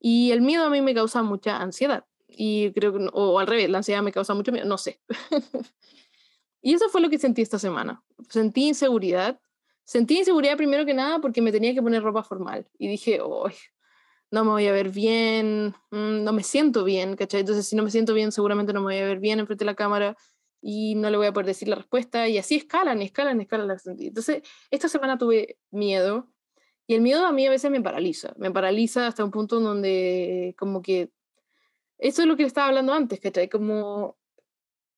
Y 0.00 0.30
el 0.32 0.42
miedo 0.42 0.64
a 0.64 0.70
mí 0.70 0.80
me 0.82 0.94
causa 0.94 1.22
mucha 1.22 1.58
ansiedad. 1.58 2.04
Y 2.28 2.72
creo 2.72 2.92
que, 2.92 3.08
o 3.12 3.38
al 3.38 3.46
revés, 3.46 3.70
la 3.70 3.78
ansiedad 3.78 4.02
me 4.02 4.12
causa 4.12 4.34
mucho 4.34 4.52
miedo, 4.52 4.66
no 4.66 4.78
sé. 4.78 5.00
y 6.62 6.74
eso 6.74 6.88
fue 6.88 7.00
lo 7.00 7.08
que 7.08 7.18
sentí 7.18 7.42
esta 7.42 7.58
semana. 7.58 8.02
Sentí 8.28 8.68
inseguridad. 8.68 9.40
Sentí 9.86 10.18
inseguridad 10.18 10.56
primero 10.56 10.84
que 10.84 10.94
nada 10.94 11.20
porque 11.20 11.40
me 11.40 11.52
tenía 11.52 11.72
que 11.72 11.80
poner 11.80 12.02
ropa 12.02 12.24
formal. 12.24 12.66
Y 12.76 12.88
dije, 12.88 13.20
oh, 13.22 13.48
no 14.32 14.44
me 14.44 14.50
voy 14.50 14.66
a 14.66 14.72
ver 14.72 14.90
bien, 14.90 15.74
mm, 15.92 16.24
no 16.24 16.32
me 16.32 16.42
siento 16.42 16.82
bien, 16.82 17.14
¿cachai? 17.14 17.40
Entonces, 17.40 17.68
si 17.68 17.76
no 17.76 17.84
me 17.84 17.90
siento 17.92 18.12
bien, 18.12 18.32
seguramente 18.32 18.72
no 18.72 18.80
me 18.80 18.86
voy 18.86 18.98
a 18.98 19.06
ver 19.06 19.20
bien 19.20 19.38
enfrente 19.38 19.64
de 19.64 19.70
la 19.70 19.76
cámara 19.76 20.16
y 20.60 20.96
no 20.96 21.08
le 21.08 21.16
voy 21.16 21.28
a 21.28 21.32
poder 21.32 21.46
decir 21.46 21.68
la 21.68 21.76
respuesta. 21.76 22.28
Y 22.28 22.36
así 22.36 22.56
escalan, 22.56 23.00
escalan, 23.00 23.40
escalan 23.40 23.68
las 23.68 23.86
Entonces, 23.86 24.42
esta 24.72 24.88
semana 24.88 25.18
tuve 25.18 25.58
miedo 25.70 26.28
y 26.88 26.94
el 26.94 27.00
miedo 27.00 27.24
a 27.24 27.32
mí 27.32 27.46
a 27.46 27.50
veces 27.50 27.70
me 27.70 27.80
paraliza. 27.80 28.34
Me 28.38 28.50
paraliza 28.50 29.06
hasta 29.06 29.24
un 29.24 29.30
punto 29.30 29.60
donde, 29.60 30.56
como 30.58 30.82
que, 30.82 31.12
eso 31.98 32.22
es 32.22 32.28
lo 32.28 32.36
que 32.36 32.42
le 32.42 32.48
estaba 32.48 32.68
hablando 32.68 32.92
antes, 32.92 33.20
¿cachai? 33.20 33.48
Como 33.48 34.18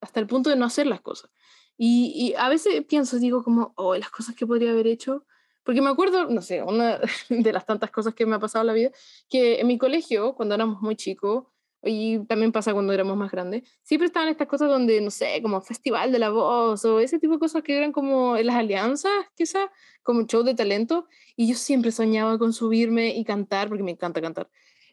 hasta 0.01 0.21
el 0.21 0.27
punto 0.27 0.49
de 0.49 0.57
no 0.57 0.65
hacer 0.65 0.87
las 0.87 1.03
cosas. 1.03 1.31
Y, 1.79 2.13
y 2.15 2.35
a 2.35 2.49
veces 2.51 2.85
pienso, 2.85 3.19
digo, 3.19 3.43
como, 3.43 3.73
oh, 3.77 3.95
las 3.97 4.11
cosas 4.11 4.35
que 4.35 4.47
podría 4.47 4.73
haber 4.73 4.89
hecho 4.89 5.25
porque 5.69 5.83
me 5.83 5.91
acuerdo, 5.91 6.31
no 6.31 6.41
sé, 6.41 6.63
una 6.63 6.99
de 7.29 7.53
las 7.53 7.67
tantas 7.67 7.91
cosas 7.91 8.15
que 8.15 8.25
me 8.25 8.37
ha 8.37 8.39
pasado 8.39 8.63
en 8.63 8.69
la 8.69 8.73
vida, 8.73 8.91
que 9.29 9.61
en 9.61 9.67
mi 9.67 9.77
colegio, 9.77 10.35
cuando 10.35 10.55
éramos 10.55 10.81
muy 10.81 10.97
chicos, 10.97 11.45
y 11.83 12.21
también 12.21 12.53
pasa 12.53 12.73
cuando 12.73 12.95
éramos 12.95 13.19
más 13.19 13.31
grandes, 13.31 13.69
siempre 13.83 14.07
estaban 14.07 14.31
estas 14.31 14.49
cosas 14.49 14.71
donde, 14.71 14.99
no 15.03 15.11
sé, 15.11 15.43
como 15.43 15.61
Festival 15.61 16.11
de 16.11 16.21
la 16.21 16.31
Voz 16.31 16.87
o 16.87 17.01
ese 17.01 17.19
tipo 17.19 17.35
de 17.35 17.39
cosas 17.39 17.63
que 17.63 17.77
eran 17.77 17.93
como 17.93 18.39
las 18.39 18.57
alianzas, 18.57 19.13
quizás, 19.37 19.69
como 20.03 20.23
show 20.23 20.43
de 20.43 20.55
talento, 20.55 21.07
y 21.37 21.47
yo 21.49 21.55
siempre 21.55 21.93
soñaba 21.93 22.39
con 22.39 22.55
subirme 22.55 23.15
y 23.15 23.23
cantar, 23.23 23.69
porque 23.69 23.83
me 23.85 23.91
encanta 23.91 24.23
cantar, 24.23 24.49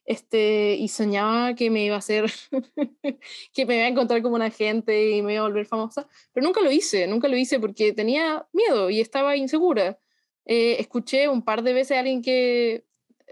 este, 0.06 0.76
y 0.76 0.88
soñaba 0.88 1.56
que 1.56 1.70
me 1.70 1.84
iba 1.84 1.96
a 1.96 2.00
hacer, 2.00 2.32
que 3.54 3.66
me 3.66 3.76
iba 3.76 3.86
a 3.86 3.88
encontrar 3.90 4.22
como 4.22 4.36
una 4.36 4.52
gente 4.52 5.12
y 5.12 5.22
me 5.22 5.34
iba 5.34 5.44
a 5.44 5.48
volver 5.48 5.66
famosa, 5.66 6.08
pero 6.32 6.46
nunca 6.46 6.62
lo 6.62 6.72
hice, 6.72 7.08
nunca 7.08 7.28
lo 7.28 7.38
hice 7.38 7.60
porque 7.60 7.92
tenía 7.94 8.48
miedo 8.54 8.90
y 8.90 9.02
estaba 9.02 9.36
insegura. 9.36 10.00
Eh, 10.46 10.78
escuché 10.80 11.28
un 11.28 11.44
par 11.44 11.64
de 11.64 11.74
veces 11.74 11.98
a 11.98 12.02
alguien 12.02 12.22
que, 12.22 12.86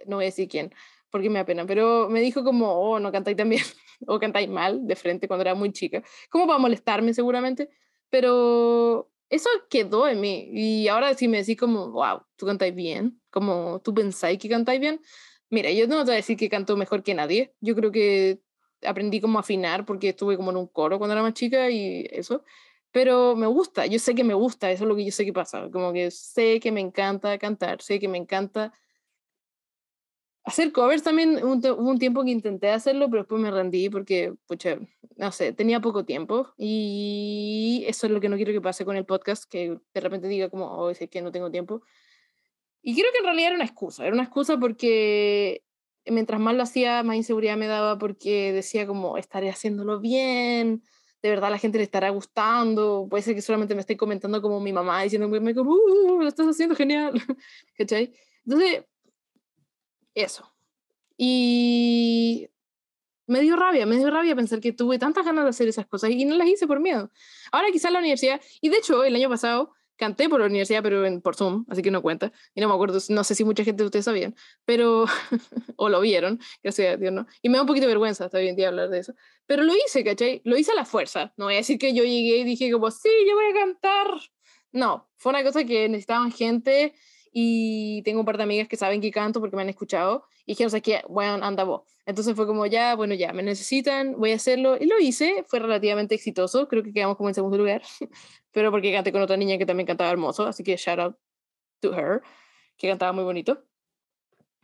no 0.08 0.18
voy 0.18 0.26
a 0.26 0.28
decir 0.28 0.48
quién, 0.48 0.74
porque 1.12 1.30
me 1.30 1.40
da 1.40 1.46
pena, 1.46 1.66
pero 1.66 2.10
me 2.10 2.22
dijo 2.22 2.44
como, 2.44 2.74
oh, 2.74 3.00
no 3.00 3.12
cantáis 3.12 3.38
tan 3.38 3.50
bien, 3.50 3.64
o 4.08 4.20
cantáis 4.20 4.50
mal, 4.50 4.88
de 4.88 4.96
frente, 4.96 5.28
cuando 5.28 5.44
era 5.44 5.54
muy 5.56 5.72
chica. 5.72 6.04
Como 6.30 6.48
para 6.48 6.60
molestarme 6.60 7.14
seguramente, 7.14 7.70
pero 8.10 9.12
eso 9.30 9.50
quedó 9.70 10.08
en 10.08 10.22
mí. 10.22 10.50
Y 10.54 10.88
ahora 10.88 11.14
sí 11.14 11.28
me 11.28 11.38
decís 11.38 11.58
como, 11.58 11.92
wow, 11.92 12.22
tú 12.36 12.48
cantáis 12.48 12.74
bien, 12.74 13.22
como 13.30 13.80
tú 13.84 13.94
pensáis 13.94 14.40
que 14.40 14.50
cantáis 14.50 14.80
bien. 14.80 15.00
Mira, 15.54 15.72
yo 15.72 15.88
no 15.88 16.00
te 16.00 16.06
voy 16.06 16.14
a 16.14 16.16
decir 16.16 16.38
que 16.38 16.50
canto 16.50 16.76
mejor 16.76 17.04
que 17.04 17.14
nadie. 17.14 17.54
Yo 17.62 17.76
creo 17.76 17.92
que 17.92 18.40
aprendí 18.86 19.22
como 19.22 19.38
a 19.38 19.42
afinar 19.42 19.86
porque 19.86 20.10
estuve 20.10 20.36
como 20.36 20.52
en 20.52 20.58
un 20.58 20.68
coro 20.68 20.98
cuando 20.98 21.14
era 21.14 21.22
más 21.22 21.34
chica 21.34 21.70
y 21.70 22.08
eso 22.12 22.44
pero 22.94 23.36
me 23.36 23.48
gusta, 23.48 23.88
yo 23.88 23.98
sé 23.98 24.14
que 24.14 24.24
me 24.24 24.36
gusta, 24.36 24.72
eso 24.72 24.84
es 24.84 24.88
lo 24.88 24.96
que 24.96 25.04
yo 25.04 25.12
sé 25.12 25.26
que 25.26 25.34
pasa, 25.34 25.70
como 25.72 25.92
que 25.94 26.12
sé 26.12 26.60
que 26.60 26.72
me 26.72 26.80
encanta 26.80 27.40
cantar, 27.40 27.82
sé 27.82 28.00
que 28.00 28.08
me 28.08 28.20
encanta 28.20 28.72
hacer 30.44 30.72
covers 30.72 31.02
también, 31.02 31.44
hubo 31.44 31.90
un, 31.90 31.98
tiempo 31.98 32.24
que 32.24 32.30
intenté 32.30 32.70
hacerlo, 32.70 33.10
pero 33.10 33.24
después 33.24 33.42
me 33.42 33.50
rendí 33.50 33.90
porque, 33.90 34.36
pucha, 34.46 34.78
no 35.16 35.32
sé, 35.32 35.54
tenía 35.54 35.80
poco 35.80 36.06
tiempo 36.06 36.54
y 36.56 37.84
eso 37.88 38.06
es 38.06 38.14
lo 38.14 38.22
que 38.22 38.30
no 38.30 38.36
quiero 38.36 38.54
que 38.54 38.62
pase 38.62 38.86
con 38.86 38.96
el 38.96 39.06
podcast, 39.06 39.46
que 39.50 39.80
de 39.92 40.02
repente 40.02 40.28
diga 40.28 40.50
como, 40.50 40.68
oh, 40.68 40.92
es 40.92 41.00
que 41.10 41.22
no 41.24 41.32
tengo 41.32 41.50
tiempo. 41.50 41.82
Y 42.84 42.94
creo 42.96 43.12
que 43.14 43.20
en 43.20 43.24
realidad 43.24 43.48
era 43.48 43.56
una 43.56 43.66
excusa, 43.66 44.06
era 44.06 44.14
una 44.14 44.24
excusa 44.24 44.58
porque 44.60 45.64
mientras 46.06 46.40
más 46.40 46.54
lo 46.54 46.64
hacía, 46.64 47.02
más 47.02 47.16
inseguridad 47.16 47.56
me 47.56 47.68
daba 47.68 47.98
porque 47.98 48.52
decía 48.52 48.86
como, 48.86 49.18
estaré 49.18 49.50
haciéndolo 49.50 50.02
bien, 50.02 50.84
de 51.22 51.30
verdad 51.30 51.50
la 51.50 51.58
gente 51.58 51.78
le 51.78 51.86
estará 51.86 52.10
gustando, 52.10 53.08
puede 53.10 53.24
ser 53.24 53.36
que 53.36 53.42
solamente 53.42 53.74
me 53.74 53.82
esté 53.82 53.96
comentando 53.96 54.42
como 54.42 54.60
mi 54.60 54.74
mamá 54.74 55.02
diciendo, 55.02 55.28
uh, 55.28 56.22
lo 56.22 56.28
estás 56.28 56.46
haciendo 56.48 56.76
genial, 56.76 57.14
¿cachai? 57.78 58.14
Entonces, 58.46 58.84
eso. 60.14 60.54
Y 61.18 62.50
me 63.28 63.40
dio 63.40 63.56
rabia, 63.56 63.86
me 63.86 63.96
dio 63.96 64.12
rabia 64.12 64.36
pensar 64.36 64.60
que 64.60 64.74
tuve 64.74 65.00
tantas 65.00 65.26
ganas 65.26 65.46
de 65.46 65.52
hacer 65.52 65.70
esas 65.70 65.86
cosas 65.86 66.10
y 66.10 66.26
no 66.26 66.36
las 66.36 66.48
hice 66.48 66.68
por 66.68 66.82
miedo. 66.82 67.10
Ahora 67.54 67.70
quizás 67.72 67.94
la 67.94 68.00
universidad, 68.00 68.42
y 68.60 68.68
de 68.68 68.78
hecho 68.78 69.06
el 69.06 69.16
año 69.16 69.30
pasado 69.30 69.72
canté 69.96 70.30
por 70.30 70.40
la 70.40 70.48
universidad, 70.48 70.82
pero 70.84 71.06
en, 71.06 71.22
por 71.22 71.36
Zoom, 71.36 71.66
así 71.70 71.82
que 71.82 71.92
no 71.92 72.02
cuenta. 72.02 72.32
Y 72.54 72.62
no 72.62 72.68
me 72.68 72.74
acuerdo, 72.74 73.00
no 73.10 73.24
sé 73.24 73.36
si 73.36 73.44
mucha 73.44 73.64
gente 73.64 73.84
de 73.84 73.88
ustedes 73.88 74.06
sabían, 74.06 74.36
pero, 74.66 75.06
o 75.76 75.90
lo 75.90 76.02
vieron, 76.02 76.40
gracias 76.62 76.94
a 76.94 76.98
Dios, 76.98 77.14
¿no? 77.14 77.28
Y 77.42 77.50
me 77.50 77.58
da 77.58 77.62
un 77.62 77.68
poquito 77.68 77.86
de 77.86 77.94
vergüenza 77.94 78.26
hasta 78.26 78.38
hoy 78.38 78.48
en 78.48 78.56
día 78.56 78.70
hablar 78.70 78.90
de 78.90 79.00
eso. 79.00 79.14
Pero 79.46 79.64
lo 79.64 79.74
hice, 79.76 80.04
¿cachai? 80.04 80.42
Lo 80.46 80.58
hice 80.58 80.72
a 80.72 80.76
la 80.76 80.86
fuerza. 80.86 81.34
No 81.38 81.46
voy 81.46 81.56
a 81.56 81.58
decir 81.58 81.78
que 81.78 81.94
yo 81.94 82.04
llegué 82.04 82.38
y 82.38 82.44
dije 82.44 82.72
como, 82.72 82.92
sí, 82.92 83.10
yo 83.28 83.36
voy 83.36 83.46
a 83.52 83.54
cantar. 83.54 84.08
No, 84.72 85.10
fue 85.18 85.32
una 85.32 85.44
cosa 85.44 85.64
que 85.66 85.88
necesitaban 85.90 86.32
gente 86.32 86.94
y 87.36 88.04
tengo 88.04 88.20
un 88.20 88.26
par 88.28 88.38
de 88.38 88.44
amigas 88.44 88.68
que 88.68 88.78
saben 88.78 89.02
que 89.02 89.10
canto 89.10 89.40
porque 89.40 89.56
me 89.56 89.64
han 89.64 89.70
escuchado 89.70 90.28
y 90.46 90.52
dijeron, 90.52 90.74
o 90.76 90.82
que, 90.82 91.02
bueno, 91.10 91.44
anda 91.44 91.64
vos. 91.64 91.82
Entonces 92.06 92.36
fue 92.36 92.46
como, 92.46 92.68
ya, 92.68 92.96
bueno, 92.96 93.16
ya, 93.16 93.34
me 93.34 93.42
necesitan, 93.42 94.20
voy 94.20 94.34
a 94.34 94.36
hacerlo. 94.36 94.78
Y 94.80 94.86
lo 94.86 95.00
hice, 95.00 95.44
fue 95.48 95.58
relativamente 95.58 96.14
exitoso, 96.14 96.68
creo 96.68 96.84
que 96.84 96.94
quedamos 96.94 97.18
como 97.18 97.30
en 97.30 97.36
segundo 97.36 97.58
lugar, 97.58 97.82
pero 98.52 98.70
porque 98.70 98.94
canté 98.94 99.12
con 99.12 99.24
otra 99.24 99.36
niña 99.36 99.58
que 99.58 99.66
también 99.66 99.88
cantaba 99.88 100.12
hermoso, 100.12 100.46
así 100.46 100.64
que 100.64 100.78
shout 100.78 101.00
out 101.00 101.16
to 101.80 101.92
her, 101.98 102.22
que 102.78 102.88
cantaba 102.88 103.14
muy 103.14 103.24
bonito. 103.24 103.64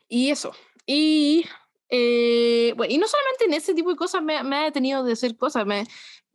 Y 0.08 0.30
eso. 0.30 0.52
Y, 0.86 1.46
eh, 1.90 2.74
bueno, 2.78 2.94
y 2.94 3.00
no 3.00 3.08
solamente 3.08 3.46
en 3.46 3.54
ese 3.54 3.74
tipo 3.74 3.90
de 3.90 3.96
cosas 3.96 4.22
me, 4.22 4.44
me 4.44 4.58
ha 4.58 4.64
detenido 4.66 5.04
de 5.04 5.14
hacer 5.14 5.36
cosas, 5.36 5.66
me, 5.66 5.86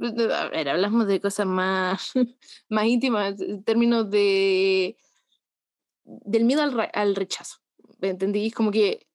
a 0.01 0.49
ver, 0.49 0.69
hablamos 0.69 1.07
de 1.07 1.21
cosas 1.21 1.47
más, 1.47 2.13
más 2.69 2.87
íntimas, 2.87 3.41
en 3.41 3.63
términos 3.63 4.11
de, 4.11 4.97
del 6.05 6.45
miedo 6.45 6.63
al, 6.63 6.91
al 6.93 7.17
rechazo. 7.17 7.59
¿Entendí? 8.01 8.51
Como 8.51 8.71
que 8.71 9.07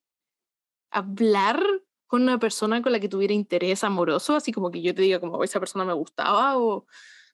hablar 0.91 1.63
con 2.07 2.23
una 2.23 2.39
persona 2.39 2.81
con 2.81 2.91
la 2.91 2.99
que 2.99 3.09
tuviera 3.09 3.33
interés 3.33 3.83
amoroso, 3.83 4.35
así 4.35 4.51
como 4.51 4.71
que 4.71 4.81
yo 4.81 4.95
te 4.95 5.03
diga 5.03 5.19
como 5.19 5.37
oh, 5.37 5.43
esa 5.43 5.59
persona 5.59 5.85
me 5.85 5.93
gustaba 5.93 6.57
o 6.57 6.87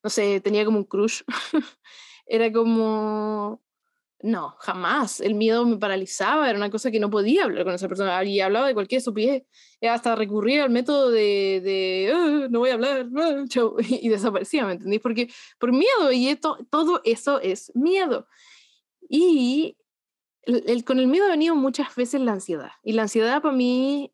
no 0.03 0.09
sé, 0.09 0.41
tenía 0.41 0.65
como 0.65 0.77
un 0.79 0.83
crush. 0.83 1.23
era 2.27 2.51
como 2.51 3.61
no, 4.25 4.55
jamás. 4.59 5.21
El 5.21 5.35
miedo 5.35 5.65
me 5.65 5.77
paralizaba, 5.77 6.49
era 6.49 6.57
una 6.57 6.71
cosa 6.71 6.89
que 6.89 6.99
no 6.99 7.09
podía 7.11 7.43
hablar 7.43 7.63
con 7.63 7.75
esa 7.75 7.87
persona. 7.87 8.23
Y 8.23 8.39
hablaba 8.39 8.67
de 8.67 8.73
cualquier 8.73 8.99
estupidez. 8.99 9.43
Hasta 9.81 10.15
recurría 10.15 10.63
al 10.63 10.71
método 10.71 11.11
de, 11.11 12.11
ah, 12.13 12.47
no 12.49 12.59
voy 12.59 12.71
a 12.71 12.73
hablar, 12.73 13.07
ah, 13.17 13.45
y 13.87 14.09
desaparecía, 14.09 14.65
¿me 14.65 14.73
entendís? 14.73 14.99
Porque 15.01 15.29
por 15.59 15.71
miedo, 15.71 16.11
y 16.11 16.29
esto, 16.29 16.57
todo 16.71 17.01
eso 17.03 17.39
es 17.39 17.71
miedo. 17.75 18.27
Y 19.07 19.77
el, 20.43 20.83
con 20.83 20.99
el 20.99 21.07
miedo 21.07 21.25
ha 21.25 21.29
venido 21.29 21.55
muchas 21.55 21.95
veces 21.95 22.21
la 22.21 22.33
ansiedad. 22.33 22.71
Y 22.83 22.93
la 22.93 23.03
ansiedad 23.03 23.41
para 23.41 23.55
mí 23.55 24.13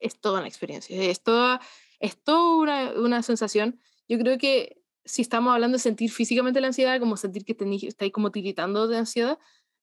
es 0.00 0.20
toda 0.20 0.40
una 0.40 0.48
experiencia, 0.48 1.00
es 1.02 1.22
toda, 1.22 1.60
es 2.00 2.22
toda 2.22 2.56
una, 2.56 2.92
una 3.00 3.22
sensación. 3.22 3.80
Yo 4.08 4.18
creo 4.18 4.38
que 4.38 4.80
si 5.04 5.22
estamos 5.22 5.52
hablando 5.52 5.76
de 5.76 5.82
sentir 5.82 6.10
físicamente 6.10 6.60
la 6.60 6.68
ansiedad, 6.68 6.98
como 7.00 7.16
sentir 7.16 7.44
que 7.44 7.56
estáis 7.86 8.12
como 8.12 8.30
tiritando 8.30 8.88
de 8.88 8.98
ansiedad, 8.98 9.38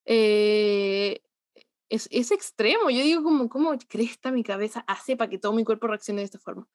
eh, 0.05 1.21
es, 1.89 2.07
es, 2.11 2.31
extremo. 2.31 2.89
Yo 2.89 3.01
digo, 3.03 3.23
como, 3.23 3.49
¿cómo 3.49 3.77
cresta 3.87 4.31
mi 4.31 4.43
cabeza 4.43 4.83
hace 4.87 5.15
para 5.15 5.29
que 5.29 5.37
todo 5.37 5.53
mi 5.53 5.63
cuerpo 5.63 5.87
reaccione 5.87 6.21
de 6.21 6.25
esta 6.25 6.39
forma? 6.39 6.67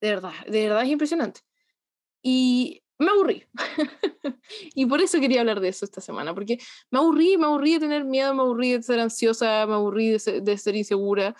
De 0.00 0.08
verdad, 0.08 0.32
de 0.46 0.68
verdad 0.68 0.82
es 0.82 0.90
impresionante. 0.90 1.40
Y 2.22 2.82
me 3.02 3.10
aburrí. 3.10 3.44
y 4.74 4.86
por 4.86 5.00
eso 5.00 5.20
quería 5.20 5.40
hablar 5.40 5.60
de 5.60 5.68
eso 5.68 5.84
esta 5.84 6.00
semana, 6.00 6.34
porque 6.34 6.58
me 6.90 6.98
aburrí, 6.98 7.36
me 7.36 7.46
aburrí 7.46 7.74
de 7.74 7.80
tener 7.80 8.04
miedo, 8.04 8.34
me 8.34 8.42
aburrí 8.42 8.72
de 8.72 8.82
ser 8.82 9.00
ansiosa, 9.00 9.66
me 9.66 9.74
aburrí 9.74 10.10
de 10.10 10.58
ser, 10.58 10.76
insegura, 10.76 11.34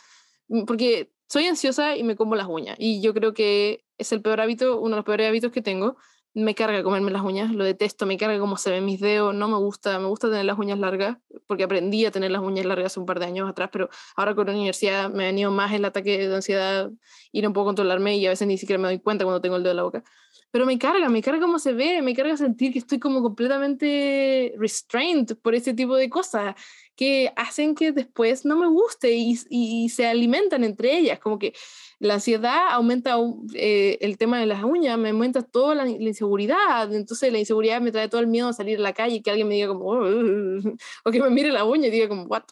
mm, 0.49 0.65
porque 0.65 1.13
soy 1.29 1.47
ansiosa 1.47 1.97
y 1.97 2.03
me 2.03 2.17
como 2.17 2.35
las 2.37 2.49
uñas. 2.49 2.77
Y 2.79 3.01
yo 3.01 3.15
creo 3.15 3.35
que 3.35 3.85
es 3.99 4.13
el 4.13 4.23
peor 4.23 4.41
hábito, 4.41 4.81
uno 4.81 4.91
de 4.91 4.97
los 4.97 5.05
peores 5.05 5.29
hábitos 5.29 5.53
que 5.53 5.63
tengo. 5.63 5.97
Me 6.35 6.55
carga 6.55 6.83
comerme 6.83 7.11
las 7.11 7.23
uñas, 7.23 7.53
lo 7.53 7.63
detesto, 7.63 8.07
me 8.07 8.17
carga 8.17 8.39
cómo 8.39 8.57
se 8.57 8.71
ven 8.71 8.87
mis 8.87 9.01
dedos, 9.01 9.35
no 9.35 9.49
me 9.49 9.59
gusta, 9.59 9.99
me 9.99 10.07
gusta 10.07 10.31
tener 10.31 10.47
las 10.47 10.59
uñas 10.59 10.79
largas, 10.79 11.19
porque 11.47 11.65
aprendí 11.65 12.07
a 12.07 12.11
tener 12.11 12.31
las 12.31 12.41
uñas 12.41 12.65
largas 12.65 12.87
hace 12.87 13.01
un 13.01 13.07
par 13.07 13.21
de 13.21 13.27
años 13.27 13.51
atrás, 13.51 13.69
pero 13.71 13.91
ahora 14.17 14.35
con 14.35 14.47
la 14.47 14.55
universidad 14.55 15.11
me 15.11 15.25
ha 15.25 15.27
venido 15.27 15.51
más 15.51 15.73
el 15.75 15.85
ataque 15.85 16.27
de 16.29 16.35
ansiedad 16.35 16.91
y 17.33 17.43
no 17.43 17.53
puedo 17.53 17.67
controlarme 17.67 18.17
y 18.17 18.27
a 18.27 18.31
veces 18.31 18.49
ni 18.49 18.57
siquiera 18.57 18.81
me 18.81 18.89
doy 18.89 18.99
cuenta 18.99 19.25
cuando 19.25 19.43
tengo 19.43 19.57
el 19.57 19.63
dedo 19.63 19.73
en 19.73 19.77
la 19.77 19.83
boca. 19.83 20.05
Pero 20.53 20.67
me 20.67 20.79
carga, 20.79 21.09
me 21.09 21.23
carga 21.23 21.41
cómo 21.41 21.59
se 21.59 21.73
ve, 21.73 22.03
me 22.03 22.15
carga 22.15 22.37
sentir 22.37 22.73
que 22.73 22.79
estoy 22.79 22.99
como 22.99 23.23
completamente 23.23 24.55
restrained 24.59 25.37
por 25.39 25.55
ese 25.55 25.73
tipo 25.73 25.97
de 25.97 26.11
cosas 26.11 26.55
que 26.95 27.33
hacen 27.37 27.75
que 27.75 27.91
después 27.91 28.45
no 28.45 28.57
me 28.57 28.67
guste 28.69 29.13
y, 29.13 29.39
y, 29.49 29.89
se 29.89 30.07
alimentan 30.07 30.63
entre 30.63 30.97
ellas, 30.99 31.19
como 31.21 31.39
que 31.39 31.55
la 31.99 32.15
ansiedad 32.15 32.69
aumenta 32.71 33.17
eh, 33.55 33.97
el 34.03 34.19
tema 34.19 34.39
de 34.39 34.47
las 34.47 34.63
uñas, 34.63 34.99
me 34.99 35.09
aumenta 35.09 35.43
toda 35.43 35.75
la, 35.75 35.89
inseguridad, 35.89 36.93
entonces 36.93 37.33
la 37.33 37.39
inseguridad 37.39 37.81
me 37.81 37.91
trae 37.91 38.09
todo 38.11 38.21
el 38.21 38.27
miedo 38.27 38.49
a 38.49 38.53
salir 38.53 38.79
a 38.79 38.83
la 38.83 38.93
calle 38.93 39.17
y 39.17 39.23
que 39.23 39.31
alguien 39.31 39.49
me 39.49 39.55
diga 39.55 39.69
como, 39.69 39.93
o 41.05 41.11
que 41.11 41.23
me 41.23 41.31
mire 41.31 41.51
la 41.51 41.65
uña 41.65 41.89
y 41.89 41.91
diga 41.91 42.09
como, 42.09 42.25
what? 42.25 42.45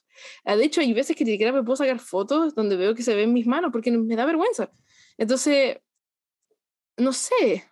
Ah, 0.45 0.57
de 0.57 0.65
hecho, 0.65 0.81
hay 0.81 0.93
veces 0.95 1.17
que 1.17 1.25
ni 1.25 1.33
siquiera 1.33 1.53
me 1.53 1.63
puedo 1.63 1.77
sacar 1.77 1.99
fotos 1.99 2.55
donde 2.55 2.77
veo 2.77 2.95
que 2.95 3.03
se 3.03 3.15
ven 3.15 3.33
mis 3.33 3.47
manos 3.47 3.71
porque 3.73 3.91
me 3.91 4.17
da 4.17 4.25
vergüenza. 4.25 4.71
Entonces, 5.19 5.79
no 6.97 7.13
sé, 7.13 7.65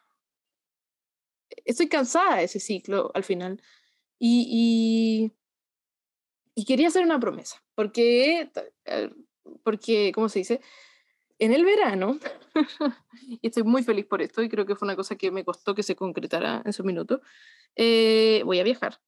estoy 1.65 1.89
cansada 1.89 2.37
de 2.37 2.45
ese 2.45 2.61
ciclo 2.61 3.11
al 3.15 3.25
final. 3.25 3.63
Y, 4.21 5.33
y 6.59 6.65
quería 6.65 6.89
hacer 6.89 7.05
una 7.05 7.21
promesa, 7.21 7.63
porque, 7.77 8.51
eh, 8.85 9.11
porque, 9.63 10.11
¿cómo 10.13 10.29
se 10.29 10.41
dice? 10.41 10.61
En 11.39 11.53
el 11.53 11.65
verano, 11.65 12.19
y 13.29 13.47
estoy 13.47 13.63
muy 13.63 13.85
feliz 13.85 14.07
por 14.07 14.23
esto, 14.23 14.43
y 14.43 14.49
creo 14.49 14.67
que 14.67 14.75
fue 14.75 14.87
una 14.87 14.97
cosa 14.97 15.15
que 15.15 15.31
me 15.31 15.45
costó 15.45 15.77
que 15.77 15.85
se 15.85 15.95
concretara 15.95 16.61
en 16.65 16.73
su 16.73 16.83
minuto, 16.83 17.21
eh, 17.77 18.43
voy 18.45 18.59
a 18.59 18.65
viajar. 18.65 19.01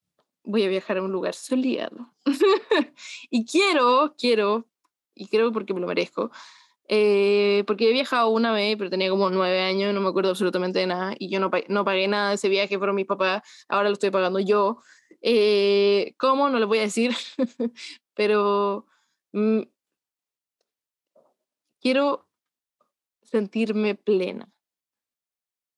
Voy 0.44 0.62
a 0.62 0.68
viajar 0.68 0.98
a 0.98 1.02
un 1.02 1.10
lugar 1.10 1.34
soleado. 1.34 2.14
y 3.30 3.44
quiero, 3.44 4.14
quiero, 4.16 4.68
y 5.12 5.26
creo 5.26 5.50
porque 5.50 5.74
me 5.74 5.80
lo 5.80 5.88
merezco, 5.88 6.30
eh, 6.92 7.62
porque 7.68 7.88
he 7.88 7.92
viajado 7.92 8.30
una 8.30 8.52
vez, 8.52 8.76
pero 8.76 8.90
tenía 8.90 9.10
como 9.10 9.30
nueve 9.30 9.60
años, 9.60 9.94
no 9.94 10.00
me 10.00 10.08
acuerdo 10.08 10.30
absolutamente 10.30 10.80
de 10.80 10.88
nada, 10.88 11.14
y 11.20 11.28
yo 11.30 11.38
no, 11.38 11.48
no 11.68 11.84
pagué 11.84 12.08
nada 12.08 12.30
de 12.30 12.34
ese 12.34 12.48
viaje, 12.48 12.78
fueron 12.78 12.96
mis 12.96 13.06
papás, 13.06 13.42
ahora 13.68 13.90
lo 13.90 13.92
estoy 13.92 14.10
pagando 14.10 14.40
yo. 14.40 14.80
Eh, 15.22 16.14
¿Cómo? 16.18 16.48
No 16.50 16.58
le 16.58 16.64
voy 16.64 16.78
a 16.78 16.82
decir, 16.82 17.12
pero 18.14 18.86
mm, 19.30 19.60
quiero 21.80 22.26
sentirme 23.22 23.94
plena. 23.94 24.52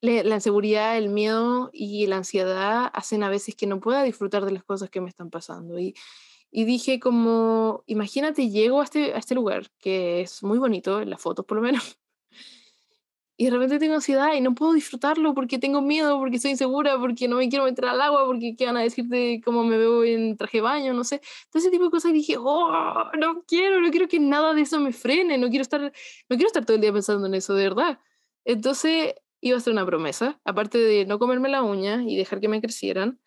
La 0.01 0.35
inseguridad, 0.35 0.97
el 0.97 1.11
miedo 1.11 1.69
y 1.75 2.07
la 2.07 2.17
ansiedad 2.17 2.91
hacen 2.95 3.23
a 3.23 3.29
veces 3.29 3.55
que 3.55 3.67
no 3.67 3.81
pueda 3.81 4.03
disfrutar 4.03 4.47
de 4.47 4.53
las 4.53 4.65
cosas 4.65 4.89
que 4.89 5.03
me 5.03 5.11
están 5.11 5.29
pasando. 5.29 5.79
Y, 5.79 5.95
y 6.53 6.65
dije 6.65 7.01
como, 7.01 7.83
imagínate, 7.87 8.51
llego 8.51 8.83
a 8.83 8.85
este, 8.85 9.15
a 9.15 9.19
este 9.19 9.35
lugar, 9.35 9.71
que 9.79 10.21
es 10.21 10.43
muy 10.43 10.59
bonito, 10.59 11.01
en 11.01 11.09
las 11.11 11.21
fotos 11.21 11.47
por 11.47 11.57
lo 11.57 11.63
menos, 11.63 11.99
y 13.39 13.47
de 13.47 13.51
repente 13.51 13.79
tengo 13.79 13.95
ansiedad 13.95 14.35
y 14.35 14.43
no 14.43 14.55
puedo 14.55 14.75
disfrutarlo 14.75 15.35
porque 15.35 15.59
tengo 15.59 15.81
miedo, 15.81 16.19
porque 16.19 16.37
estoy 16.37 16.53
insegura, 16.53 16.99
porque 16.99 17.27
no 17.27 17.37
me 17.37 17.49
quiero 17.49 17.65
meter 17.65 17.87
al 17.87 18.03
agua, 18.03 18.27
porque 18.27 18.55
qué 18.57 18.67
van 18.67 18.77
a 18.77 18.83
decir 18.83 19.07
de 19.07 19.41
cómo 19.43 19.65
me 19.65 19.79
veo 19.79 20.05
en 20.05 20.37
traje 20.37 20.59
de 20.59 20.63
baño, 20.63 20.93
no 20.93 21.05
sé. 21.05 21.23
Todo 21.51 21.61
ese 21.61 21.71
tipo 21.71 21.85
de 21.85 21.91
cosas 21.91 22.11
y 22.11 22.15
dije, 22.15 22.37
oh, 22.39 23.11
no 23.19 23.43
quiero, 23.49 23.81
no 23.81 23.91
quiero 23.91 24.07
que 24.07 24.21
nada 24.21 24.53
de 24.53 24.61
eso 24.61 24.79
me 24.79 24.93
frene, 24.93 25.39
no 25.39 25.49
quiero 25.49 25.63
estar, 25.63 25.81
no 25.81 26.37
quiero 26.37 26.47
estar 26.47 26.65
todo 26.67 26.75
el 26.77 26.83
día 26.83 26.93
pensando 26.93 27.27
en 27.27 27.35
eso, 27.35 27.55
de 27.55 27.65
verdad. 27.65 27.99
Entonces 28.45 29.15
iba 29.41 29.57
a 29.57 29.61
ser 29.61 29.73
una 29.73 29.87
promesa, 29.87 30.39
aparte 30.45 30.79
de 30.79 31.07
no 31.07 31.19
comerme 31.19 31.49
la 31.49 31.63
uña 31.63 32.03
y 32.07 32.17
dejar 32.17 32.39
que 32.41 32.49
me 32.49 32.61
crecieran. 32.61 33.19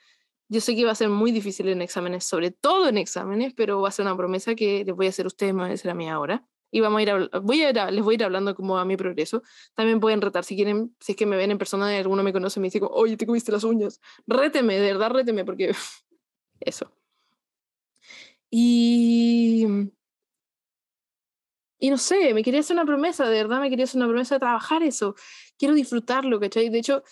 Yo 0.47 0.61
sé 0.61 0.75
que 0.75 0.81
iba 0.81 0.91
a 0.91 0.95
ser 0.95 1.09
muy 1.09 1.31
difícil 1.31 1.67
en 1.69 1.81
exámenes, 1.81 2.23
sobre 2.25 2.51
todo 2.51 2.87
en 2.87 2.97
exámenes, 2.97 3.53
pero 3.55 3.81
va 3.81 3.89
a 3.89 3.91
ser 3.91 4.05
una 4.05 4.15
promesa 4.15 4.55
que 4.55 4.83
les 4.85 4.95
voy 4.95 5.07
a 5.07 5.09
hacer 5.09 5.25
a 5.25 5.27
ustedes, 5.27 5.53
me 5.53 5.63
voy 5.63 5.71
a 5.71 5.73
hacer 5.73 5.91
a 5.91 5.95
mí 5.95 6.09
ahora 6.09 6.45
y 6.75 6.81
vamos 6.81 6.99
a 6.99 7.03
ir 7.03 7.29
voy 7.41 7.63
a, 7.63 7.91
les 7.91 8.03
voy 8.03 8.13
a 8.13 8.15
ir 8.15 8.23
hablando 8.25 8.53
como 8.53 8.77
a 8.77 8.83
mi 8.83 8.97
progreso. 8.97 9.43
También 9.75 10.01
pueden 10.01 10.19
retar 10.19 10.43
si 10.43 10.55
quieren, 10.55 10.93
si 10.99 11.13
es 11.13 11.17
que 11.17 11.25
me 11.25 11.37
ven 11.37 11.51
en 11.51 11.57
persona 11.57 11.93
y 11.93 11.97
alguno 11.97 12.21
me 12.21 12.33
conoce 12.33 12.59
me 12.59 12.67
dice, 12.67 12.81
oye, 12.81 13.15
te 13.15 13.25
comiste 13.25 13.49
las 13.51 13.63
uñas. 13.63 14.01
Réteme, 14.27 14.75
de 14.77 14.91
verdad, 14.91 15.11
réteme, 15.11 15.45
porque 15.45 15.71
eso. 16.59 16.91
Y, 18.49 19.65
y 21.79 21.89
no 21.89 21.97
sé, 21.97 22.33
me 22.33 22.43
quería 22.43 22.59
hacer 22.59 22.75
una 22.75 22.85
promesa, 22.85 23.29
de 23.29 23.37
verdad 23.37 23.61
me 23.61 23.69
quería 23.69 23.85
hacer 23.85 23.99
una 23.99 24.09
promesa 24.09 24.35
de 24.35 24.39
trabajar 24.39 24.83
eso. 24.83 25.15
Quiero 25.57 25.73
disfrutarlo, 25.75 26.41
¿cachai? 26.41 26.67
De 26.67 26.79
hecho, 26.79 27.03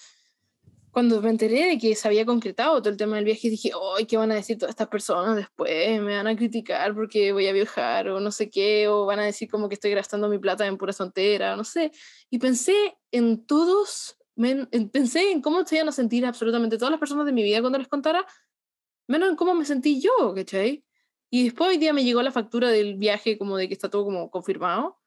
cuando 0.93 1.19
me 1.23 1.31
enteré 1.31 1.69
de 1.69 1.79
que 1.79 1.95
se 1.95 2.07
había 2.07 2.23
concretado 2.23 2.79
todo 2.79 2.91
el 2.91 2.97
tema 2.97 3.15
del 3.15 3.25
viaje, 3.25 3.49
dije, 3.49 3.71
¡ay, 3.97 4.05
qué 4.05 4.15
van 4.15 4.31
a 4.31 4.35
decir 4.35 4.59
todas 4.59 4.69
estas 4.69 4.89
personas 4.89 5.35
después! 5.35 5.99
Me 5.99 6.15
van 6.15 6.27
a 6.27 6.35
criticar 6.35 6.93
porque 6.93 7.33
voy 7.33 7.47
a 7.47 7.51
viajar 7.51 8.09
o 8.09 8.19
no 8.19 8.29
sé 8.29 8.51
qué, 8.51 8.87
o 8.87 9.07
van 9.07 9.19
a 9.19 9.25
decir 9.25 9.49
como 9.49 9.69
que 9.69 9.73
estoy 9.73 9.91
gastando 9.95 10.29
mi 10.29 10.37
plata 10.37 10.67
en 10.67 10.77
pura 10.77 10.93
tontera, 10.93 11.55
no 11.55 11.63
sé. 11.63 11.91
Y 12.29 12.37
pensé 12.37 12.95
en 13.09 13.43
todos, 13.47 14.17
pensé 14.91 15.31
en 15.31 15.41
cómo 15.41 15.65
se 15.65 15.77
iban 15.77 15.89
a 15.89 15.91
sentir 15.91 16.27
absolutamente 16.27 16.77
todas 16.77 16.91
las 16.91 16.99
personas 16.99 17.25
de 17.25 17.31
mi 17.31 17.41
vida 17.41 17.61
cuando 17.61 17.79
les 17.79 17.87
contara, 17.87 18.23
menos 19.07 19.29
en 19.29 19.35
cómo 19.35 19.55
me 19.55 19.65
sentí 19.65 19.99
yo, 19.99 20.35
¿cachai? 20.35 20.85
Y 21.31 21.45
después 21.45 21.71
hoy 21.71 21.77
día 21.77 21.91
me 21.91 22.03
llegó 22.03 22.21
la 22.21 22.31
factura 22.31 22.69
del 22.69 22.97
viaje 22.97 23.39
como 23.39 23.57
de 23.57 23.67
que 23.67 23.73
está 23.73 23.89
todo 23.89 24.05
como 24.05 24.29
confirmado. 24.29 24.99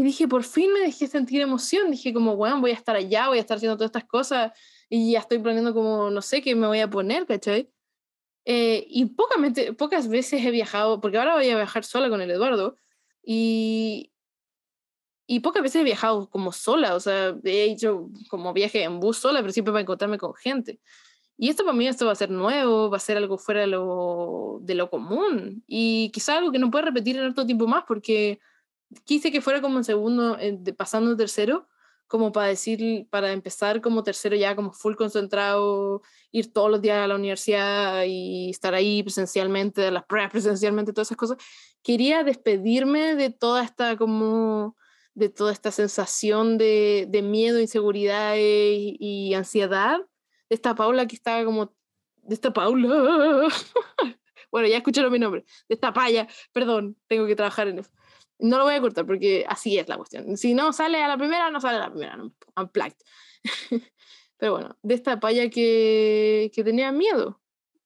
Y 0.00 0.02
dije, 0.02 0.26
por 0.26 0.44
fin 0.44 0.72
me 0.72 0.80
dejé 0.80 1.08
sentir 1.08 1.42
emoción. 1.42 1.90
Dije, 1.90 2.14
como, 2.14 2.34
bueno, 2.34 2.58
voy 2.58 2.70
a 2.70 2.74
estar 2.74 2.96
allá, 2.96 3.28
voy 3.28 3.36
a 3.36 3.42
estar 3.42 3.58
haciendo 3.58 3.76
todas 3.76 3.88
estas 3.88 4.06
cosas 4.06 4.50
y 4.88 5.12
ya 5.12 5.18
estoy 5.18 5.38
planeando 5.40 5.74
como, 5.74 6.08
no 6.08 6.22
sé, 6.22 6.40
qué 6.40 6.54
me 6.54 6.66
voy 6.66 6.80
a 6.80 6.88
poner, 6.88 7.26
¿cachai? 7.26 7.70
Eh, 8.46 8.86
y 8.88 9.04
pocas, 9.04 10.08
veces 10.08 10.42
he 10.42 10.50
viajado, 10.50 11.02
porque 11.02 11.18
ahora 11.18 11.34
voy 11.34 11.50
a 11.50 11.56
viajar 11.56 11.84
sola 11.84 12.08
con 12.08 12.22
el 12.22 12.30
Eduardo, 12.30 12.76
y, 13.22 14.10
y 15.26 15.40
pocas 15.40 15.62
veces 15.62 15.82
he 15.82 15.84
viajado 15.84 16.30
como 16.30 16.50
sola, 16.50 16.94
o 16.94 17.00
sea, 17.00 17.36
he 17.44 17.64
hecho 17.64 18.08
como 18.30 18.54
viaje 18.54 18.82
en 18.82 19.00
bus 19.00 19.18
sola, 19.18 19.40
pero 19.42 19.52
siempre 19.52 19.72
para 19.72 19.82
encontrarme 19.82 20.16
con 20.16 20.32
gente. 20.32 20.80
Y 21.36 21.50
esto 21.50 21.62
para 21.62 21.76
mí 21.76 21.86
esto 21.86 22.06
va 22.06 22.12
a 22.12 22.14
ser 22.14 22.30
nuevo, 22.30 22.88
va 22.88 22.96
a 22.96 23.00
ser 23.00 23.18
algo 23.18 23.36
fuera 23.36 23.60
de 23.60 23.66
lo, 23.66 24.60
de 24.62 24.76
lo 24.76 24.88
común, 24.88 25.62
y 25.66 26.10
quizá 26.14 26.38
algo 26.38 26.52
que 26.52 26.58
no 26.58 26.70
puedo 26.70 26.86
repetir 26.86 27.18
en 27.18 27.26
otro 27.26 27.44
tiempo 27.44 27.66
más, 27.66 27.84
porque 27.86 28.40
quise 29.04 29.30
que 29.32 29.40
fuera 29.40 29.60
como 29.60 29.78
en 29.78 29.84
segundo, 29.84 30.38
pasando 30.76 31.16
tercero, 31.16 31.68
como 32.06 32.32
para 32.32 32.48
decir, 32.48 33.06
para 33.08 33.32
empezar 33.32 33.80
como 33.80 34.02
tercero 34.02 34.34
ya 34.34 34.56
como 34.56 34.72
full 34.72 34.96
concentrado, 34.96 36.02
ir 36.32 36.52
todos 36.52 36.70
los 36.70 36.82
días 36.82 36.98
a 36.98 37.06
la 37.06 37.14
universidad 37.14 38.02
y 38.04 38.50
estar 38.50 38.74
ahí 38.74 39.02
presencialmente, 39.02 39.80
de 39.80 39.92
las 39.92 40.04
pruebas 40.04 40.32
presencialmente, 40.32 40.92
todas 40.92 41.08
esas 41.08 41.16
cosas. 41.16 41.38
Quería 41.82 42.24
despedirme 42.24 43.14
de 43.14 43.30
toda 43.30 43.62
esta 43.62 43.96
como 43.96 44.76
de 45.14 45.28
toda 45.28 45.52
esta 45.52 45.70
sensación 45.70 46.58
de, 46.58 47.06
de 47.08 47.22
miedo, 47.22 47.60
inseguridad 47.60 48.34
y, 48.36 49.34
ansiedad. 49.34 49.98
De 50.48 50.54
esta 50.56 50.74
Paula 50.74 51.06
que 51.06 51.14
estaba 51.14 51.44
como 51.44 51.72
de 52.22 52.34
esta 52.34 52.52
Paula. 52.52 53.48
Bueno 54.50 54.66
ya 54.66 54.78
escucharon 54.78 55.12
mi 55.12 55.20
nombre. 55.20 55.44
De 55.68 55.76
esta 55.76 55.92
paya 55.92 56.26
perdón 56.52 56.96
tengo 57.06 57.24
que 57.26 57.36
trabajar 57.36 57.68
en 57.68 57.78
no 58.40 58.58
lo 58.58 58.64
voy 58.64 58.74
a 58.74 58.80
cortar 58.80 59.06
porque 59.06 59.44
así 59.48 59.78
es 59.78 59.88
la 59.88 59.96
cuestión. 59.96 60.36
Si 60.36 60.54
no 60.54 60.72
sale 60.72 61.02
a 61.02 61.08
la 61.08 61.16
primera, 61.16 61.50
no 61.50 61.60
sale 61.60 61.78
a 61.78 61.80
la 61.80 61.90
primera. 61.90 62.16
No, 62.16 62.32
unplugged. 62.56 62.96
Pero 64.36 64.52
bueno, 64.52 64.78
de 64.82 64.94
esta 64.94 65.20
paya 65.20 65.50
que, 65.50 66.50
que 66.54 66.64
tenía 66.64 66.92
miedo. 66.92 67.40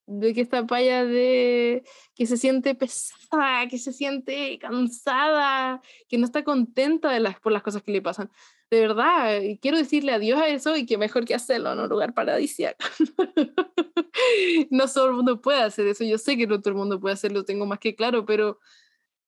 De 0.07 0.35
que 0.35 0.43
esta 0.43 0.67
paya 0.67 1.05
de 1.05 1.83
que 2.14 2.27
se 2.27 2.37
siente 2.37 2.75
pesada, 2.75 3.67
que 3.69 3.79
se 3.79 3.93
siente 3.93 4.59
cansada, 4.59 5.81
que 6.09 6.19
no 6.19 6.27
está 6.27 6.45
contenta 6.45 7.11
de 7.11 7.21
las, 7.21 7.40
por 7.40 7.53
las 7.53 7.62
cosas 7.62 7.83
que 7.83 7.93
le 7.93 8.03
pasan. 8.03 8.31
De 8.71 8.81
verdad, 8.81 9.40
quiero 9.61 9.79
decirle 9.79 10.12
adiós 10.12 10.40
a 10.40 10.49
eso 10.49 10.77
y 10.77 10.87
que 10.87 10.99
mejor 10.99 11.25
que 11.25 11.35
hacerlo 11.35 11.73
en 11.73 11.81
un 11.81 11.88
lugar 11.88 12.14
paradisíaco. 12.14 12.85
no 14.71 14.87
todo 14.88 15.09
el 15.09 15.14
mundo 15.14 15.40
puede 15.40 15.62
hacer 15.62 15.87
eso. 15.87 16.05
Yo 16.05 16.19
sé 16.19 16.37
que 16.37 16.47
no 16.47 16.61
todo 16.61 16.71
el 16.71 16.77
mundo 16.77 17.01
puede 17.01 17.14
hacerlo, 17.14 17.45
tengo 17.45 17.67
más 17.67 17.79
que 17.79 17.95
claro, 17.95 18.25
pero, 18.27 18.61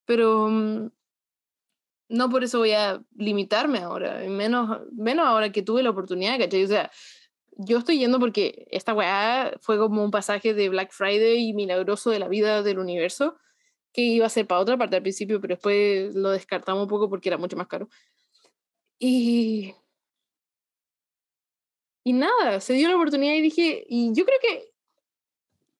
pero 0.05 0.49
mm, 0.49 0.91
no 2.09 2.31
por 2.31 2.45
eso 2.45 2.59
voy 2.59 2.73
a 2.73 3.03
limitarme 3.17 3.79
ahora, 3.81 4.21
menos, 4.29 4.81
menos 4.93 5.27
ahora 5.27 5.51
que 5.51 5.63
tuve 5.63 5.83
la 5.83 5.91
oportunidad, 5.91 6.39
¿cachai? 6.39 6.65
O 6.65 6.69
sea, 6.69 6.91
yo 7.59 7.79
estoy 7.79 7.99
yendo 7.99 8.21
porque 8.21 8.67
esta 8.71 8.95
weá 8.95 9.55
fue 9.61 9.79
como 9.79 10.05
un 10.05 10.11
pasaje 10.11 10.55
de 10.55 10.69
Black 10.69 10.93
Friday 10.93 11.49
y 11.49 11.53
milagroso 11.55 12.11
de 12.11 12.19
la 12.19 12.29
vida 12.29 12.63
del 12.63 12.79
universo, 12.79 13.37
que 13.93 14.03
iba 14.03 14.27
a 14.27 14.31
ser 14.31 14.47
para 14.47 14.61
otra 14.61 14.77
parte 14.77 14.97
al 14.97 15.03
principio, 15.03 15.41
pero 15.41 15.55
después 15.55 16.15
lo 16.15 16.31
descartamos 16.31 16.83
un 16.83 16.89
poco 16.89 17.09
porque 17.09 17.29
era 17.29 17.39
mucho 17.39 17.57
más 17.57 17.67
caro. 17.67 17.89
Y... 18.99 19.75
Y 22.05 22.13
nada, 22.13 22.61
se 22.61 22.75
dio 22.75 22.89
la 22.89 22.95
oportunidad 22.95 23.35
y 23.35 23.41
dije, 23.41 23.85
y 23.89 24.13
yo 24.15 24.25
creo 24.25 24.39
que 24.41 24.71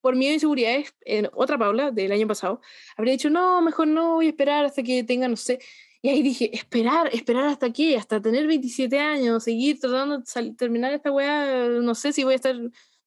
por 0.01 0.15
miedo 0.15 0.31
e 0.31 0.33
inseguridades, 0.35 0.93
en 1.05 1.29
otra 1.33 1.57
Paula 1.57 1.91
del 1.91 2.11
año 2.11 2.27
pasado, 2.27 2.61
habría 2.95 3.13
dicho, 3.13 3.29
no, 3.29 3.61
mejor 3.61 3.87
no, 3.87 4.15
voy 4.15 4.27
a 4.27 4.29
esperar 4.29 4.65
hasta 4.65 4.83
que 4.83 5.03
tenga, 5.03 5.27
no 5.27 5.35
sé. 5.35 5.59
Y 6.01 6.09
ahí 6.09 6.21
dije, 6.21 6.55
esperar, 6.55 7.09
esperar 7.13 7.45
hasta 7.45 7.71
qué, 7.73 7.97
hasta 7.97 8.21
tener 8.21 8.47
27 8.47 8.99
años, 8.99 9.43
seguir 9.43 9.79
tratando 9.79 10.19
de 10.19 10.53
terminar 10.53 10.93
esta 10.93 11.11
weá, 11.11 11.67
no 11.67 11.95
sé 11.95 12.13
si 12.13 12.23
voy 12.23 12.33
a 12.33 12.35
estar 12.35 12.55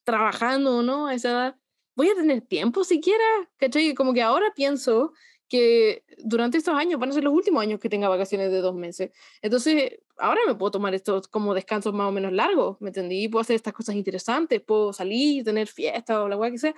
trabajando 0.04 0.78
o 0.78 0.82
no 0.82 1.06
a 1.06 1.14
esa 1.14 1.30
edad. 1.30 1.56
¿Voy 1.94 2.08
a 2.08 2.14
tener 2.14 2.40
tiempo 2.42 2.84
siquiera? 2.84 3.24
¿Cachai? 3.56 3.94
Como 3.94 4.12
que 4.12 4.22
ahora 4.22 4.52
pienso 4.54 5.12
que 5.50 6.04
durante 6.18 6.58
estos 6.58 6.74
años 6.74 6.98
van 7.00 7.10
a 7.10 7.12
ser 7.12 7.24
los 7.24 7.34
últimos 7.34 7.60
años 7.60 7.80
que 7.80 7.88
tenga 7.88 8.08
vacaciones 8.08 8.52
de 8.52 8.60
dos 8.60 8.74
meses. 8.74 9.10
Entonces, 9.42 9.98
ahora 10.16 10.40
me 10.46 10.54
puedo 10.54 10.70
tomar 10.70 10.94
estos 10.94 11.26
como 11.28 11.54
descansos 11.54 11.92
más 11.92 12.08
o 12.08 12.12
menos 12.12 12.32
largos, 12.32 12.80
¿me 12.80 12.90
entendí? 12.90 13.28
Puedo 13.28 13.42
hacer 13.42 13.56
estas 13.56 13.74
cosas 13.74 13.96
interesantes, 13.96 14.62
puedo 14.62 14.92
salir, 14.92 15.44
tener 15.44 15.66
fiesta 15.66 16.22
o 16.22 16.28
la 16.28 16.36
weá 16.36 16.52
que 16.52 16.58
sea. 16.58 16.74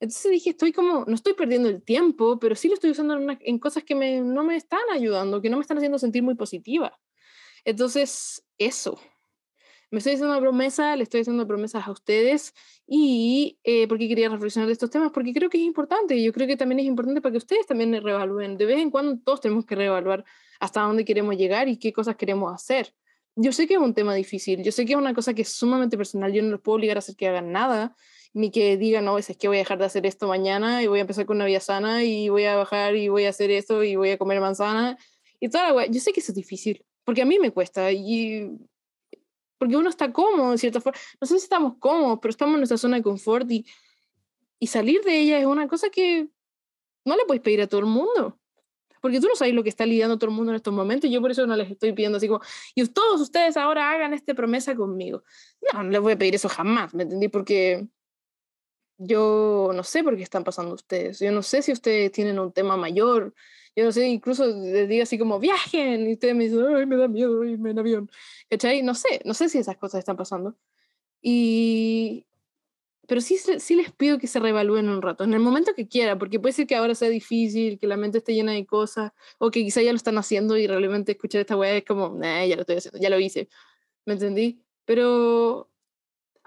Entonces 0.00 0.32
dije, 0.32 0.50
estoy 0.50 0.72
como, 0.72 1.04
no 1.06 1.14
estoy 1.14 1.34
perdiendo 1.34 1.68
el 1.68 1.82
tiempo, 1.82 2.38
pero 2.38 2.54
sí 2.54 2.68
lo 2.68 2.74
estoy 2.74 2.90
usando 2.90 3.14
en, 3.16 3.38
en 3.40 3.58
cosas 3.58 3.84
que 3.84 3.94
me, 3.94 4.20
no 4.20 4.42
me 4.42 4.56
están 4.56 4.80
ayudando, 4.92 5.40
que 5.42 5.50
no 5.50 5.58
me 5.58 5.62
están 5.62 5.76
haciendo 5.76 5.98
sentir 5.98 6.22
muy 6.22 6.34
positiva. 6.34 6.98
Entonces, 7.64 8.42
eso, 8.58 8.98
me 9.90 9.98
estoy 9.98 10.14
haciendo 10.14 10.32
una 10.32 10.40
promesa, 10.40 10.94
le 10.94 11.02
estoy 11.02 11.22
haciendo 11.22 11.46
promesas 11.48 11.86
a 11.86 11.90
ustedes 11.90 12.54
y 12.86 13.58
eh, 13.64 13.88
porque 13.88 14.08
quería 14.08 14.28
reflexionar 14.28 14.68
de 14.68 14.72
estos 14.72 14.88
temas, 14.88 15.10
porque 15.12 15.32
creo 15.32 15.50
que 15.50 15.58
es 15.58 15.64
importante 15.64 16.14
y 16.14 16.24
yo 16.24 16.32
creo 16.32 16.46
que 16.46 16.56
también 16.56 16.78
es 16.78 16.86
importante 16.86 17.20
para 17.20 17.32
que 17.32 17.38
ustedes 17.38 17.66
también 17.66 17.92
reevalúen. 18.00 18.56
De 18.56 18.66
vez 18.66 18.78
en 18.78 18.90
cuando 18.90 19.18
todos 19.18 19.40
tenemos 19.40 19.66
que 19.66 19.74
reevaluar 19.74 20.24
hasta 20.60 20.82
dónde 20.82 21.04
queremos 21.04 21.36
llegar 21.36 21.68
y 21.68 21.76
qué 21.76 21.92
cosas 21.92 22.14
queremos 22.14 22.54
hacer. 22.54 22.94
Yo 23.34 23.52
sé 23.52 23.66
que 23.66 23.74
es 23.74 23.80
un 23.80 23.94
tema 23.94 24.14
difícil, 24.14 24.62
yo 24.62 24.70
sé 24.70 24.86
que 24.86 24.92
es 24.92 24.98
una 24.98 25.14
cosa 25.14 25.34
que 25.34 25.42
es 25.42 25.48
sumamente 25.48 25.96
personal, 25.96 26.32
yo 26.32 26.42
no 26.42 26.50
los 26.50 26.60
puedo 26.60 26.76
obligar 26.76 26.96
a 26.96 27.00
hacer 27.00 27.16
que 27.16 27.26
hagan 27.26 27.50
nada, 27.52 27.96
ni 28.32 28.50
que 28.50 28.76
digan, 28.76 29.04
no, 29.04 29.18
es 29.18 29.36
que 29.36 29.48
voy 29.48 29.56
a 29.56 29.60
dejar 29.60 29.78
de 29.78 29.86
hacer 29.86 30.06
esto 30.06 30.28
mañana 30.28 30.82
y 30.82 30.86
voy 30.86 30.98
a 30.98 31.02
empezar 31.02 31.26
con 31.26 31.36
una 31.36 31.46
vida 31.46 31.60
sana 31.60 32.04
y 32.04 32.28
voy 32.28 32.44
a 32.44 32.56
bajar 32.56 32.94
y 32.96 33.08
voy 33.08 33.24
a 33.24 33.30
hacer 33.30 33.50
esto 33.50 33.82
y 33.82 33.96
voy 33.96 34.10
a 34.10 34.18
comer 34.18 34.40
manzana 34.40 34.96
y 35.40 35.48
toda 35.48 35.72
la 35.72 35.86
Yo 35.86 36.00
sé 36.00 36.12
que 36.12 36.20
eso 36.20 36.32
es 36.32 36.36
difícil, 36.36 36.84
porque 37.04 37.22
a 37.22 37.24
mí 37.24 37.38
me 37.38 37.50
cuesta 37.50 37.90
y 37.90 38.50
porque 39.58 39.76
uno 39.76 39.90
está 39.90 40.10
cómodo, 40.12 40.52
de 40.52 40.58
cierta 40.58 40.80
forma. 40.80 40.98
No 41.20 41.26
sé 41.26 41.38
si 41.38 41.44
estamos 41.44 41.74
cómodos, 41.78 42.18
pero 42.22 42.30
estamos 42.30 42.54
en 42.54 42.60
nuestra 42.60 42.78
zona 42.78 42.96
de 42.96 43.02
confort 43.02 43.50
y, 43.50 43.66
y 44.58 44.66
salir 44.66 45.02
de 45.02 45.18
ella 45.18 45.38
es 45.38 45.44
una 45.44 45.68
cosa 45.68 45.90
que 45.90 46.28
no 47.04 47.16
le 47.16 47.24
puedes 47.26 47.42
pedir 47.42 47.60
a 47.60 47.66
todo 47.66 47.80
el 47.80 47.86
mundo. 47.86 48.38
Porque 49.02 49.20
tú 49.20 49.28
no 49.28 49.34
sabes 49.34 49.54
lo 49.54 49.62
que 49.62 49.68
está 49.68 49.84
lidiando 49.84 50.18
todo 50.18 50.30
el 50.30 50.36
mundo 50.36 50.52
en 50.52 50.56
estos 50.56 50.72
momentos 50.72 51.10
yo 51.10 51.20
por 51.20 51.30
eso 51.30 51.46
no 51.46 51.56
les 51.56 51.70
estoy 51.70 51.92
pidiendo 51.92 52.18
así 52.18 52.28
como, 52.28 52.40
y 52.74 52.86
todos 52.86 53.20
ustedes 53.20 53.56
ahora 53.56 53.90
hagan 53.90 54.14
esta 54.14 54.34
promesa 54.34 54.74
conmigo. 54.74 55.24
No, 55.72 55.82
no 55.82 55.90
les 55.90 56.00
voy 56.00 56.12
a 56.12 56.18
pedir 56.18 56.34
eso 56.34 56.48
jamás, 56.48 56.94
¿me 56.94 57.02
entendí? 57.02 57.28
Porque 57.28 57.86
yo 59.00 59.70
no 59.74 59.82
sé 59.82 60.04
por 60.04 60.16
qué 60.16 60.22
están 60.22 60.44
pasando 60.44 60.74
ustedes. 60.74 61.18
Yo 61.18 61.32
no 61.32 61.42
sé 61.42 61.62
si 61.62 61.72
ustedes 61.72 62.12
tienen 62.12 62.38
un 62.38 62.52
tema 62.52 62.76
mayor 62.76 63.34
yo 63.76 63.84
no 63.84 63.92
sé, 63.92 64.08
incluso 64.08 64.46
les 64.46 64.88
digo 64.88 65.02
así 65.02 65.18
como, 65.18 65.38
viajen, 65.38 66.08
y 66.08 66.14
ustedes 66.14 66.34
me 66.34 66.44
dicen, 66.44 66.64
ay, 66.74 66.86
me 66.86 66.96
da 66.96 67.08
miedo 67.08 67.44
irme 67.44 67.70
en 67.70 67.78
avión, 67.78 68.10
¿cachai? 68.48 68.82
No 68.82 68.94
sé, 68.94 69.20
no 69.24 69.34
sé 69.34 69.48
si 69.48 69.58
esas 69.58 69.76
cosas 69.76 70.00
están 70.00 70.16
pasando. 70.16 70.56
Y, 71.22 72.26
pero 73.06 73.20
sí, 73.20 73.38
sí 73.38 73.76
les 73.76 73.92
pido 73.92 74.18
que 74.18 74.26
se 74.26 74.40
reevalúen 74.40 74.88
un 74.88 75.02
rato, 75.02 75.24
en 75.24 75.34
el 75.34 75.40
momento 75.40 75.74
que 75.74 75.88
quiera, 75.88 76.18
porque 76.18 76.40
puede 76.40 76.52
ser 76.54 76.66
que 76.66 76.76
ahora 76.76 76.94
sea 76.94 77.08
difícil, 77.08 77.78
que 77.78 77.86
la 77.86 77.96
mente 77.96 78.18
esté 78.18 78.34
llena 78.34 78.52
de 78.52 78.66
cosas, 78.66 79.12
o 79.38 79.50
que 79.50 79.62
quizá 79.64 79.82
ya 79.82 79.92
lo 79.92 79.96
están 79.96 80.18
haciendo 80.18 80.56
y 80.56 80.66
realmente 80.66 81.12
escuchar 81.12 81.42
esta 81.42 81.56
weá 81.56 81.76
es 81.76 81.84
como, 81.84 82.10
nah, 82.16 82.44
ya 82.44 82.56
lo 82.56 82.62
estoy 82.62 82.76
haciendo, 82.78 83.00
ya 83.00 83.10
lo 83.10 83.20
hice, 83.20 83.48
¿me 84.06 84.14
entendí? 84.14 84.62
Pero 84.84 85.69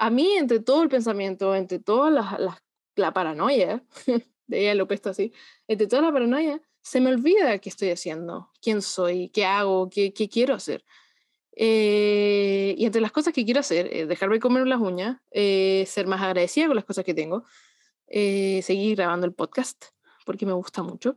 a 0.03 0.09
mí, 0.09 0.33
entre 0.33 0.59
todo 0.59 0.83
el 0.83 0.89
pensamiento, 0.89 1.55
entre 1.55 1.79
toda 1.79 2.11
la, 2.11 2.35
la, 2.37 2.63
la 2.97 3.13
paranoia, 3.13 3.81
de 4.47 4.59
ella 4.59 4.75
lo 4.75 4.85
pesto 4.85 5.09
así, 5.09 5.31
entre 5.65 5.87
toda 5.87 6.01
la 6.01 6.11
paranoia, 6.11 6.61
se 6.81 6.99
me 6.99 7.09
olvida 7.09 7.57
qué 7.59 7.69
estoy 7.69 7.89
haciendo, 7.89 8.51
quién 8.61 8.81
soy, 8.81 9.29
qué 9.29 9.45
hago, 9.45 9.89
qué, 9.89 10.11
quiero 10.29 10.55
hacer. 10.55 10.83
Eh, 11.55 12.75
y 12.77 12.85
entre 12.85 12.99
las 12.99 13.13
cosas 13.13 13.33
que 13.33 13.45
quiero 13.45 13.61
hacer, 13.61 13.87
es 13.93 14.09
dejarme 14.09 14.41
comer 14.41 14.67
las 14.67 14.81
uñas, 14.81 15.21
eh, 15.31 15.85
ser 15.87 16.05
más 16.05 16.21
agradecida 16.21 16.67
con 16.67 16.75
las 16.75 16.83
cosas 16.83 17.05
que 17.05 17.13
tengo, 17.13 17.45
eh, 18.07 18.61
seguir 18.61 18.97
grabando 18.97 19.25
el 19.25 19.33
podcast, 19.33 19.85
porque 20.25 20.45
me 20.45 20.51
gusta 20.51 20.83
mucho, 20.83 21.15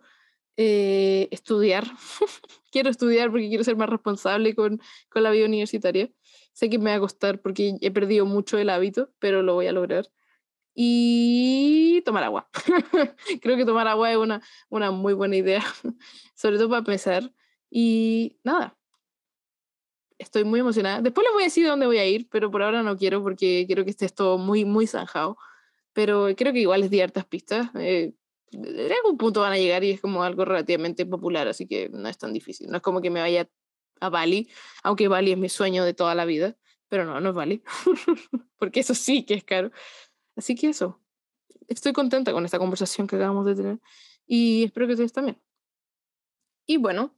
estudiar, 0.56 1.84
quiero 2.70 2.88
estudiar 2.88 3.32
porque 3.32 3.48
quiero 3.48 3.64
ser 3.64 3.74
más 3.74 3.90
responsable 3.90 4.54
con, 4.54 4.80
con 5.08 5.24
la 5.24 5.32
vida 5.32 5.46
universitaria. 5.46 6.08
Sé 6.56 6.70
que 6.70 6.78
me 6.78 6.88
va 6.88 6.96
a 6.96 7.00
costar 7.00 7.42
porque 7.42 7.76
he 7.82 7.90
perdido 7.90 8.24
mucho 8.24 8.56
el 8.56 8.70
hábito, 8.70 9.10
pero 9.18 9.42
lo 9.42 9.52
voy 9.52 9.66
a 9.66 9.72
lograr 9.72 10.08
y 10.74 12.00
tomar 12.06 12.24
agua. 12.24 12.48
Creo 13.42 13.58
que 13.58 13.66
tomar 13.66 13.86
agua 13.86 14.10
es 14.10 14.16
una, 14.16 14.40
una 14.70 14.90
muy 14.90 15.12
buena 15.12 15.36
idea, 15.36 15.62
sobre 16.34 16.56
todo 16.56 16.70
para 16.70 16.78
empezar. 16.78 17.30
Y 17.68 18.38
nada, 18.42 18.74
estoy 20.16 20.44
muy 20.44 20.60
emocionada. 20.60 21.02
Después 21.02 21.26
les 21.26 21.34
voy 21.34 21.42
a 21.42 21.46
decir 21.46 21.66
dónde 21.66 21.84
voy 21.84 21.98
a 21.98 22.06
ir, 22.06 22.26
pero 22.30 22.50
por 22.50 22.62
ahora 22.62 22.82
no 22.82 22.96
quiero 22.96 23.22
porque 23.22 23.64
quiero 23.66 23.84
que 23.84 23.90
esté 23.90 24.08
todo 24.08 24.38
muy, 24.38 24.64
muy 24.64 24.86
zanjado. 24.86 25.36
Pero 25.92 26.28
creo 26.34 26.54
que 26.54 26.60
igual 26.60 26.80
les 26.80 26.88
di 26.88 27.02
hartas 27.02 27.26
pistas. 27.26 27.68
Eh, 27.74 28.14
en 28.52 28.92
algún 28.92 29.18
punto 29.18 29.40
van 29.40 29.52
a 29.52 29.58
llegar 29.58 29.84
y 29.84 29.90
es 29.90 30.00
como 30.00 30.22
algo 30.22 30.46
relativamente 30.46 31.04
popular, 31.04 31.48
así 31.48 31.66
que 31.66 31.90
no 31.90 32.08
es 32.08 32.16
tan 32.16 32.32
difícil. 32.32 32.68
No 32.70 32.78
es 32.78 32.82
como 32.82 33.02
que 33.02 33.10
me 33.10 33.20
vaya 33.20 33.46
a 34.00 34.08
Bali, 34.08 34.48
aunque 34.82 35.08
Bali 35.08 35.32
es 35.32 35.38
mi 35.38 35.48
sueño 35.48 35.84
de 35.84 35.94
toda 35.94 36.14
la 36.14 36.24
vida, 36.24 36.56
pero 36.88 37.04
no, 37.04 37.20
no 37.20 37.30
es 37.30 37.34
Bali, 37.34 37.62
porque 38.58 38.80
eso 38.80 38.94
sí 38.94 39.24
que 39.24 39.34
es 39.34 39.44
caro. 39.44 39.70
Así 40.36 40.54
que 40.54 40.68
eso, 40.68 41.00
estoy 41.68 41.92
contenta 41.92 42.32
con 42.32 42.44
esta 42.44 42.58
conversación 42.58 43.06
que 43.06 43.16
acabamos 43.16 43.46
de 43.46 43.54
tener 43.54 43.78
y 44.26 44.64
espero 44.64 44.86
que 44.86 44.94
ustedes 44.94 45.12
también. 45.12 45.40
Y 46.66 46.78
bueno, 46.78 47.14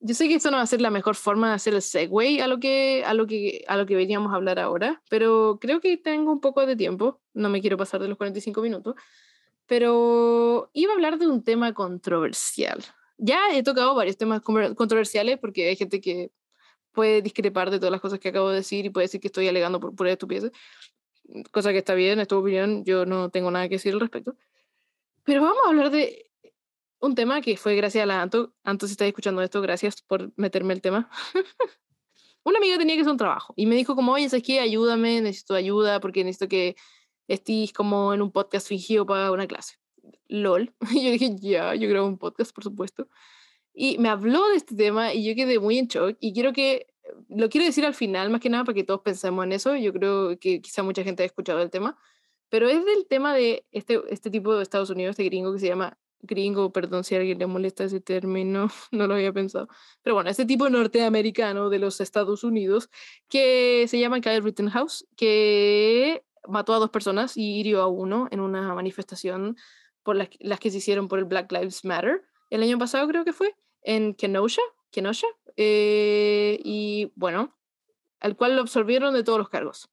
yo 0.00 0.14
sé 0.14 0.28
que 0.28 0.34
esto 0.34 0.50
no 0.50 0.58
va 0.58 0.62
a 0.62 0.66
ser 0.66 0.80
la 0.80 0.90
mejor 0.90 1.16
forma 1.16 1.48
de 1.48 1.54
hacer 1.54 1.74
el 1.74 1.82
segue 1.82 2.40
a 2.40 2.46
lo 2.46 2.58
que, 2.60 3.04
a 3.04 3.14
lo 3.14 3.26
que, 3.26 3.64
a 3.68 3.76
lo 3.76 3.86
que 3.86 3.96
veníamos 3.96 4.32
a 4.32 4.36
hablar 4.36 4.58
ahora, 4.58 5.02
pero 5.10 5.58
creo 5.60 5.80
que 5.80 5.96
tengo 5.96 6.32
un 6.32 6.40
poco 6.40 6.64
de 6.64 6.76
tiempo, 6.76 7.20
no 7.34 7.48
me 7.48 7.60
quiero 7.60 7.76
pasar 7.76 8.00
de 8.00 8.08
los 8.08 8.16
45 8.16 8.62
minutos, 8.62 8.94
pero 9.66 10.70
iba 10.72 10.92
a 10.92 10.94
hablar 10.94 11.18
de 11.18 11.26
un 11.26 11.42
tema 11.42 11.74
controversial. 11.74 12.82
Ya 13.18 13.38
he 13.52 13.62
tocado 13.62 13.94
varios 13.94 14.16
temas 14.16 14.40
controversiales 14.42 15.38
porque 15.38 15.68
hay 15.68 15.76
gente 15.76 16.00
que 16.00 16.30
puede 16.92 17.22
discrepar 17.22 17.70
de 17.70 17.78
todas 17.78 17.92
las 17.92 18.00
cosas 18.00 18.18
que 18.18 18.28
acabo 18.28 18.50
de 18.50 18.56
decir 18.56 18.86
y 18.86 18.90
puede 18.90 19.04
decir 19.04 19.20
que 19.20 19.28
estoy 19.28 19.48
alegando 19.48 19.80
por 19.80 19.94
pura 19.94 20.12
estupidez, 20.12 20.50
cosa 21.50 21.72
que 21.72 21.78
está 21.78 21.94
bien, 21.94 22.20
es 22.20 22.28
tu 22.28 22.36
opinión, 22.36 22.84
yo 22.84 23.06
no 23.06 23.30
tengo 23.30 23.50
nada 23.50 23.68
que 23.68 23.76
decir 23.76 23.92
al 23.92 24.00
respecto. 24.00 24.36
Pero 25.24 25.42
vamos 25.42 25.58
a 25.64 25.68
hablar 25.68 25.90
de 25.90 26.30
un 27.00 27.14
tema 27.14 27.40
que 27.40 27.56
fue 27.56 27.76
gracias 27.76 28.02
a 28.02 28.06
la 28.06 28.22
Anto. 28.22 28.54
Anto, 28.64 28.86
si 28.86 28.92
estás 28.92 29.08
escuchando 29.08 29.42
esto, 29.42 29.60
gracias 29.60 30.02
por 30.02 30.32
meterme 30.36 30.74
el 30.74 30.80
tema. 30.80 31.10
Una 32.44 32.58
amiga 32.58 32.78
tenía 32.78 32.94
que 32.94 33.02
hacer 33.02 33.12
un 33.12 33.18
trabajo 33.18 33.52
y 33.56 33.66
me 33.66 33.74
dijo 33.74 33.94
como, 33.94 34.12
oye, 34.12 34.28
¿sabes 34.28 34.44
qué? 34.44 34.60
Ayúdame, 34.60 35.20
necesito 35.20 35.54
ayuda 35.54 36.00
porque 36.00 36.24
necesito 36.24 36.48
que 36.48 36.76
estés 37.26 37.72
como 37.72 38.14
en 38.14 38.22
un 38.22 38.32
podcast 38.32 38.66
fingido 38.68 39.04
para 39.04 39.30
una 39.30 39.46
clase. 39.46 39.74
LOL. 40.28 40.74
Y 40.92 41.04
yo 41.04 41.10
dije, 41.12 41.36
ya, 41.40 41.74
yo 41.74 41.88
grabo 41.88 42.06
un 42.06 42.18
podcast, 42.18 42.54
por 42.54 42.64
supuesto. 42.64 43.08
Y 43.74 43.98
me 43.98 44.08
habló 44.08 44.48
de 44.48 44.56
este 44.56 44.74
tema 44.74 45.14
y 45.14 45.24
yo 45.24 45.34
quedé 45.34 45.58
muy 45.58 45.78
en 45.78 45.86
shock 45.86 46.16
y 46.20 46.32
quiero 46.32 46.52
que 46.52 46.86
lo 47.28 47.48
quiero 47.48 47.66
decir 47.66 47.86
al 47.86 47.94
final, 47.94 48.30
más 48.30 48.40
que 48.40 48.50
nada, 48.50 48.64
para 48.64 48.74
que 48.74 48.84
todos 48.84 49.00
pensemos 49.00 49.44
en 49.44 49.52
eso. 49.52 49.76
Yo 49.76 49.92
creo 49.92 50.38
que 50.38 50.60
quizá 50.60 50.82
mucha 50.82 51.02
gente 51.04 51.22
ha 51.22 51.26
escuchado 51.26 51.60
el 51.60 51.70
tema, 51.70 51.98
pero 52.48 52.68
es 52.68 52.84
del 52.84 53.06
tema 53.08 53.34
de 53.34 53.66
este, 53.72 54.00
este 54.10 54.30
tipo 54.30 54.54
de 54.54 54.62
Estados 54.62 54.90
Unidos, 54.90 55.12
este 55.12 55.24
gringo 55.24 55.52
que 55.52 55.60
se 55.60 55.68
llama 55.68 55.98
gringo, 56.20 56.72
perdón 56.72 57.04
si 57.04 57.14
a 57.14 57.18
alguien 57.18 57.38
le 57.38 57.46
molesta 57.46 57.84
ese 57.84 58.00
término, 58.00 58.68
no 58.92 59.06
lo 59.06 59.14
había 59.14 59.32
pensado, 59.32 59.68
pero 60.02 60.14
bueno, 60.14 60.30
este 60.30 60.44
tipo 60.44 60.68
norteamericano 60.68 61.70
de 61.70 61.78
los 61.78 62.00
Estados 62.00 62.42
Unidos 62.44 62.90
que 63.28 63.86
se 63.88 63.98
llama 64.00 64.20
Kyle 64.20 64.42
Rittenhouse, 64.42 65.06
que 65.16 66.24
mató 66.48 66.74
a 66.74 66.78
dos 66.78 66.90
personas 66.90 67.36
y 67.36 67.60
hirió 67.60 67.82
a 67.82 67.86
uno 67.86 68.28
en 68.30 68.40
una 68.40 68.74
manifestación 68.74 69.56
por 70.08 70.16
las, 70.16 70.30
las 70.40 70.58
que 70.58 70.70
se 70.70 70.78
hicieron 70.78 71.06
por 71.06 71.18
el 71.18 71.26
Black 71.26 71.52
Lives 71.52 71.84
Matter 71.84 72.24
el 72.48 72.62
año 72.62 72.78
pasado 72.78 73.06
creo 73.08 73.26
que 73.26 73.34
fue, 73.34 73.54
en 73.82 74.14
Kenosha, 74.14 74.62
Kenosha, 74.90 75.26
eh, 75.58 76.58
y 76.64 77.12
bueno, 77.14 77.54
al 78.18 78.34
cual 78.34 78.56
lo 78.56 78.62
absolvieron 78.62 79.12
de 79.12 79.22
todos 79.22 79.38
los 79.38 79.50
cargos. 79.50 79.90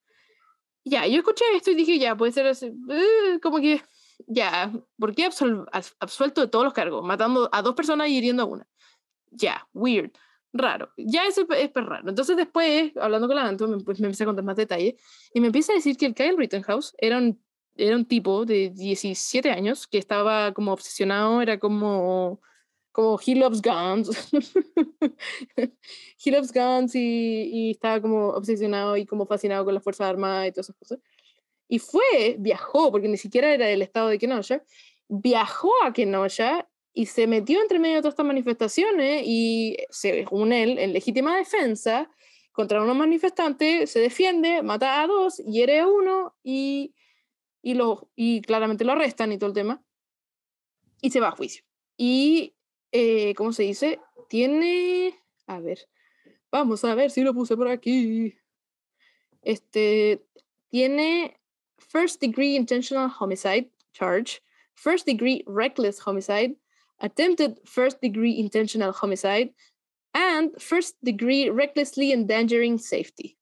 Ya, 0.85 1.05
yo 1.05 1.17
escuché 1.17 1.43
esto 1.53 1.71
y 1.71 1.75
dije, 1.75 1.99
ya, 1.99 2.15
puede 2.15 2.31
ser 2.31 2.47
así, 2.47 2.67
eh, 2.67 3.39
como 3.41 3.59
que, 3.59 3.81
ya, 4.25 4.71
¿por 4.97 5.13
qué 5.13 5.25
absuelto 5.99 6.39
de 6.39 6.47
todos 6.47 6.63
los 6.63 6.73
cargos? 6.73 7.03
Matando 7.03 7.49
a 7.51 7.61
dos 7.61 7.75
personas 7.75 8.07
y 8.07 8.15
hiriendo 8.15 8.43
a 8.43 8.45
una. 8.45 8.67
Ya, 9.31 9.67
weird, 9.73 10.11
raro. 10.53 10.93
Ya 10.95 11.25
eso 11.25 11.45
es, 11.49 11.71
raro. 11.73 12.07
Entonces 12.07 12.37
después, 12.37 12.95
hablando 12.95 13.27
con 13.27 13.35
la 13.35 13.45
Anto, 13.45 13.67
me, 13.67 13.83
pues, 13.83 13.99
me 13.99 14.05
empecé 14.05 14.23
a 14.23 14.27
contar 14.27 14.45
más 14.45 14.55
detalles 14.55 14.95
y 15.33 15.41
me 15.41 15.47
empieza 15.47 15.73
a 15.73 15.75
decir 15.75 15.97
que 15.97 16.05
el 16.05 16.15
Kyle 16.15 16.37
Rittenhouse 16.37 16.95
era 16.99 17.17
un, 17.17 17.43
era 17.75 17.95
un 17.95 18.05
tipo 18.05 18.45
de 18.45 18.69
17 18.69 19.49
años 19.49 19.87
que 19.87 19.97
estaba 19.97 20.53
como 20.53 20.73
obsesionado, 20.73 21.41
era 21.41 21.59
como 21.59 22.39
como 22.95 23.19
He 23.19 23.35
Loves 23.35 23.61
Guns. 23.61 24.09
he 25.57 26.31
Loves 26.31 26.53
Guns 26.53 26.95
y, 26.95 27.49
y, 27.51 27.71
estaba 27.71 28.01
como 28.01 28.29
obsesionado 28.29 28.95
y 28.95 29.05
como 29.05 29.25
fascinado 29.25 29.65
con 29.65 29.73
las 29.73 29.83
Fuerzas 29.83 30.07
Armadas 30.07 30.47
y 30.47 30.51
todas 30.53 30.67
esas 30.67 30.77
cosas. 30.77 30.99
y 31.67 31.79
fue, 31.79 32.37
viajó, 32.39 32.91
porque 32.91 33.09
ni 33.09 33.17
siquiera 33.17 33.53
era 33.53 33.65
del 33.65 33.81
estado 33.81 34.07
de 34.07 34.17
Kenosha, 34.17 34.63
viajó 35.09 35.71
a 35.83 35.91
Kenosha 35.91 36.69
y 36.93 37.07
se 37.07 37.27
metió 37.27 37.61
entre 37.61 37.79
medio 37.79 37.95
de 37.95 38.01
todas 38.03 38.13
estas 38.13 38.27
manifestaciones 38.27 39.23
y, 39.25 39.75
según 39.89 40.53
él, 40.53 40.79
en 40.79 40.93
legítima 40.93 41.35
defensa, 41.35 42.09
contra 42.53 42.81
unos 42.81 42.95
manifestantes, 42.95 43.91
se 43.91 43.99
defiende, 43.99 44.63
mata 44.63 45.01
a 45.01 45.07
dos, 45.07 45.43
hiere 45.45 45.79
a 45.79 45.87
uno 45.87 46.33
y, 46.41 46.93
y, 47.65 47.73
lo, 47.73 48.11
y 48.15 48.43
claramente 48.43 48.85
lo 48.85 48.91
arrestan 48.91 49.31
y 49.31 49.39
todo 49.39 49.47
el 49.47 49.55
tema. 49.55 49.83
Y 51.01 51.09
se 51.09 51.19
va 51.19 51.29
a 51.29 51.35
juicio. 51.35 51.63
Y, 51.97 52.53
eh, 52.91 53.33
¿cómo 53.33 53.53
se 53.53 53.63
dice? 53.63 53.99
Tiene, 54.29 55.15
a 55.47 55.59
ver, 55.59 55.79
vamos 56.51 56.85
a 56.85 56.93
ver 56.93 57.09
si 57.09 57.21
lo 57.21 57.33
puse 57.33 57.57
por 57.57 57.67
aquí. 57.67 58.35
Este, 59.41 60.23
tiene 60.69 61.39
first 61.79 62.21
degree 62.21 62.55
intentional 62.55 63.09
homicide 63.09 63.71
charge, 63.93 64.43
first 64.75 65.07
degree 65.07 65.43
reckless 65.47 65.99
homicide, 65.99 66.55
attempted 66.99 67.59
first 67.65 67.99
degree 67.99 68.37
intentional 68.37 68.91
homicide, 68.91 69.49
and 70.13 70.51
first 70.61 70.97
degree 71.03 71.49
recklessly 71.49 72.11
endangering 72.11 72.77
safety. 72.77 73.39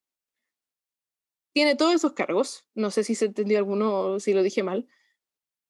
Tiene 1.53 1.75
todos 1.75 1.93
esos 1.93 2.13
cargos, 2.13 2.65
no 2.73 2.91
sé 2.91 3.03
si 3.03 3.15
se 3.15 3.25
entendió 3.25 3.57
alguno 3.59 3.99
o 3.99 4.19
si 4.19 4.33
lo 4.33 4.43
dije 4.43 4.63
mal, 4.63 4.87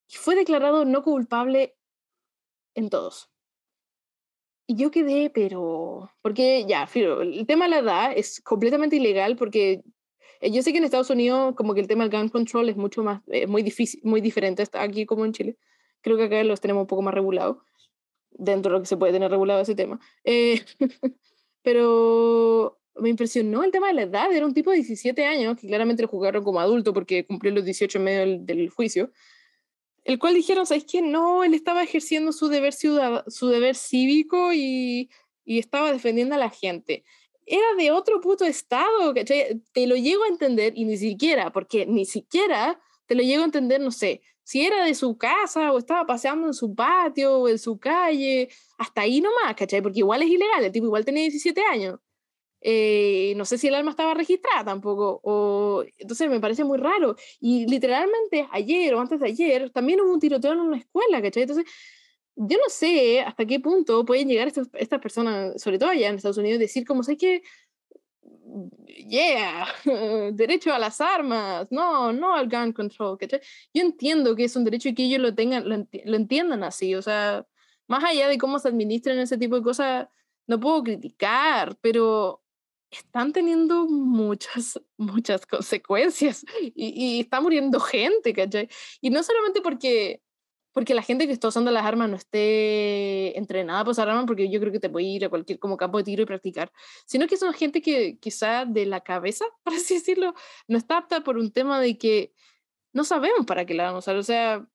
y 0.08 0.16
fue 0.16 0.34
declarado 0.34 0.84
no 0.84 1.02
culpable 1.02 1.76
en 2.74 2.90
todos. 2.90 3.30
Y 4.66 4.76
yo 4.76 4.90
quedé, 4.90 5.30
pero, 5.30 6.10
porque 6.22 6.64
ya, 6.66 6.88
el 6.94 7.46
tema 7.46 7.66
de 7.66 7.70
la 7.70 7.78
edad 7.78 8.12
es 8.16 8.40
completamente 8.40 8.96
ilegal 8.96 9.36
porque 9.36 9.82
eh, 10.40 10.50
yo 10.50 10.62
sé 10.62 10.72
que 10.72 10.78
en 10.78 10.84
Estados 10.84 11.10
Unidos 11.10 11.54
como 11.54 11.74
que 11.74 11.80
el 11.80 11.86
tema 11.86 12.08
del 12.08 12.18
gun 12.18 12.30
control 12.30 12.68
es 12.70 12.76
mucho 12.76 13.02
más, 13.02 13.22
eh, 13.28 13.46
muy 13.46 13.62
difícil, 13.62 14.00
muy 14.04 14.20
diferente 14.22 14.62
hasta 14.62 14.82
aquí 14.82 15.04
como 15.06 15.24
en 15.24 15.32
Chile. 15.32 15.58
Creo 16.00 16.16
que 16.16 16.24
acá 16.24 16.42
los 16.44 16.60
tenemos 16.60 16.82
un 16.82 16.86
poco 16.86 17.02
más 17.02 17.14
regulados, 17.14 17.58
dentro 18.30 18.72
de 18.72 18.78
lo 18.78 18.82
que 18.82 18.88
se 18.88 18.96
puede 18.96 19.12
tener 19.12 19.30
regulado 19.30 19.60
ese 19.60 19.74
tema. 19.74 20.00
Eh, 20.24 20.64
pero 21.62 22.78
me 22.96 23.08
impresionó 23.08 23.64
el 23.64 23.70
tema 23.70 23.88
de 23.88 23.94
la 23.94 24.02
edad, 24.02 24.32
era 24.32 24.46
un 24.46 24.54
tipo 24.54 24.70
de 24.70 24.76
17 24.76 25.24
años, 25.24 25.58
que 25.58 25.66
claramente 25.66 26.02
lo 26.02 26.08
jugaron 26.08 26.44
como 26.44 26.60
adulto 26.60 26.92
porque 26.92 27.26
cumplió 27.26 27.52
los 27.52 27.64
18 27.64 27.98
en 27.98 28.04
medio 28.04 28.38
del, 28.40 28.70
juicio, 28.70 29.10
el 30.04 30.18
cual 30.18 30.34
dijeron, 30.34 30.66
¿sabes 30.66 30.84
qué? 30.84 31.02
No, 31.02 31.44
él 31.44 31.54
estaba 31.54 31.82
ejerciendo 31.82 32.32
su 32.32 32.48
deber, 32.48 32.72
ciudad, 32.72 33.24
su 33.28 33.48
deber 33.48 33.74
cívico 33.74 34.52
y, 34.52 35.10
y 35.44 35.58
estaba 35.58 35.92
defendiendo 35.92 36.34
a 36.34 36.38
la 36.38 36.50
gente 36.50 37.04
era 37.46 37.66
de 37.76 37.90
otro 37.90 38.20
puto 38.20 38.44
estado, 38.44 39.12
¿cachai? 39.14 39.60
Te 39.72 39.86
lo 39.86 39.96
llego 39.96 40.24
a 40.24 40.28
entender 40.28 40.72
y 40.76 40.84
ni 40.84 40.96
siquiera, 40.96 41.52
porque 41.52 41.86
ni 41.86 42.04
siquiera 42.04 42.80
te 43.06 43.14
lo 43.14 43.22
llego 43.22 43.42
a 43.42 43.46
entender, 43.46 43.80
no 43.80 43.90
sé, 43.90 44.22
si 44.42 44.64
era 44.64 44.84
de 44.84 44.94
su 44.94 45.16
casa 45.16 45.72
o 45.72 45.78
estaba 45.78 46.06
paseando 46.06 46.46
en 46.46 46.54
su 46.54 46.74
patio 46.74 47.38
o 47.38 47.48
en 47.48 47.58
su 47.58 47.78
calle, 47.78 48.48
hasta 48.78 49.02
ahí 49.02 49.20
nomás, 49.20 49.54
¿cachai? 49.56 49.82
Porque 49.82 50.00
igual 50.00 50.22
es 50.22 50.28
ilegal, 50.28 50.64
el 50.64 50.72
tipo 50.72 50.86
igual 50.86 51.04
tenía 51.04 51.22
17 51.22 51.62
años. 51.62 51.98
Eh, 52.66 53.34
no 53.36 53.44
sé 53.44 53.58
si 53.58 53.68
el 53.68 53.74
alma 53.74 53.90
estaba 53.90 54.14
registrada 54.14 54.64
tampoco, 54.64 55.20
o, 55.22 55.84
entonces 55.98 56.30
me 56.30 56.40
parece 56.40 56.64
muy 56.64 56.78
raro. 56.78 57.14
Y 57.38 57.66
literalmente 57.66 58.48
ayer 58.50 58.94
o 58.94 59.00
antes 59.00 59.20
de 59.20 59.26
ayer 59.26 59.70
también 59.70 60.00
hubo 60.00 60.14
un 60.14 60.18
tiroteo 60.18 60.52
en 60.54 60.60
una 60.60 60.78
escuela, 60.78 61.20
¿cachai? 61.20 61.42
Entonces 61.42 61.66
yo 62.36 62.56
no 62.56 62.64
sé 62.68 63.20
hasta 63.20 63.44
qué 63.44 63.60
punto 63.60 64.04
pueden 64.06 64.28
llegar 64.28 64.48
estas, 64.48 64.68
estas 64.72 64.98
personas, 64.98 65.60
sobre 65.60 65.78
todo 65.78 65.90
allá 65.90 66.08
en 66.08 66.16
Estados 66.16 66.38
Unidos, 66.38 66.58
decir 66.58 66.86
como, 66.86 67.02
sé 67.02 67.18
que, 67.18 67.42
yeah, 69.08 69.66
derecho 70.32 70.72
a 70.72 70.78
las 70.78 71.02
armas, 71.02 71.68
no, 71.70 72.14
no 72.14 72.34
al 72.34 72.48
gun 72.48 72.72
control, 72.72 73.18
Yo 73.74 73.82
entiendo 73.82 74.34
que 74.34 74.44
es 74.44 74.56
un 74.56 74.64
derecho 74.64 74.88
y 74.88 74.94
que 74.94 75.04
ellos 75.04 75.20
lo 75.20 75.34
tengan, 75.34 75.68
lo, 75.68 75.86
lo 76.04 76.16
entiendan 76.16 76.64
así, 76.64 76.94
o 76.94 77.02
sea, 77.02 77.46
más 77.88 78.02
allá 78.04 78.26
de 78.28 78.38
cómo 78.38 78.58
se 78.58 78.68
administran 78.68 79.18
ese 79.18 79.36
tipo 79.36 79.56
de 79.56 79.62
cosas, 79.62 80.08
no 80.46 80.58
puedo 80.60 80.82
criticar, 80.82 81.76
pero 81.82 82.43
están 82.98 83.32
teniendo 83.32 83.86
muchas, 83.86 84.80
muchas 84.96 85.46
consecuencias 85.46 86.44
y, 86.60 86.72
y 86.74 87.20
está 87.20 87.40
muriendo 87.40 87.80
gente, 87.80 88.32
¿cachai? 88.32 88.68
Y 89.00 89.10
no 89.10 89.22
solamente 89.22 89.60
porque 89.60 90.22
porque 90.74 90.92
la 90.92 91.02
gente 91.02 91.26
que 91.28 91.32
está 91.32 91.48
usando 91.48 91.70
las 91.70 91.86
armas 91.86 92.10
no 92.10 92.16
esté 92.16 93.38
entrenada 93.38 93.84
para 93.84 93.92
usar 93.92 94.08
armas, 94.08 94.24
porque 94.26 94.50
yo 94.50 94.58
creo 94.58 94.72
que 94.72 94.80
te 94.80 94.90
puede 94.90 95.06
ir 95.06 95.24
a 95.24 95.28
cualquier 95.28 95.60
como 95.60 95.76
campo 95.76 95.98
de 95.98 96.04
tiro 96.04 96.24
y 96.24 96.26
practicar, 96.26 96.72
sino 97.06 97.28
que 97.28 97.36
son 97.36 97.54
gente 97.54 97.80
que 97.80 98.18
quizá 98.18 98.64
de 98.64 98.84
la 98.84 99.00
cabeza, 99.00 99.44
por 99.62 99.72
así 99.72 99.94
decirlo, 99.94 100.34
no 100.66 100.76
está 100.76 100.98
apta 100.98 101.22
por 101.22 101.38
un 101.38 101.52
tema 101.52 101.80
de 101.80 101.96
que 101.96 102.34
no 102.92 103.04
sabemos 103.04 103.46
para 103.46 103.64
qué 103.64 103.72
la 103.72 103.84
vamos 103.84 104.08
a 104.08 104.10
usar. 104.10 104.16
O 104.16 104.22
sea, 104.24 104.68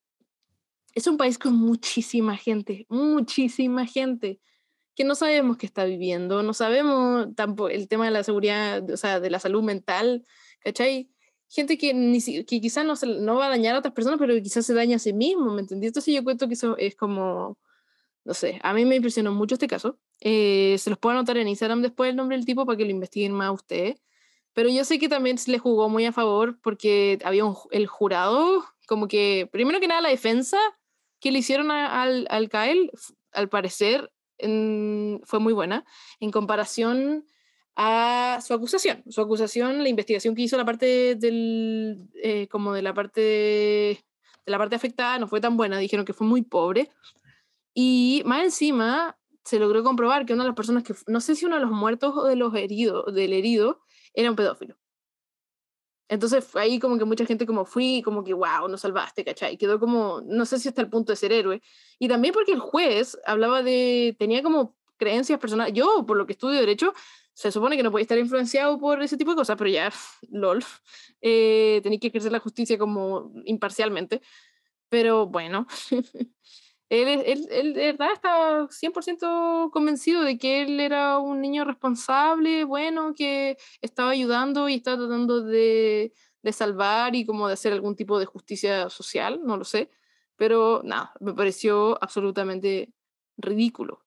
es 0.95 1.05
un 1.05 1.17
país 1.17 1.37
con 1.37 1.53
muchísima 1.53 2.37
gente, 2.37 2.85
muchísima 2.89 3.85
gente 3.85 4.39
que 4.99 5.05
no 5.05 5.15
sabemos 5.15 5.55
qué 5.55 5.65
está 5.65 5.85
viviendo, 5.85 6.43
no 6.43 6.53
sabemos 6.53 7.33
tampoco 7.33 7.69
el 7.69 7.87
tema 7.87 8.03
de 8.03 8.11
la 8.11 8.21
seguridad, 8.21 8.83
o 8.91 8.97
sea, 8.97 9.21
de 9.21 9.29
la 9.29 9.39
salud 9.39 9.63
mental, 9.63 10.25
¿cachai? 10.59 11.09
gente 11.47 11.77
que, 11.77 11.93
ni, 11.93 12.21
que 12.21 12.59
quizás 12.59 12.85
no, 12.85 12.95
no 13.21 13.35
va 13.35 13.45
a 13.45 13.49
dañar 13.49 13.75
a 13.75 13.79
otras 13.79 13.93
personas, 13.93 14.19
pero 14.19 14.35
quizás 14.35 14.65
se 14.65 14.73
daña 14.73 14.97
a 14.97 14.99
sí 14.99 15.13
mismo, 15.13 15.53
¿me 15.53 15.61
entendí? 15.61 15.87
Entonces 15.87 16.13
yo 16.13 16.21
cuento 16.21 16.49
que 16.49 16.55
eso 16.55 16.75
es 16.75 16.97
como, 16.97 17.57
no 18.25 18.33
sé, 18.33 18.59
a 18.61 18.73
mí 18.73 18.83
me 18.83 18.97
impresionó 18.97 19.31
mucho 19.31 19.55
este 19.55 19.67
caso. 19.67 19.97
Eh, 20.19 20.75
se 20.79 20.89
los 20.89 20.99
puedo 20.99 21.17
anotar 21.17 21.37
en 21.37 21.47
Instagram 21.47 21.81
después 21.81 22.09
el 22.09 22.17
nombre 22.17 22.35
del 22.35 22.45
tipo 22.45 22.65
para 22.65 22.77
que 22.77 22.83
lo 22.83 22.91
investiguen 22.91 23.31
más 23.31 23.53
ustedes. 23.53 24.01
Pero 24.51 24.67
yo 24.67 24.83
sé 24.83 24.99
que 24.99 25.07
también 25.07 25.37
se 25.37 25.49
le 25.51 25.59
jugó 25.59 25.87
muy 25.87 26.05
a 26.05 26.11
favor 26.11 26.59
porque 26.61 27.19
había 27.23 27.45
un, 27.45 27.55
el 27.71 27.87
jurado, 27.87 28.65
como 28.85 29.07
que, 29.07 29.47
primero 29.49 29.79
que 29.79 29.87
nada, 29.87 30.01
la 30.01 30.09
defensa 30.09 30.57
que 31.21 31.31
le 31.31 31.39
hicieron 31.39 31.71
al, 31.71 32.27
al 32.29 32.49
Kyle, 32.49 32.91
al 33.31 33.47
parecer, 33.47 34.11
fue 34.39 35.39
muy 35.39 35.53
buena 35.53 35.85
en 36.19 36.31
comparación 36.31 37.25
a 37.75 38.39
su 38.45 38.53
acusación. 38.53 39.03
Su 39.09 39.21
acusación, 39.21 39.83
la 39.83 39.89
investigación 39.89 40.35
que 40.35 40.41
hizo 40.43 40.57
la 40.57 40.65
parte 40.65 41.15
del, 41.15 42.09
eh, 42.21 42.47
como 42.47 42.73
de 42.73 42.81
la 42.81 42.93
parte 42.93 44.03
la 44.49 44.57
parte 44.57 44.75
afectada 44.75 45.19
no 45.19 45.27
fue 45.27 45.41
tan 45.41 45.57
buena, 45.57 45.77
dijeron 45.77 46.05
que 46.05 46.13
fue 46.13 46.27
muy 46.27 46.41
pobre. 46.41 46.89
Y 47.73 48.23
más 48.25 48.43
encima 48.43 49.17
se 49.43 49.59
logró 49.59 49.83
comprobar 49.83 50.25
que 50.25 50.33
una 50.33 50.43
de 50.43 50.49
las 50.49 50.55
personas 50.55 50.83
que, 50.83 50.93
no 51.07 51.21
sé 51.21 51.35
si 51.35 51.45
uno 51.45 51.55
de 51.55 51.61
los 51.61 51.71
muertos 51.71 52.13
o 52.15 52.25
de 52.25 52.35
los 52.35 52.53
heridos, 52.55 53.13
del 53.13 53.33
herido, 53.33 53.81
era 54.13 54.29
un 54.29 54.35
pedófilo. 54.35 54.75
Entonces 56.09 56.55
ahí 56.55 56.79
como 56.79 56.97
que 56.97 57.05
mucha 57.05 57.25
gente 57.25 57.45
como 57.45 57.65
fui, 57.65 58.01
como 58.03 58.23
que, 58.23 58.33
wow, 58.33 58.67
nos 58.67 58.81
salvaste, 58.81 59.23
¿cachai? 59.23 59.57
Quedó 59.57 59.79
como, 59.79 60.21
no 60.25 60.45
sé 60.45 60.57
si 60.57 60.67
hasta 60.67 60.81
el 60.81 60.89
punto 60.89 61.11
de 61.11 61.15
ser 61.15 61.31
héroe. 61.31 61.61
Y 61.99 62.07
también 62.07 62.33
porque 62.33 62.51
el 62.51 62.59
juez 62.59 63.17
hablaba 63.25 63.61
de, 63.61 64.15
tenía 64.17 64.41
como 64.41 64.75
creencias 64.97 65.39
personales. 65.39 65.73
Yo, 65.73 66.05
por 66.07 66.17
lo 66.17 66.25
que 66.25 66.33
estudio 66.33 66.59
derecho, 66.59 66.93
se 67.33 67.51
supone 67.51 67.77
que 67.77 67.83
no 67.83 67.91
puede 67.91 68.01
estar 68.01 68.17
influenciado 68.17 68.79
por 68.79 69.01
ese 69.03 69.17
tipo 69.17 69.31
de 69.31 69.37
cosas, 69.37 69.55
pero 69.55 69.69
ya, 69.69 69.93
lol, 70.31 70.65
eh, 71.21 71.79
tenéis 71.83 72.01
que 72.01 72.07
ejercer 72.07 72.31
la 72.31 72.39
justicia 72.39 72.77
como 72.77 73.31
imparcialmente. 73.45 74.21
Pero 74.89 75.27
bueno, 75.27 75.67
él, 76.89 77.23
él, 77.25 77.47
él, 77.51 77.73
de 77.73 77.85
verdad 77.93 78.09
estaba 78.13 78.67
100% 78.69 79.69
convencido 79.71 80.23
de 80.23 80.37
que 80.37 80.63
él 80.63 80.79
era 80.79 81.19
un 81.19 81.41
niño 81.41 81.65
responsable, 81.65 82.63
bueno, 82.63 83.13
que 83.15 83.57
estaba 83.81 84.11
ayudando 84.11 84.69
y 84.69 84.75
estaba 84.75 84.97
tratando 84.97 85.41
de, 85.41 86.13
de 86.41 86.53
salvar 86.53 87.15
y 87.15 87.25
como 87.25 87.47
de 87.47 87.53
hacer 87.53 87.73
algún 87.73 87.95
tipo 87.95 88.19
de 88.19 88.25
justicia 88.25 88.89
social, 88.89 89.41
no 89.43 89.57
lo 89.57 89.65
sé. 89.65 89.91
Pero 90.35 90.81
nada, 90.83 91.13
me 91.19 91.33
pareció 91.33 91.97
absolutamente 92.01 92.93
ridículo 93.37 94.03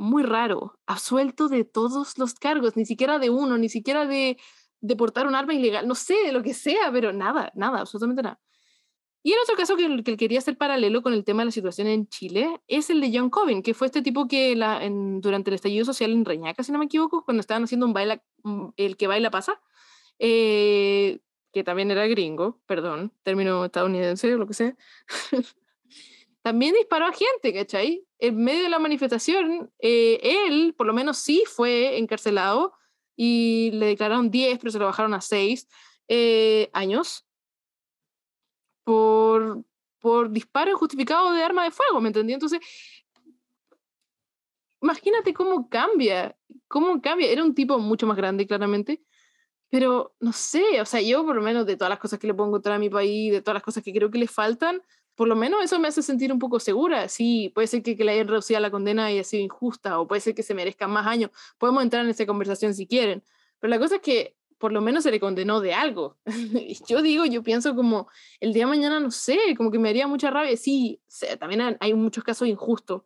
muy 0.00 0.22
raro, 0.22 0.78
absuelto 0.86 1.48
de 1.48 1.64
todos 1.64 2.16
los 2.18 2.34
cargos, 2.34 2.74
ni 2.74 2.86
siquiera 2.86 3.18
de 3.18 3.28
uno, 3.28 3.58
ni 3.58 3.68
siquiera 3.68 4.06
de, 4.06 4.38
de 4.80 4.96
portar 4.96 5.26
un 5.26 5.34
arma 5.34 5.52
ilegal, 5.52 5.86
no 5.86 5.94
sé, 5.94 6.32
lo 6.32 6.42
que 6.42 6.54
sea, 6.54 6.90
pero 6.90 7.12
nada, 7.12 7.52
nada, 7.54 7.80
absolutamente 7.80 8.22
nada. 8.22 8.40
Y 9.22 9.32
el 9.32 9.38
otro 9.42 9.54
caso 9.54 9.76
que, 9.76 10.02
que 10.02 10.16
quería 10.16 10.38
hacer 10.38 10.56
paralelo 10.56 11.02
con 11.02 11.12
el 11.12 11.24
tema 11.24 11.42
de 11.42 11.46
la 11.46 11.52
situación 11.52 11.86
en 11.86 12.08
Chile 12.08 12.60
es 12.66 12.88
el 12.88 13.00
de 13.00 13.10
John 13.12 13.28
Covin, 13.28 13.62
que 13.62 13.74
fue 13.74 13.86
este 13.86 14.00
tipo 14.00 14.26
que 14.26 14.56
la, 14.56 14.82
en, 14.82 15.20
durante 15.20 15.50
el 15.50 15.54
estallido 15.54 15.84
social 15.84 16.12
en 16.12 16.24
Reñaca, 16.24 16.62
si 16.62 16.72
no 16.72 16.78
me 16.78 16.86
equivoco, 16.86 17.24
cuando 17.24 17.40
estaban 17.40 17.64
haciendo 17.64 17.86
un 17.86 17.92
baile, 17.92 18.22
el 18.76 18.96
que 18.96 19.06
baila 19.06 19.30
pasa, 19.30 19.60
eh, 20.18 21.20
que 21.52 21.64
también 21.64 21.90
era 21.90 22.06
gringo, 22.06 22.60
perdón, 22.66 23.12
término 23.22 23.66
estadounidense 23.66 24.34
o 24.34 24.38
lo 24.38 24.46
que 24.46 24.54
sea, 24.54 24.74
también 26.42 26.74
disparó 26.74 27.06
a 27.06 27.12
gente, 27.12 27.52
¿cachai? 27.52 28.06
En 28.18 28.36
medio 28.36 28.62
de 28.62 28.68
la 28.70 28.78
manifestación, 28.78 29.70
eh, 29.80 30.46
él 30.46 30.74
por 30.76 30.86
lo 30.86 30.94
menos 30.94 31.18
sí 31.18 31.44
fue 31.46 31.98
encarcelado 31.98 32.72
y 33.16 33.70
le 33.72 33.86
declararon 33.86 34.30
10, 34.30 34.58
pero 34.58 34.70
se 34.70 34.78
lo 34.78 34.86
bajaron 34.86 35.12
a 35.12 35.20
6 35.20 35.68
eh, 36.08 36.70
años 36.72 37.26
por, 38.90 39.64
por 40.00 40.32
disparo 40.32 40.72
injustificado 40.72 41.32
de 41.32 41.44
arma 41.44 41.62
de 41.62 41.70
fuego, 41.70 42.00
¿me 42.00 42.08
entendí? 42.08 42.32
Entonces, 42.32 42.58
imagínate 44.82 45.32
cómo 45.32 45.68
cambia, 45.68 46.36
cómo 46.66 47.00
cambia. 47.00 47.30
Era 47.30 47.44
un 47.44 47.54
tipo 47.54 47.78
mucho 47.78 48.08
más 48.08 48.16
grande, 48.16 48.48
claramente, 48.48 49.00
Pero 49.70 50.16
no 50.18 50.32
sé, 50.32 50.80
o 50.80 50.84
sea, 50.86 51.00
yo 51.00 51.24
por 51.24 51.36
lo 51.36 51.42
menos 51.42 51.66
de 51.66 51.76
todas 51.76 51.90
las 51.90 52.00
cosas 52.00 52.18
que 52.18 52.26
le 52.26 52.34
puedo 52.34 52.48
encontrar 52.48 52.74
a 52.74 52.78
mi 52.80 52.90
país, 52.90 53.30
de 53.32 53.42
todas 53.42 53.54
las 53.54 53.62
cosas 53.62 53.84
que 53.84 53.92
creo 53.92 54.10
que 54.10 54.18
le 54.18 54.26
faltan, 54.26 54.82
por 55.14 55.28
lo 55.28 55.36
menos 55.36 55.62
eso 55.62 55.78
me 55.78 55.86
hace 55.86 56.02
sentir 56.02 56.32
un 56.32 56.40
poco 56.40 56.58
segura. 56.58 57.08
Sí, 57.08 57.52
puede 57.54 57.68
ser 57.68 57.82
que, 57.84 57.96
que 57.96 58.04
le 58.04 58.12
hayan 58.12 58.26
reducido 58.26 58.58
la 58.58 58.72
condena 58.72 59.06
haya 59.06 59.22
sido 59.22 59.44
injusta, 59.44 60.00
o 60.00 60.08
puede 60.08 60.20
ser 60.20 60.34
que 60.34 60.42
se 60.42 60.54
merezcan 60.54 60.90
más 60.90 61.06
años. 61.06 61.30
Podemos 61.58 61.84
entrar 61.84 62.04
en 62.04 62.10
esa 62.10 62.26
conversación 62.26 62.74
si 62.74 62.88
quieren. 62.88 63.22
Pero 63.60 63.70
la 63.70 63.78
cosa 63.78 63.96
es 63.96 64.02
que 64.02 64.36
por 64.60 64.72
lo 64.72 64.82
menos 64.82 65.04
se 65.04 65.10
le 65.10 65.18
condenó 65.18 65.60
de 65.60 65.72
algo. 65.72 66.18
yo 66.86 67.00
digo, 67.00 67.24
yo 67.24 67.42
pienso 67.42 67.74
como 67.74 68.08
el 68.40 68.52
día 68.52 68.64
de 68.66 68.70
mañana, 68.70 69.00
no 69.00 69.10
sé, 69.10 69.38
como 69.56 69.70
que 69.70 69.78
me 69.78 69.88
haría 69.88 70.06
mucha 70.06 70.30
rabia. 70.30 70.54
Sí, 70.56 71.00
también 71.40 71.78
hay 71.80 71.94
muchos 71.94 72.22
casos 72.22 72.46
injustos, 72.46 73.02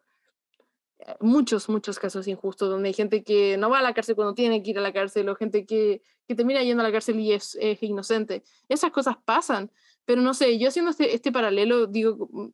muchos, 1.20 1.68
muchos 1.68 2.00
casos 2.00 2.26
injustos, 2.26 2.68
donde 2.68 2.88
hay 2.88 2.92
gente 2.92 3.22
que 3.22 3.56
no 3.56 3.70
va 3.70 3.78
a 3.78 3.82
la 3.82 3.94
cárcel 3.94 4.16
cuando 4.16 4.34
tiene 4.34 4.64
que 4.64 4.72
ir 4.72 4.78
a 4.78 4.82
la 4.82 4.92
cárcel, 4.92 5.28
o 5.28 5.36
gente 5.36 5.64
que, 5.64 6.02
que 6.26 6.34
termina 6.34 6.60
yendo 6.64 6.82
a 6.82 6.86
la 6.86 6.92
cárcel 6.92 7.20
y 7.20 7.32
es, 7.32 7.56
es, 7.60 7.80
inocente. 7.84 8.42
Esas 8.68 8.90
cosas 8.90 9.16
pasan, 9.24 9.70
pero 10.04 10.22
no 10.22 10.34
sé, 10.34 10.58
yo 10.58 10.66
haciendo 10.66 10.90
este, 10.90 11.14
este 11.14 11.30
paralelo, 11.30 11.86
digo, 11.86 12.28
mm, 12.32 12.48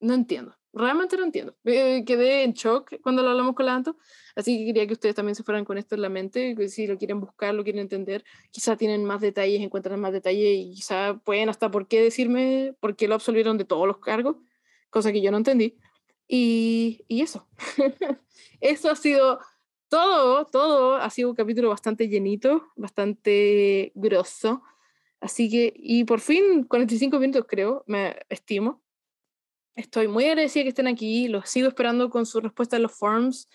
no 0.00 0.12
entiendo, 0.12 0.54
realmente 0.76 1.16
no 1.16 1.24
entiendo. 1.24 1.56
Eh, 1.64 2.04
quedé 2.06 2.42
en 2.42 2.52
shock 2.52 3.00
cuando 3.02 3.22
lo 3.22 3.30
hablamos 3.30 3.54
con 3.54 3.66
la 3.66 3.74
Anto, 3.74 3.96
así 4.34 4.58
que 4.58 4.66
quería 4.66 4.86
que 4.86 4.92
ustedes 4.92 5.14
también 5.14 5.34
se 5.34 5.42
fueran 5.42 5.64
con 5.64 5.78
esto 5.78 5.94
en 5.94 6.02
la 6.02 6.08
mente, 6.08 6.54
que 6.54 6.68
si 6.68 6.86
lo 6.86 6.98
quieren 6.98 7.20
buscar, 7.20 7.54
lo 7.54 7.64
quieren 7.64 7.80
entender, 7.80 8.24
quizá 8.50 8.76
tienen 8.76 9.04
más 9.04 9.20
detalles, 9.20 9.60
encuentran 9.62 9.98
más 10.00 10.12
detalles 10.12 10.58
y 10.58 10.74
quizá 10.74 11.18
pueden 11.24 11.48
hasta 11.48 11.70
por 11.70 11.88
qué 11.88 12.02
decirme 12.02 12.74
por 12.80 12.94
qué 12.96 13.08
lo 13.08 13.14
absolvieron 13.14 13.58
de 13.58 13.64
todos 13.64 13.86
los 13.86 13.98
cargos, 13.98 14.36
cosa 14.90 15.12
que 15.12 15.22
yo 15.22 15.30
no 15.30 15.38
entendí. 15.38 15.78
Y, 16.28 17.04
y 17.08 17.22
eso. 17.22 17.46
eso 18.60 18.90
ha 18.90 18.96
sido 18.96 19.38
todo, 19.88 20.44
todo. 20.46 20.96
Ha 20.96 21.10
sido 21.10 21.30
un 21.30 21.36
capítulo 21.36 21.70
bastante 21.70 22.08
llenito, 22.08 22.68
bastante 22.76 23.92
grosso. 23.94 24.62
Así 25.20 25.50
que, 25.50 25.72
y 25.76 26.04
por 26.04 26.20
fin, 26.20 26.64
45 26.64 27.18
minutos 27.18 27.46
creo, 27.48 27.84
me 27.86 28.16
estimo. 28.28 28.82
Estoy 29.76 30.08
muy 30.08 30.24
agradecida 30.24 30.62
que 30.62 30.70
estén 30.70 30.86
aquí, 30.86 31.28
los 31.28 31.50
sigo 31.50 31.68
esperando 31.68 32.08
con 32.08 32.24
su 32.24 32.40
respuesta 32.40 32.76
a 32.76 32.78
los 32.78 32.92
forms. 32.92 33.46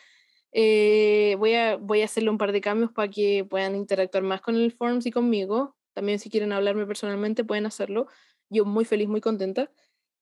Eh, 0.51 1.35
voy, 1.39 1.55
a, 1.55 1.77
voy 1.77 2.03
a 2.03 2.05
hacerle 2.05 2.29
un 2.29 2.37
par 2.37 2.51
de 2.51 2.61
cambios 2.61 2.91
para 2.91 3.09
que 3.09 3.43
puedan 3.43 3.75
interactuar 3.75 4.23
más 4.23 4.39
con 4.39 4.55
el 4.55 4.71
forms 4.71 5.07
y 5.07 5.11
conmigo. 5.11 5.75
También 5.93 6.19
si 6.19 6.29
quieren 6.29 6.51
hablarme 6.51 6.85
personalmente 6.85 7.43
pueden 7.43 7.65
hacerlo. 7.65 8.07
Yo 8.49 8.65
muy 8.65 8.85
feliz, 8.85 9.07
muy 9.07 9.19
contenta. 9.19 9.71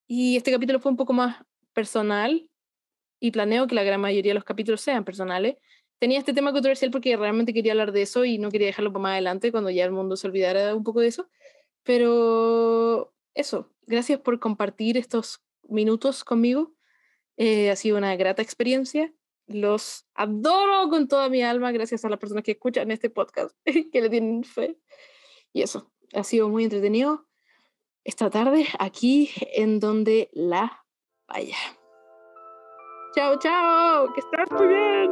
Y 0.08 0.38
este 0.38 0.52
capítulo 0.52 0.80
fue 0.80 0.92
un 0.92 0.98
poco 0.98 1.12
más 1.12 1.44
personal 1.74 2.50
y 3.20 3.32
planeo 3.32 3.68
que 3.68 3.76
la 3.76 3.84
gran 3.84 4.00
mayoría 4.00 4.32
de 4.32 4.36
los 4.36 4.46
capítulos 4.46 4.80
sean 4.80 5.04
personales. 5.04 5.58
Tenía 6.00 6.18
este 6.20 6.34
tema 6.34 6.54
controversial 6.54 6.92
porque 6.92 7.18
realmente 7.18 7.54
quería 7.54 7.74
hablar 7.74 7.92
de 7.92 8.04
eso 8.04 8.24
y 8.24 8.38
no 8.38 8.52
quería 8.52 8.68
dejarlo 8.68 8.94
para 8.94 9.04
más 9.04 9.12
adelante 9.14 9.52
cuando 9.52 9.70
ya 9.70 9.84
el 9.84 9.92
mundo 9.92 10.16
se 10.16 10.28
olvidara 10.28 10.74
un 10.76 10.86
poco 10.86 11.02
de 11.02 11.08
eso. 11.08 11.30
Pero 11.84 13.14
eso, 13.34 13.70
gracias 13.86 14.20
por 14.22 14.40
compartir 14.40 14.98
estos 14.98 15.42
minutos 15.70 16.24
conmigo. 16.24 16.74
Eh, 17.38 17.72
ha 17.72 17.76
sido 17.76 17.98
una 17.98 18.16
grata 18.16 18.42
experiencia. 18.42 19.14
Los 19.48 20.08
adoro 20.14 20.90
con 20.90 21.08
toda 21.08 21.30
mi 21.30 21.42
alma 21.42 21.72
gracias 21.72 22.06
a 22.06 22.10
las 22.10 22.20
personas 22.20 22.44
que 22.44 22.52
escuchan 22.52 22.92
este 22.92 23.10
podcast, 23.10 23.56
que 23.92 24.02
le 24.02 24.10
tienen 24.10 24.44
fe. 24.44 24.78
Y 25.54 25.62
eso, 25.62 25.92
ha 26.14 26.24
sido 26.24 26.50
muy 26.50 26.64
entretenido 26.64 27.28
esta 28.04 28.30
tarde 28.30 28.68
aquí 28.80 29.32
en 29.54 29.80
donde 29.80 30.30
la 30.34 30.86
vaya. 31.28 31.58
Chao, 33.16 33.40
chao, 33.40 34.14
que 34.14 34.20
estás 34.20 34.52
muy 34.52 34.68
bien. 34.68 35.10